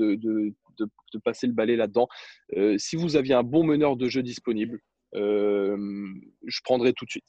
passer 1.23 1.47
le 1.47 1.53
balai 1.53 1.75
là-dedans. 1.75 2.07
Euh, 2.55 2.77
si 2.77 2.95
vous 2.95 3.15
aviez 3.15 3.33
un 3.33 3.43
bon 3.43 3.63
meneur 3.63 3.95
de 3.95 4.07
jeu 4.07 4.23
disponible, 4.23 4.79
je 5.13 6.61
prendrais 6.63 6.93
tout 6.93 7.05
de 7.05 7.11
suite. 7.11 7.27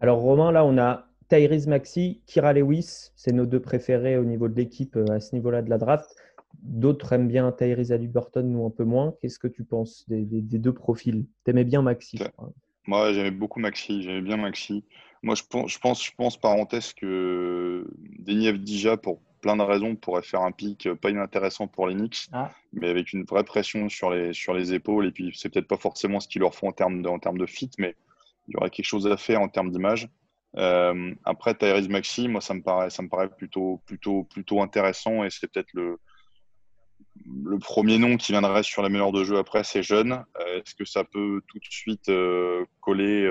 Alors 0.00 0.18
Romain, 0.18 0.50
là 0.50 0.64
on 0.64 0.78
a 0.78 1.11
Tyrese 1.32 1.66
Maxi, 1.66 2.20
Kira 2.26 2.52
Lewis, 2.52 3.10
c'est 3.16 3.32
nos 3.32 3.46
deux 3.46 3.60
préférés 3.60 4.18
au 4.18 4.24
niveau 4.24 4.48
de 4.48 4.54
l'équipe 4.54 4.96
euh, 4.96 5.06
à 5.10 5.18
ce 5.18 5.34
niveau-là 5.34 5.62
de 5.62 5.70
la 5.70 5.78
draft. 5.78 6.14
D'autres 6.62 7.14
aiment 7.14 7.28
bien 7.28 7.50
Tyrese 7.52 7.90
Haliburton, 7.90 8.42
nous 8.42 8.66
un 8.66 8.70
peu 8.70 8.84
moins. 8.84 9.14
Qu'est-ce 9.18 9.38
que 9.38 9.48
tu 9.48 9.64
penses 9.64 10.04
des, 10.08 10.42
deux 10.42 10.74
profils? 10.74 11.24
T'aimais 11.44 11.64
bien 11.64 11.80
Maxi 11.80 12.18
Moi, 12.86 13.14
j'aimais 13.14 13.30
beaucoup 13.30 13.60
Maxi. 13.60 14.02
J'aimais 14.02 14.20
bien 14.20 14.36
Maxi. 14.36 14.84
Moi, 15.22 15.34
je 15.34 15.42
pense, 15.48 15.72
je 15.72 15.78
pense, 15.78 16.04
je 16.04 16.12
pense 16.14 16.36
parenthèse 16.36 16.92
que 16.92 17.86
Denis 18.18 18.52
Dija, 18.58 18.98
pour 18.98 19.18
plein 19.40 19.56
de 19.56 19.62
raisons, 19.62 19.96
pourrait 19.96 20.22
faire 20.22 20.42
un 20.42 20.52
pic 20.52 20.86
pas 21.00 21.08
inintéressant 21.08 21.66
pour 21.66 21.86
les 21.86 21.94
Knicks, 21.94 22.28
ah. 22.32 22.50
mais 22.74 22.90
avec 22.90 23.14
une 23.14 23.24
vraie 23.24 23.44
pression 23.44 23.88
sur 23.88 24.10
les, 24.10 24.34
sur 24.34 24.52
les 24.52 24.74
épaules. 24.74 25.06
Et 25.06 25.12
puis, 25.12 25.32
c'est 25.34 25.48
peut-être 25.48 25.68
pas 25.68 25.78
forcément 25.78 26.20
ce 26.20 26.28
qu'il 26.28 26.42
leur 26.42 26.54
faut 26.54 26.66
en 26.66 26.72
termes 26.72 27.00
de, 27.00 27.08
en 27.08 27.18
termes 27.18 27.38
de 27.38 27.46
fit, 27.46 27.70
mais 27.78 27.96
il 28.48 28.52
y 28.52 28.56
aurait 28.58 28.68
quelque 28.68 28.84
chose 28.84 29.06
à 29.06 29.16
faire 29.16 29.40
en 29.40 29.48
termes 29.48 29.70
d'image. 29.70 30.10
Euh, 30.56 31.14
après, 31.24 31.54
Tyrese 31.54 31.88
Maxi, 31.88 32.28
moi, 32.28 32.40
ça 32.40 32.54
me 32.54 32.62
paraît, 32.62 32.90
ça 32.90 33.02
me 33.02 33.08
paraît 33.08 33.30
plutôt, 33.30 33.80
plutôt, 33.86 34.24
plutôt 34.24 34.60
intéressant 34.60 35.24
et 35.24 35.30
c'est 35.30 35.50
peut-être 35.50 35.72
le, 35.72 35.98
le 37.44 37.58
premier 37.58 37.98
nom 37.98 38.16
qui 38.16 38.32
viendrait 38.32 38.62
sur 38.62 38.82
la 38.82 38.88
meilleure 38.88 39.12
de 39.12 39.24
jeu 39.24 39.38
après, 39.38 39.64
c'est 39.64 39.82
jeune. 39.82 40.12
Euh, 40.12 40.60
est-ce 40.60 40.74
que 40.74 40.84
ça 40.84 41.04
peut 41.04 41.40
tout 41.48 41.58
de 41.58 41.64
suite 41.64 42.08
euh, 42.08 42.64
coller 42.80 43.26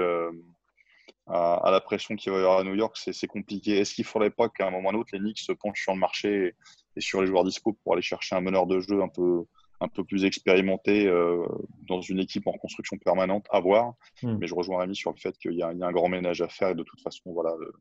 à, 1.28 1.70
la 1.72 1.80
pression 1.80 2.16
qu'il 2.16 2.32
va 2.32 2.40
y 2.40 2.42
avoir 2.42 2.60
à 2.60 2.64
New 2.64 2.76
York? 2.76 2.98
C'est 2.98 3.28
compliqué. 3.28 3.78
Est-ce 3.78 3.94
qu'il 3.94 4.04
ne 4.06 4.10
faudrait 4.10 4.32
pas 4.32 4.50
qu'à 4.50 4.68
un 4.68 4.72
moment 4.72 4.90
ou 4.90 4.92
un 4.94 5.00
autre, 5.00 5.10
les 5.14 5.20
Knicks 5.20 5.40
se 5.40 5.52
penchent 5.52 5.84
sur 5.84 5.94
le 5.94 6.00
marché 6.00 6.48
et, 6.48 6.56
et, 6.96 7.02
sur 7.02 7.22
les 7.22 7.28
joueurs 7.28 7.44
dispo 7.44 7.74
pour 7.84 7.94
aller 7.94 8.02
chercher 8.02 8.36
un 8.36 8.42
meneur 8.42 8.66
de 8.66 8.80
jeu 8.80 9.02
un 9.02 9.10
peu, 9.10 9.46
un 9.82 9.88
peu 9.88 10.04
plus 10.04 10.24
expérimenté 10.24 11.08
euh, 11.08 11.44
dans 11.88 12.02
une 12.02 12.20
équipe 12.20 12.48
en 12.48 12.54
construction 12.54 12.98
permanente 12.98 13.46
à 13.50 13.60
voir. 13.60 13.96
Hmm. 14.22 14.38
Mais 14.40 14.48
je 14.48 14.56
rejoins 14.56 14.80
Rémi 14.80 14.96
sur 14.96 15.12
le 15.12 15.18
fait 15.18 15.36
qu'il 15.38 15.54
y, 15.54 15.64
a 15.64 15.68
un 15.68 15.92
grand 15.92 16.08
ménage 16.08 16.42
à 16.42 16.48
faire 16.48 16.70
et 16.70 16.76
de 16.76 16.84
toute 16.84 17.02
façon, 17.02 17.34
voilà, 17.34 17.50
euh, 17.50 17.72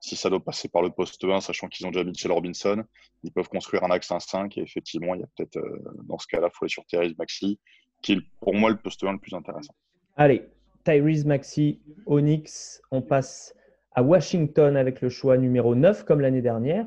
si 0.00 0.14
ça 0.14 0.30
doit 0.30 0.40
passer 0.40 0.68
par 0.68 0.82
le 0.82 0.90
poste 0.90 1.22
1, 1.24 1.40
sachant 1.40 1.66
qu'ils 1.66 1.86
ont 1.86 1.90
déjà 1.90 2.04
Mitchell 2.04 2.30
Robinson, 2.30 2.84
ils 3.24 3.32
peuvent 3.32 3.48
construire 3.48 3.82
un 3.82 3.90
axe 3.90 4.10
1-5 4.10 4.58
et 4.58 4.62
effectivement, 4.62 5.14
il 5.14 5.20
y 5.20 5.24
a 5.24 5.26
peut-être 5.36 5.58
euh, 5.58 5.82
dans 6.04 6.18
ce 6.18 6.28
cas-là, 6.28 6.48
il 6.52 6.56
faut 6.56 6.64
aller 6.64 6.70
sur 6.70 6.86
Tyrese 6.86 7.18
Maxi, 7.18 7.58
qui 8.02 8.12
est 8.12 8.20
pour 8.40 8.54
moi 8.54 8.70
le 8.70 8.76
poste 8.76 9.02
1 9.02 9.12
le 9.12 9.18
plus 9.18 9.34
intéressant. 9.34 9.74
Allez, 10.16 10.48
Tyrese 10.84 11.24
Maxi, 11.24 11.80
Onyx, 12.06 12.80
on 12.92 13.02
passe 13.02 13.54
à 13.92 14.02
Washington 14.04 14.76
avec 14.76 15.00
le 15.00 15.08
choix 15.08 15.36
numéro 15.36 15.74
9 15.74 16.04
comme 16.04 16.20
l'année 16.20 16.42
dernière. 16.42 16.86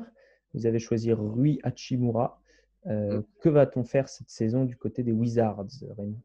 Vous 0.54 0.66
avez 0.66 0.78
choisi 0.78 1.12
Rui 1.12 1.60
Hachimura. 1.62 2.41
Euh, 2.86 3.18
mm. 3.18 3.24
que 3.40 3.48
va-t-on 3.48 3.84
faire 3.84 4.08
cette 4.08 4.30
saison 4.30 4.64
du 4.64 4.76
côté 4.76 5.02
des 5.02 5.12
Wizards, 5.12 5.66
Rémi? 5.96 6.18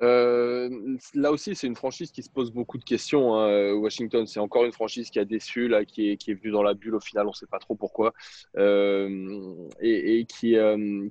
Euh, 0.00 0.96
là 1.14 1.32
aussi, 1.32 1.56
c'est 1.56 1.66
une 1.66 1.74
franchise 1.74 2.12
qui 2.12 2.22
se 2.22 2.30
pose 2.30 2.52
beaucoup 2.52 2.78
de 2.78 2.84
questions. 2.84 3.34
Hein. 3.34 3.72
Washington, 3.72 4.28
c'est 4.28 4.38
encore 4.38 4.64
une 4.64 4.72
franchise 4.72 5.10
qui 5.10 5.18
a 5.18 5.24
déçu, 5.24 5.66
là, 5.66 5.84
qui 5.84 6.10
est, 6.10 6.16
qui 6.16 6.30
est 6.30 6.34
venue 6.34 6.52
dans 6.52 6.62
la 6.62 6.74
bulle 6.74 6.94
au 6.94 7.00
final, 7.00 7.26
on 7.26 7.30
ne 7.30 7.34
sait 7.34 7.48
pas 7.48 7.58
trop 7.58 7.74
pourquoi, 7.74 8.12
euh, 8.56 9.68
et, 9.80 10.24
qui, 10.26 10.56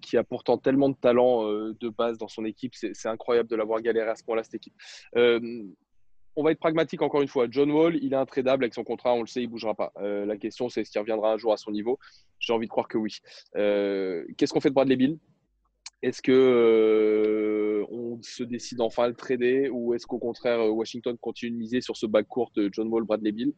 qui, 0.02 0.18
a 0.18 0.24
pourtant 0.24 0.58
tellement 0.58 0.88
de 0.88 0.96
talent 0.96 1.44
de 1.50 1.90
base 1.90 2.18
dans 2.18 2.30
son 2.30 2.46
équipe. 2.46 2.76
C'est 2.76 3.10
incroyable 3.10 3.50
de 3.50 3.58
l'avoir 3.58 3.82
galéré 3.82 4.10
à 4.10 4.16
ce 4.16 4.24
point-là, 4.24 4.44
cette 4.44 4.56
équipe 4.56 4.76
on 6.38 6.44
va 6.44 6.52
être 6.52 6.60
pragmatique 6.60 7.02
encore 7.02 7.24
une 7.24 7.28
fois. 7.28 7.48
John 7.50 7.72
Wall, 7.72 7.98
il 8.02 8.14
est 8.14 8.16
intradable 8.16 8.64
avec 8.64 8.76
son 8.76 8.84
contrat, 8.84 9.14
on 9.14 9.22
le 9.22 9.28
sait, 9.28 9.42
il 9.42 9.48
ne 9.48 9.52
bougera 9.52 9.74
pas. 9.74 9.92
Euh, 9.98 10.24
la 10.26 10.38
question, 10.38 10.70
c'est 10.70 10.82
est-ce 10.82 10.92
qu'il 10.92 11.02
reviendra 11.02 11.34
un 11.34 11.38
jour 11.38 11.52
à 11.52 11.58
son 11.58 11.72
niveau? 11.72 11.98
J'ai 12.40 12.54
envie 12.54 12.68
de 12.68 12.72
croire 12.72 12.88
que 12.88 13.00
oui. 13.00 13.18
Euh, 13.56 14.24
qu'est-ce 14.38 14.54
qu'on 14.54 14.62
fait 14.62 14.70
de 14.70 14.76
Bradley 14.76 14.96
Bill 14.96 15.18
Est-ce 16.04 16.22
que 16.22 16.32
euh, 16.32 17.86
se 18.22 18.44
décide 18.44 18.82
enfin 18.82 19.06
à 19.06 19.08
le 19.08 19.16
trader 19.16 19.70
ou 19.70 19.96
est-ce 19.96 20.06
qu'au 20.06 20.20
contraire 20.20 20.60
Washington 20.76 21.18
continue 21.20 21.52
de 21.52 21.58
miser 21.58 21.82
sur 21.82 21.98
ce 21.98 22.06
bac 22.06 22.28
court 22.28 22.52
de 22.56 22.70
John 22.72 22.88
Wall, 22.88 23.04
Bradley 23.04 23.32
Bill 23.32 23.54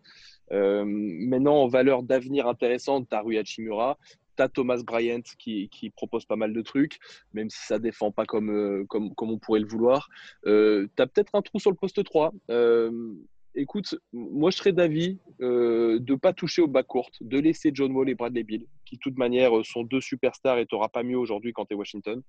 Maintenant, 0.49 1.57
en 1.57 1.67
valeur 1.67 2.01
d'avenir 2.01 2.47
intéressante, 2.47 3.09
Taru 3.09 3.37
Hachimura. 3.37 3.97
Thomas 4.47 4.81
Bryant 4.83 5.21
qui, 5.37 5.69
propose 5.95 6.25
pas 6.25 6.35
mal 6.35 6.53
de 6.53 6.61
trucs, 6.61 6.99
même 7.33 7.49
si 7.49 7.65
ça 7.65 7.79
défend 7.79 8.11
pas 8.11 8.25
comme, 8.25 8.49
euh, 8.49 8.85
comme, 8.87 9.13
comme 9.15 9.31
on 9.31 9.37
pourrait 9.37 9.59
le 9.59 9.67
vouloir. 9.67 10.07
Euh, 10.45 10.87
tu 10.95 11.01
as 11.01 11.07
peut-être 11.07 11.33
un 11.33 11.41
trou 11.41 11.59
sur 11.59 11.71
le 11.71 11.75
poste 11.75 12.03
3. 12.03 12.31
Euh, 12.49 13.13
écoute, 13.55 13.95
moi 14.13 14.51
je 14.51 14.57
serais 14.57 14.71
d'avis 14.71 15.19
de 15.39 15.99
ne 16.07 16.15
pas 16.15 16.31
toucher 16.33 16.61
au 16.61 16.67
bas 16.67 16.83
court, 16.83 17.09
de 17.19 17.39
laisser 17.39 17.71
John 17.73 17.91
Wall 17.91 18.09
et 18.09 18.15
Bradley 18.15 18.43
Bill, 18.43 18.65
qui 18.85 18.95
de 18.95 18.99
toute 19.01 19.17
manière 19.17 19.51
sont 19.65 19.83
deux 19.83 20.01
superstars 20.01 20.59
et 20.59 20.65
tu 20.65 20.75
pas 20.93 21.03
mieux 21.03 21.17
aujourd'hui 21.17 21.51
quand 21.51 21.65
tu 21.65 21.73
es 21.73 21.77
Washington. 21.77 22.21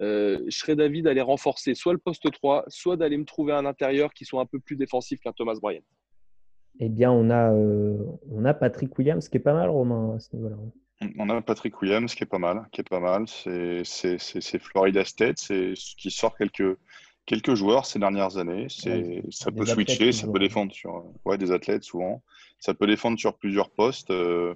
je 0.00 0.44
serais 0.50 0.76
d'avis 0.76 1.02
d'aller 1.02 1.22
renforcer 1.22 1.74
soit 1.74 1.92
le 1.92 1.98
poste 1.98 2.30
3, 2.30 2.64
soit 2.68 2.96
d'aller 2.96 3.16
me 3.16 3.24
trouver 3.24 3.52
un 3.52 3.64
intérieur 3.64 4.12
qui 4.12 4.24
soit 4.24 4.42
un 4.42 4.46
peu 4.46 4.58
plus 4.58 4.76
défensif 4.76 5.20
qu'un 5.20 5.32
Thomas 5.32 5.56
Bryant. 5.62 5.80
Eh 6.80 6.88
bien, 6.88 7.10
on 7.10 7.30
a, 7.30 7.52
on 7.52 8.44
a 8.44 8.54
Patrick 8.54 8.96
Williams 8.98 9.28
qui 9.28 9.38
est 9.38 9.40
pas 9.40 9.54
mal, 9.54 9.70
Romain, 9.70 10.14
à 10.14 10.20
ce 10.20 10.34
niveau-là. 10.36 10.56
On 11.18 11.30
a 11.30 11.40
Patrick 11.42 11.80
Williams 11.80 12.14
qui 12.14 12.24
est 12.24 12.26
pas 12.26 12.38
mal, 12.38 12.68
qui 12.72 12.80
est 12.80 12.88
pas 12.88 13.00
mal. 13.00 13.26
C'est 13.28 14.58
Florida 14.58 15.04
State, 15.04 15.38
c'est 15.38 15.74
qui 15.74 16.10
sort 16.10 16.36
quelques 16.36 16.76
quelques 17.24 17.54
joueurs 17.54 17.86
ces 17.86 17.98
dernières 17.98 18.36
années. 18.36 18.66
C'est 18.68 19.22
ça 19.30 19.52
peut 19.52 19.66
switcher, 19.66 20.12
ça 20.12 20.26
peut 20.26 20.40
défendre 20.40 20.72
sur 20.72 21.04
ouais 21.24 21.38
des 21.38 21.52
athlètes 21.52 21.84
souvent. 21.84 22.22
Ça 22.58 22.74
peut 22.74 22.86
défendre 22.86 23.18
sur 23.18 23.36
plusieurs 23.36 23.70
postes. 23.70 24.10
Euh, 24.10 24.54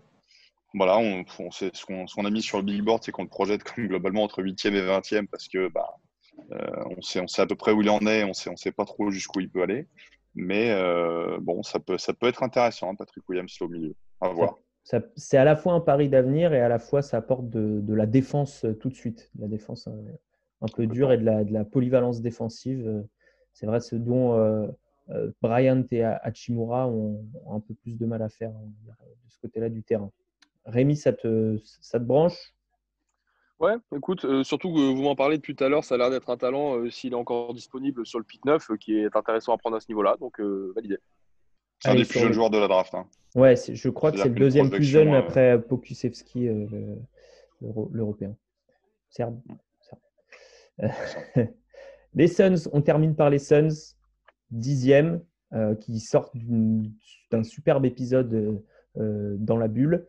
voilà, 0.74 0.98
on, 0.98 1.24
on 1.38 1.50
ce 1.52 1.84
qu'on 1.84 2.24
a 2.24 2.30
mis 2.30 2.42
sur 2.42 2.58
le 2.58 2.64
billboard, 2.64 3.04
c'est 3.04 3.12
qu'on 3.12 3.22
le 3.22 3.28
projette 3.28 3.62
comme 3.74 3.86
globalement 3.86 4.24
entre 4.24 4.42
8e 4.42 4.74
et 4.74 4.82
20e 4.82 5.28
parce 5.28 5.46
que 5.46 5.68
bah 5.68 5.94
euh, 6.52 6.84
on 6.96 7.02
sait 7.02 7.20
on 7.20 7.28
sait 7.28 7.42
à 7.42 7.46
peu 7.46 7.54
près 7.54 7.72
où 7.72 7.82
il 7.82 7.90
en 7.90 8.00
est, 8.06 8.24
on 8.24 8.32
sait 8.32 8.50
on 8.50 8.56
sait 8.56 8.72
pas 8.72 8.84
trop 8.84 9.10
jusqu'où 9.10 9.40
il 9.40 9.50
peut 9.50 9.62
aller. 9.62 9.86
Mais 10.34 10.70
euh, 10.70 11.38
bon, 11.40 11.62
ça 11.62 11.78
peut 11.78 11.98
ça 11.98 12.14
peut 12.14 12.26
être 12.26 12.42
intéressant, 12.42 12.90
hein, 12.90 12.94
Patrick 12.96 13.28
Williams 13.28 13.54
au 13.60 13.68
milieu. 13.68 13.94
À 14.20 14.28
voir 14.30 14.56
c'est 14.84 15.36
à 15.36 15.44
la 15.44 15.56
fois 15.56 15.74
un 15.74 15.80
pari 15.80 16.08
d'avenir 16.08 16.52
et 16.52 16.60
à 16.60 16.68
la 16.68 16.78
fois 16.78 17.02
ça 17.02 17.16
apporte 17.16 17.48
de, 17.48 17.94
la 17.94 18.06
défense 18.06 18.64
euh, 18.64 18.74
tout 18.74 18.88
de 18.88 18.94
suite, 18.94 19.30
de 19.34 19.42
la 19.42 19.48
défense 19.48 19.86
euh, 19.86 19.92
un, 20.60 20.66
peu 20.66 20.86
dure 20.86 21.12
et 21.12 21.18
de 21.18 21.52
la, 21.52 21.64
polyvalence 21.64 22.20
défensive. 22.20 22.86
Euh, 22.86 23.02
c'est 23.52 23.66
vrai 23.66 23.80
ce 23.80 23.96
dont 23.96 24.74
Bryant 25.42 25.84
et 25.90 26.02
Hachimura 26.04 26.88
ont, 26.88 27.22
un 27.50 27.60
peu 27.60 27.74
plus 27.74 27.98
de 27.98 28.06
mal 28.06 28.22
à 28.22 28.30
faire 28.30 28.50
de 28.50 29.30
ce 29.30 29.38
côté-là 29.40 29.68
du 29.68 29.82
terrain. 29.82 30.10
Rémi, 30.64 30.96
ça 30.96 31.12
te, 31.12 31.58
ça 31.80 31.98
te 31.98 32.04
branche? 32.04 32.54
Ouais, 33.60 33.74
écoute, 33.94 34.24
surtout 34.42 34.72
que 34.72 34.94
vous 34.94 35.02
m'en 35.02 35.14
parlez 35.14 35.36
depuis 35.36 35.54
tout 35.54 35.64
à 35.64 35.68
l'heure, 35.68 35.84
ça 35.84 35.96
a 35.96 35.98
l'air 35.98 36.10
d'être 36.10 36.30
un 36.30 36.38
talent, 36.38 36.88
s'il 36.90 37.12
est 37.12 37.16
encore 37.16 37.52
disponible 37.52 38.06
sur 38.06 38.18
le 38.18 38.24
pic 38.24 38.42
9, 38.46 38.68
qui 38.80 38.96
est 38.96 39.14
intéressant 39.14 39.52
à 39.52 39.58
prendre 39.58 39.76
à 39.76 39.80
ce 39.80 39.88
niveau-là, 39.90 40.16
donc 40.18 40.40
validé. 40.74 40.96
C'est 41.80 41.90
un 41.90 41.94
des 41.94 42.06
plus 42.06 42.20
jeunes 42.20 42.32
joueurs 42.32 42.50
de 42.50 42.58
la 42.58 42.68
draft. 42.68 42.94
Hein. 42.94 43.06
Ouais, 43.34 43.54
je 43.56 43.88
crois 43.88 44.12
que 44.12 44.18
c'est 44.18 44.28
le 44.28 44.34
deuxième 44.34 44.68
plus 44.68 44.84
jeune 44.84 45.08
euh, 45.08 45.18
après 45.18 45.60
Pokusevski, 45.60 46.48
euh, 46.48 46.96
l'Européen. 47.60 48.36
Serbe. 49.08 49.40
les 52.14 52.28
Suns, 52.28 52.68
on 52.72 52.82
termine 52.82 53.14
par 53.14 53.30
les 53.30 53.38
Suns, 53.38 53.94
dixième, 54.50 55.22
euh, 55.54 55.74
qui 55.74 55.98
sortent 56.00 56.36
d'un 57.30 57.42
superbe 57.42 57.86
épisode 57.86 58.62
dans 58.94 59.56
la 59.56 59.68
bulle. 59.68 60.06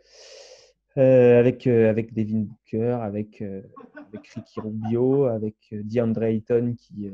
avec, 0.97 1.65
avec 1.67 2.13
Devin 2.13 2.41
Booker, 2.41 2.97
avec, 3.01 3.41
avec 3.41 4.27
Ricky 4.27 4.59
Rubio, 4.59 5.25
avec 5.25 5.55
DeAndre 5.71 6.23
Ayton 6.23 6.75
qui, 6.77 7.09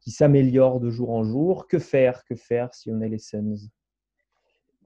qui 0.00 0.10
s'améliore 0.10 0.80
de 0.80 0.88
jour 0.88 1.10
en 1.10 1.24
jour. 1.24 1.68
Que 1.68 1.78
faire 1.78 2.24
Que 2.24 2.34
faire 2.34 2.72
si 2.72 2.90
on 2.90 3.02
est 3.02 3.10
les 3.10 3.18
Suns? 3.18 3.68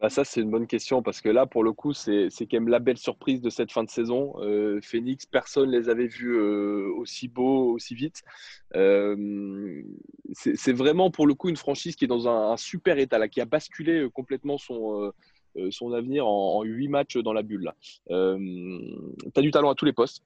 Bah, 0.01 0.09
ça, 0.09 0.25
c'est 0.25 0.41
une 0.41 0.51
bonne 0.51 0.67
question 0.67 1.03
parce 1.03 1.21
que 1.21 1.29
là, 1.29 1.47
pour 1.47 1.63
le 1.63 1.73
coup, 1.73 1.93
c'est 1.93 2.31
quand 2.41 2.55
même 2.55 2.69
la 2.69 2.79
belle 2.79 2.97
surprise 2.97 3.43
de 3.43 3.51
cette 3.51 3.71
fin 3.71 3.85
de 3.85 3.91
saison. 3.91 4.35
Euh, 4.39 4.81
Phoenix, 4.83 5.27
personne 5.27 5.71
ne 5.71 5.79
les 5.79 5.91
avait 5.91 6.07
vus 6.07 6.37
euh, 6.37 6.91
aussi 6.97 7.29
beaux, 7.29 7.73
aussi 7.73 7.95
vite. 7.95 8.23
Euh, 8.77 9.83
c'est 10.33 10.73
vraiment 10.73 11.11
pour 11.11 11.27
le 11.27 11.35
coup 11.35 11.51
une 11.51 11.57
franchise 11.57 11.97
qui 11.97 12.07
est 12.07 12.09
dans 12.09 12.29
un, 12.29 12.57
super 12.57 12.99
état, 12.99 13.19
là, 13.19 13.29
qui 13.29 13.43
a 13.43 13.45
basculé 13.45 14.09
complètement 14.13 14.57
son, 14.57 15.13
son 15.71 15.93
avenir 15.93 16.27
en 16.27 16.63
huit 16.63 16.89
matchs 16.89 17.19
dans 17.19 17.33
la 17.33 17.43
bulle. 17.43 17.73
tu 18.09 18.15
as 18.15 19.43
du 19.43 19.51
talent 19.51 19.71
à 19.71 19.75
tous 19.75 19.85
les 19.85 19.93
postes. 19.93 20.23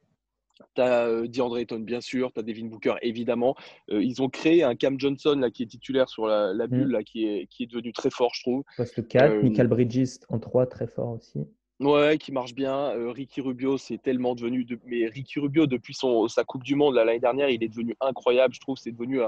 Tu 0.74 0.82
as 0.82 1.06
euh, 1.06 1.26
DeAndre 1.26 1.58
Ayton, 1.58 1.80
bien 1.80 2.00
sûr. 2.00 2.32
Tu 2.32 2.40
as 2.40 2.42
Devin 2.42 2.66
Booker, 2.66 2.94
évidemment. 3.02 3.56
Euh, 3.90 4.02
ils 4.02 4.22
ont 4.22 4.28
créé 4.28 4.62
un 4.62 4.74
Cam 4.74 4.98
Johnson 4.98 5.36
là, 5.38 5.50
qui 5.50 5.62
est 5.62 5.66
titulaire 5.66 6.08
sur 6.08 6.26
la, 6.26 6.66
bulle, 6.66 6.88
mm. 6.88 6.92
là, 6.92 7.02
qui, 7.02 7.26
est, 7.26 7.46
qui 7.46 7.64
est 7.64 7.66
devenu 7.66 7.92
très 7.92 8.10
fort, 8.10 8.32
je 8.34 8.42
trouve. 8.42 8.64
Poste 8.76 9.06
4. 9.06 9.24
Euh, 9.24 9.42
Michael 9.42 9.68
Bridges 9.68 10.18
en 10.28 10.38
3, 10.38 10.66
très 10.66 10.86
fort 10.86 11.10
aussi. 11.10 11.46
Ouais, 11.80 12.18
qui 12.18 12.30
marche 12.30 12.54
bien. 12.54 12.90
Euh, 12.96 13.10
Ricky 13.10 13.40
Rubio, 13.40 13.78
c'est 13.78 13.98
tellement 13.98 14.34
devenu. 14.34 14.64
De... 14.64 14.78
Mais 14.86 15.06
Ricky 15.06 15.40
Rubio, 15.40 15.66
depuis 15.66 15.94
son, 15.94 16.28
sa 16.28 16.44
Coupe 16.44 16.62
du 16.62 16.76
Monde 16.76 16.94
l'année 16.94 17.18
dernière, 17.18 17.48
il 17.48 17.62
est 17.64 17.68
devenu 17.68 17.96
incroyable. 18.00 18.54
Je 18.54 18.60
trouve 18.60 18.76
c'est 18.76 18.92
devenu, 18.92 19.20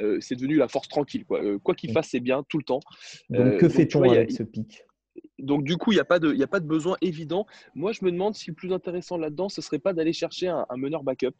euh, 0.00 0.18
c'est 0.20 0.34
devenu 0.34 0.56
la 0.56 0.68
force 0.68 0.88
tranquille. 0.88 1.24
Quoi 1.24 1.42
euh, 1.42 1.74
qu'il 1.76 1.92
fasse, 1.92 2.08
c'est 2.10 2.20
bien 2.20 2.44
tout 2.48 2.58
le 2.58 2.64
temps. 2.64 2.80
Donc, 3.30 3.56
que 3.58 3.68
fait-on 3.68 4.02
avec 4.02 4.32
ce 4.32 4.42
pic? 4.42 4.84
Donc 5.38 5.64
du 5.64 5.76
coup, 5.76 5.92
il 5.92 5.96
n'y 5.96 6.00
a, 6.00 6.04
pas 6.04 6.18
de, 6.18 6.66
besoin 6.66 6.96
évident. 7.00 7.46
Moi, 7.74 7.92
je 7.92 8.04
me 8.04 8.10
demande 8.10 8.34
si 8.34 8.50
le 8.50 8.54
plus 8.54 8.72
intéressant 8.72 9.16
là-dedans, 9.16 9.48
ce 9.48 9.60
serait 9.60 9.78
pas 9.78 9.92
d'aller 9.92 10.12
chercher 10.12 10.48
un, 10.48 10.66
meneur 10.76 11.02
backup. 11.02 11.34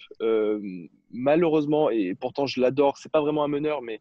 malheureusement, 1.11 1.91
et 1.91 2.15
pourtant 2.15 2.47
je 2.47 2.61
l'adore, 2.61 2.99
c'est 2.99 3.11
pas 3.11 3.21
vraiment 3.21 3.45
un 3.45 3.49
meneur, 3.49 3.81
mais, 3.83 4.01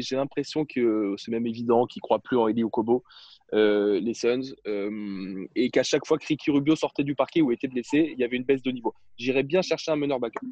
j'ai 0.00 0.16
l'impression 0.16 0.64
que 0.64 1.14
c'est 1.16 1.30
même 1.30 1.46
évident 1.46 1.86
qu'il 1.86 2.02
croit 2.02 2.18
plus 2.18 2.36
en 2.36 2.48
Eli 2.48 2.64
Okobo. 2.64 3.04
Euh, 3.54 4.00
les 4.00 4.14
Suns, 4.14 4.54
euh, 4.66 5.46
et 5.54 5.70
qu'à 5.70 5.84
chaque 5.84 6.06
fois 6.06 6.18
que 6.18 6.26
Ricky 6.26 6.50
Rubio 6.50 6.74
sortait 6.74 7.04
du 7.04 7.14
parquet 7.14 7.40
ou 7.40 7.52
était 7.52 7.68
blessé, 7.68 8.10
il 8.12 8.18
y 8.18 8.24
avait 8.24 8.36
une 8.36 8.42
baisse 8.42 8.62
de 8.62 8.70
niveau. 8.72 8.94
J'irais 9.16 9.44
bien 9.44 9.62
chercher 9.62 9.92
un 9.92 9.96
meneur 9.96 10.18
backup. 10.18 10.44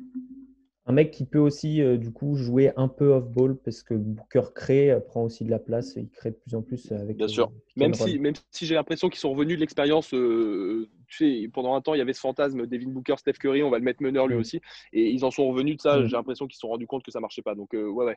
Un 0.84 0.92
mec 0.92 1.12
qui 1.12 1.24
peut 1.24 1.38
aussi 1.38 1.80
euh, 1.80 1.96
du 1.96 2.12
coup 2.12 2.34
jouer 2.34 2.72
un 2.76 2.88
peu 2.88 3.12
off-ball 3.12 3.56
parce 3.56 3.84
que 3.84 3.94
Booker 3.94 4.42
crée, 4.54 4.98
prend 5.06 5.22
aussi 5.22 5.44
de 5.44 5.50
la 5.50 5.60
place 5.60 5.96
et 5.96 6.00
il 6.00 6.10
crée 6.10 6.30
de 6.30 6.36
plus 6.36 6.56
en 6.56 6.62
plus 6.62 6.90
avec. 6.90 7.16
Bien 7.16 7.28
sûr. 7.28 7.52
Même 7.76 7.94
si, 7.94 8.18
même 8.18 8.34
si 8.50 8.66
j'ai 8.66 8.74
l'impression 8.74 9.08
qu'ils 9.08 9.20
sont 9.20 9.30
revenus 9.30 9.56
de 9.56 9.60
l'expérience. 9.60 10.08
tu 10.08 10.88
sais, 11.08 11.48
pendant 11.52 11.74
un 11.74 11.80
temps, 11.80 11.94
il 11.94 11.98
y 11.98 12.00
avait 12.02 12.12
ce 12.12 12.20
fantasme 12.20 12.66
Devin 12.66 12.88
Booker, 12.88 13.14
Steph 13.18 13.34
Curry, 13.34 13.62
on 13.62 13.70
va 13.70 13.78
le 13.78 13.84
mettre 13.84 14.02
meneur 14.02 14.26
lui 14.26 14.36
mm. 14.36 14.40
aussi. 14.40 14.60
Et 14.92 15.10
ils 15.10 15.24
en 15.24 15.30
sont 15.30 15.46
revenus 15.46 15.76
de 15.76 15.80
ça. 15.80 15.98
Mm. 15.98 16.06
J'ai 16.06 16.16
l'impression 16.16 16.46
qu'ils 16.46 16.56
se 16.56 16.60
sont 16.60 16.68
rendus 16.68 16.88
compte 16.88 17.04
que 17.04 17.12
ça 17.12 17.20
marchait 17.20 17.42
pas. 17.42 17.54
Donc, 17.54 17.70
ouais, 17.72 17.82
ouais. 17.82 18.16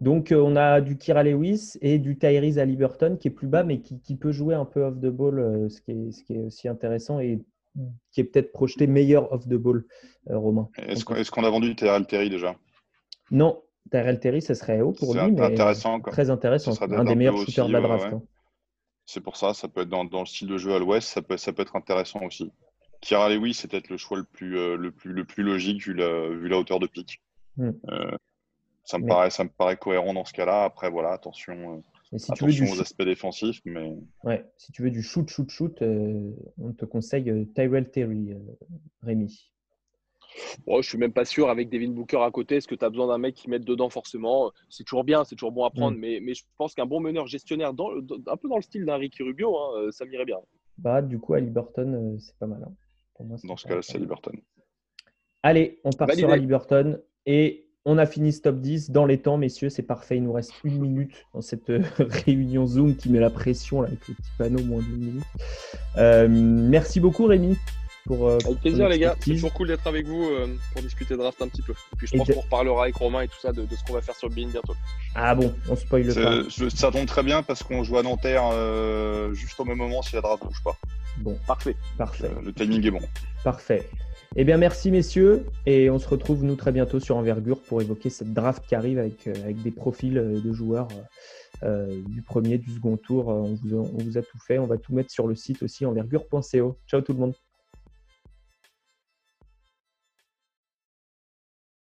Donc, 0.00 0.32
euh, 0.32 0.40
on 0.40 0.56
a 0.56 0.80
du 0.80 0.96
Kira 0.96 1.22
Lewis 1.22 1.74
et 1.82 1.98
du 1.98 2.16
Tyrese 2.16 2.58
Halliburton 2.58 3.18
qui 3.18 3.28
est 3.28 3.30
plus 3.30 3.48
bas, 3.48 3.64
mais 3.64 3.80
qui, 3.80 4.16
peut 4.16 4.32
jouer 4.32 4.54
un 4.54 4.64
peu 4.64 4.82
off 4.82 4.98
the 4.98 5.08
ball, 5.08 5.38
euh, 5.38 5.68
ce, 5.68 5.82
qui 5.82 5.90
est, 5.90 6.10
ce, 6.10 6.24
qui 6.24 6.34
est, 6.34 6.42
aussi 6.42 6.68
intéressant 6.68 7.20
et 7.20 7.38
qui 8.12 8.20
est 8.20 8.24
peut-être 8.24 8.52
projeté 8.52 8.86
meilleur 8.86 9.32
off 9.32 9.46
the 9.46 9.54
ball, 9.54 9.84
euh, 10.28 10.38
Romain. 10.38 10.68
Est-ce 10.76 11.30
qu'on 11.30 11.44
a 11.44 11.50
vendu 11.50 11.74
Tyrell 11.74 12.06
Terry 12.06 12.30
déjà? 12.30 12.56
Non, 13.30 13.62
Tyrell 13.90 14.20
Terry, 14.20 14.42
ça 14.42 14.54
serait 14.54 14.80
haut 14.80 14.92
pour 14.92 15.14
lui, 15.14 15.32
mais 15.32 15.40
intéressant, 15.40 16.00
très 16.00 16.30
intéressant. 16.30 16.72
Un 16.82 17.04
des 17.04 17.14
meilleurs 17.14 17.36
shooters 17.38 17.68
de 17.68 17.72
la 17.72 17.80
draft. 17.80 18.06
Hein. 18.12 18.22
C'est 19.06 19.20
pour 19.20 19.36
ça, 19.36 19.54
ça 19.54 19.68
peut 19.68 19.82
être 19.82 19.88
dans, 19.88 20.04
le 20.04 20.26
style 20.26 20.48
de 20.48 20.56
jeu 20.56 20.74
à 20.74 20.78
l'ouest, 20.78 21.08
ça 21.08 21.22
peut, 21.22 21.36
ça 21.36 21.52
peut 21.52 21.62
être 21.62 21.76
intéressant 21.76 22.20
aussi. 22.22 22.52
Kira 23.00 23.28
Lewis, 23.28 23.54
c'est 23.54 23.68
peut-être 23.68 23.88
le 23.88 23.96
choix 23.96 24.18
le 24.18 24.24
plus, 24.24 24.76
le, 24.76 24.90
plus, 24.92 25.12
le 25.12 25.24
plus 25.24 25.42
logique 25.42 25.82
vu 25.82 25.94
la, 25.94 26.28
vu 26.28 26.48
la 26.48 26.58
hauteur 26.58 26.78
de 26.78 26.86
pic. 26.86 27.20
Hmm. 27.56 27.72
Ça 28.84 28.98
me, 28.98 29.06
paraît, 29.06 29.30
ça 29.30 29.44
me 29.44 29.48
paraît 29.48 29.76
cohérent 29.76 30.12
dans 30.12 30.24
ce 30.24 30.32
cas-là. 30.32 30.64
Après, 30.64 30.90
voilà, 30.90 31.12
attention, 31.12 31.82
euh, 32.12 32.18
si 32.18 32.32
tu 32.32 32.44
veux 32.44 32.72
aux 32.72 32.80
aspects 32.80 33.02
défensifs. 33.02 33.60
Mais... 33.64 33.96
Ouais, 34.24 34.44
si 34.56 34.72
tu 34.72 34.82
veux 34.82 34.90
du 34.90 35.02
shoot, 35.02 35.28
shoot, 35.28 35.48
shoot, 35.50 35.80
euh, 35.82 36.32
on 36.58 36.72
te 36.72 36.84
conseille 36.84 37.30
euh, 37.30 37.44
Tyrell 37.54 37.90
Terry, 37.90 38.34
Rémi. 39.02 39.52
Bon, 40.64 40.80
je 40.80 40.88
suis 40.88 40.98
même 40.98 41.12
pas 41.12 41.24
sûr 41.24 41.50
avec 41.50 41.70
Devin 41.70 41.90
Booker 41.90 42.22
à 42.22 42.30
côté. 42.30 42.56
Est-ce 42.56 42.68
que 42.68 42.76
tu 42.76 42.84
as 42.84 42.90
besoin 42.90 43.08
d'un 43.08 43.18
mec 43.18 43.34
qui 43.34 43.50
mette 43.50 43.64
dedans 43.64 43.90
forcément? 43.90 44.52
C'est 44.68 44.84
toujours 44.84 45.02
bien, 45.02 45.24
c'est 45.24 45.34
toujours 45.34 45.52
bon 45.52 45.64
à 45.64 45.70
prendre. 45.70 45.96
Mm. 45.96 46.00
Mais, 46.00 46.20
mais, 46.22 46.34
je 46.34 46.44
pense 46.56 46.74
qu'un 46.74 46.86
bon 46.86 47.00
meneur 47.00 47.26
gestionnaire, 47.26 47.74
dans, 47.74 47.90
un 47.90 48.36
peu 48.36 48.48
dans 48.48 48.56
le 48.56 48.62
style 48.62 48.84
d'un 48.84 48.96
Ricky 48.96 49.22
Rubio, 49.22 49.56
hein, 49.56 49.90
ça 49.90 50.04
m'irait 50.04 50.24
bien. 50.24 50.38
Bah, 50.78 51.02
du 51.02 51.18
coup, 51.18 51.34
Ali 51.34 51.50
Burton, 51.50 52.16
c'est 52.20 52.36
pas 52.38 52.46
mal. 52.46 52.62
Hein. 52.64 53.24
dans 53.44 53.56
ce 53.56 53.66
cas-là, 53.66 53.82
c'est 53.82 53.96
Ali 53.96 54.06
Burton. 54.06 54.40
Allez, 55.42 55.80
on 55.84 55.90
part 55.90 56.12
sur 56.12 56.30
Ali 56.30 56.46
Burton. 56.46 57.00
Et 57.26 57.69
on 57.84 57.98
a 57.98 58.06
fini 58.06 58.32
ce 58.32 58.42
top 58.42 58.60
10 58.60 58.90
dans 58.90 59.06
les 59.06 59.18
temps, 59.18 59.38
messieurs, 59.38 59.70
c'est 59.70 59.82
parfait. 59.82 60.16
Il 60.16 60.24
nous 60.24 60.32
reste 60.32 60.52
une 60.64 60.78
minute 60.80 61.12
dans 61.34 61.40
cette 61.40 61.70
euh, 61.70 61.82
réunion 62.26 62.66
Zoom 62.66 62.96
qui 62.96 63.08
met 63.08 63.20
la 63.20 63.30
pression 63.30 63.80
là, 63.80 63.88
avec 63.88 64.06
le 64.08 64.14
petit 64.14 64.30
panneau 64.36 64.62
moins 64.62 64.82
d'une 64.82 64.98
minute. 64.98 65.24
Euh, 65.96 66.28
merci 66.28 67.00
beaucoup, 67.00 67.26
Rémi. 67.26 67.56
Pour, 68.06 68.28
euh, 68.28 68.38
avec 68.44 68.60
plaisir, 68.60 68.88
les 68.88 68.98
gars. 68.98 69.14
C'est 69.20 69.32
toujours 69.32 69.52
cool 69.52 69.68
d'être 69.68 69.86
avec 69.86 70.06
vous 70.06 70.26
pour 70.72 70.82
discuter 70.82 71.16
draft 71.16 71.40
un 71.42 71.48
petit 71.48 71.62
peu. 71.62 71.72
Et 71.72 71.96
puis 71.96 72.06
je 72.06 72.16
pense 72.16 72.28
qu'on 72.28 72.40
reparlera 72.40 72.84
avec 72.84 72.96
Romain 72.96 73.22
et 73.22 73.28
tout 73.28 73.38
ça 73.40 73.52
de, 73.52 73.64
ce 73.70 73.84
qu'on 73.84 73.92
va 73.92 74.00
faire 74.00 74.16
sur 74.16 74.28
le 74.28 74.34
BIN 74.34 74.48
bientôt. 74.48 74.74
Ah 75.14 75.34
bon, 75.34 75.54
on 75.68 75.76
spoil 75.76 76.12
pas. 76.12 76.42
Ça 76.70 76.90
tombe 76.90 77.06
très 77.06 77.22
bien 77.22 77.42
parce 77.42 77.62
qu'on 77.62 77.84
joue 77.84 77.98
à 77.98 78.02
Nanterre 78.02 78.50
juste 79.34 79.60
au 79.60 79.64
même 79.64 79.76
moment 79.76 80.02
si 80.02 80.14
la 80.14 80.22
draft 80.22 80.42
bouge 80.42 80.62
pas. 80.64 80.76
Bon, 81.18 81.38
parfait. 81.46 81.76
Parfait. 81.98 82.30
le 82.42 82.52
timing 82.52 82.84
est 82.86 82.90
bon. 82.90 83.02
Parfait. 83.44 83.88
Eh 84.36 84.44
bien, 84.44 84.58
merci 84.58 84.92
messieurs, 84.92 85.44
et 85.66 85.90
on 85.90 85.98
se 85.98 86.08
retrouve 86.08 86.44
nous 86.44 86.54
très 86.54 86.70
bientôt 86.70 87.00
sur 87.00 87.16
Envergure 87.16 87.60
pour 87.60 87.82
évoquer 87.82 88.10
cette 88.10 88.32
draft 88.32 88.64
qui 88.64 88.76
arrive 88.76 89.00
avec, 89.00 89.26
euh, 89.26 89.52
des 89.52 89.72
profils 89.72 90.16
euh, 90.16 90.40
de 90.40 90.52
joueurs 90.52 90.86
euh, 91.64 92.00
du 92.06 92.22
premier, 92.22 92.56
du 92.56 92.70
second 92.70 92.96
tour. 92.96 93.26
On 93.26 93.54
vous, 93.54 93.76
on 93.76 93.98
vous, 93.98 94.18
a 94.18 94.22
tout 94.22 94.38
fait. 94.38 94.58
On 94.58 94.66
va 94.66 94.78
tout 94.78 94.94
mettre 94.94 95.10
sur 95.10 95.26
le 95.26 95.34
site 95.34 95.64
aussi 95.64 95.84
envergure.co. 95.84 96.78
Ciao 96.86 97.00
tout 97.00 97.12
le 97.12 97.18
monde. 97.18 97.34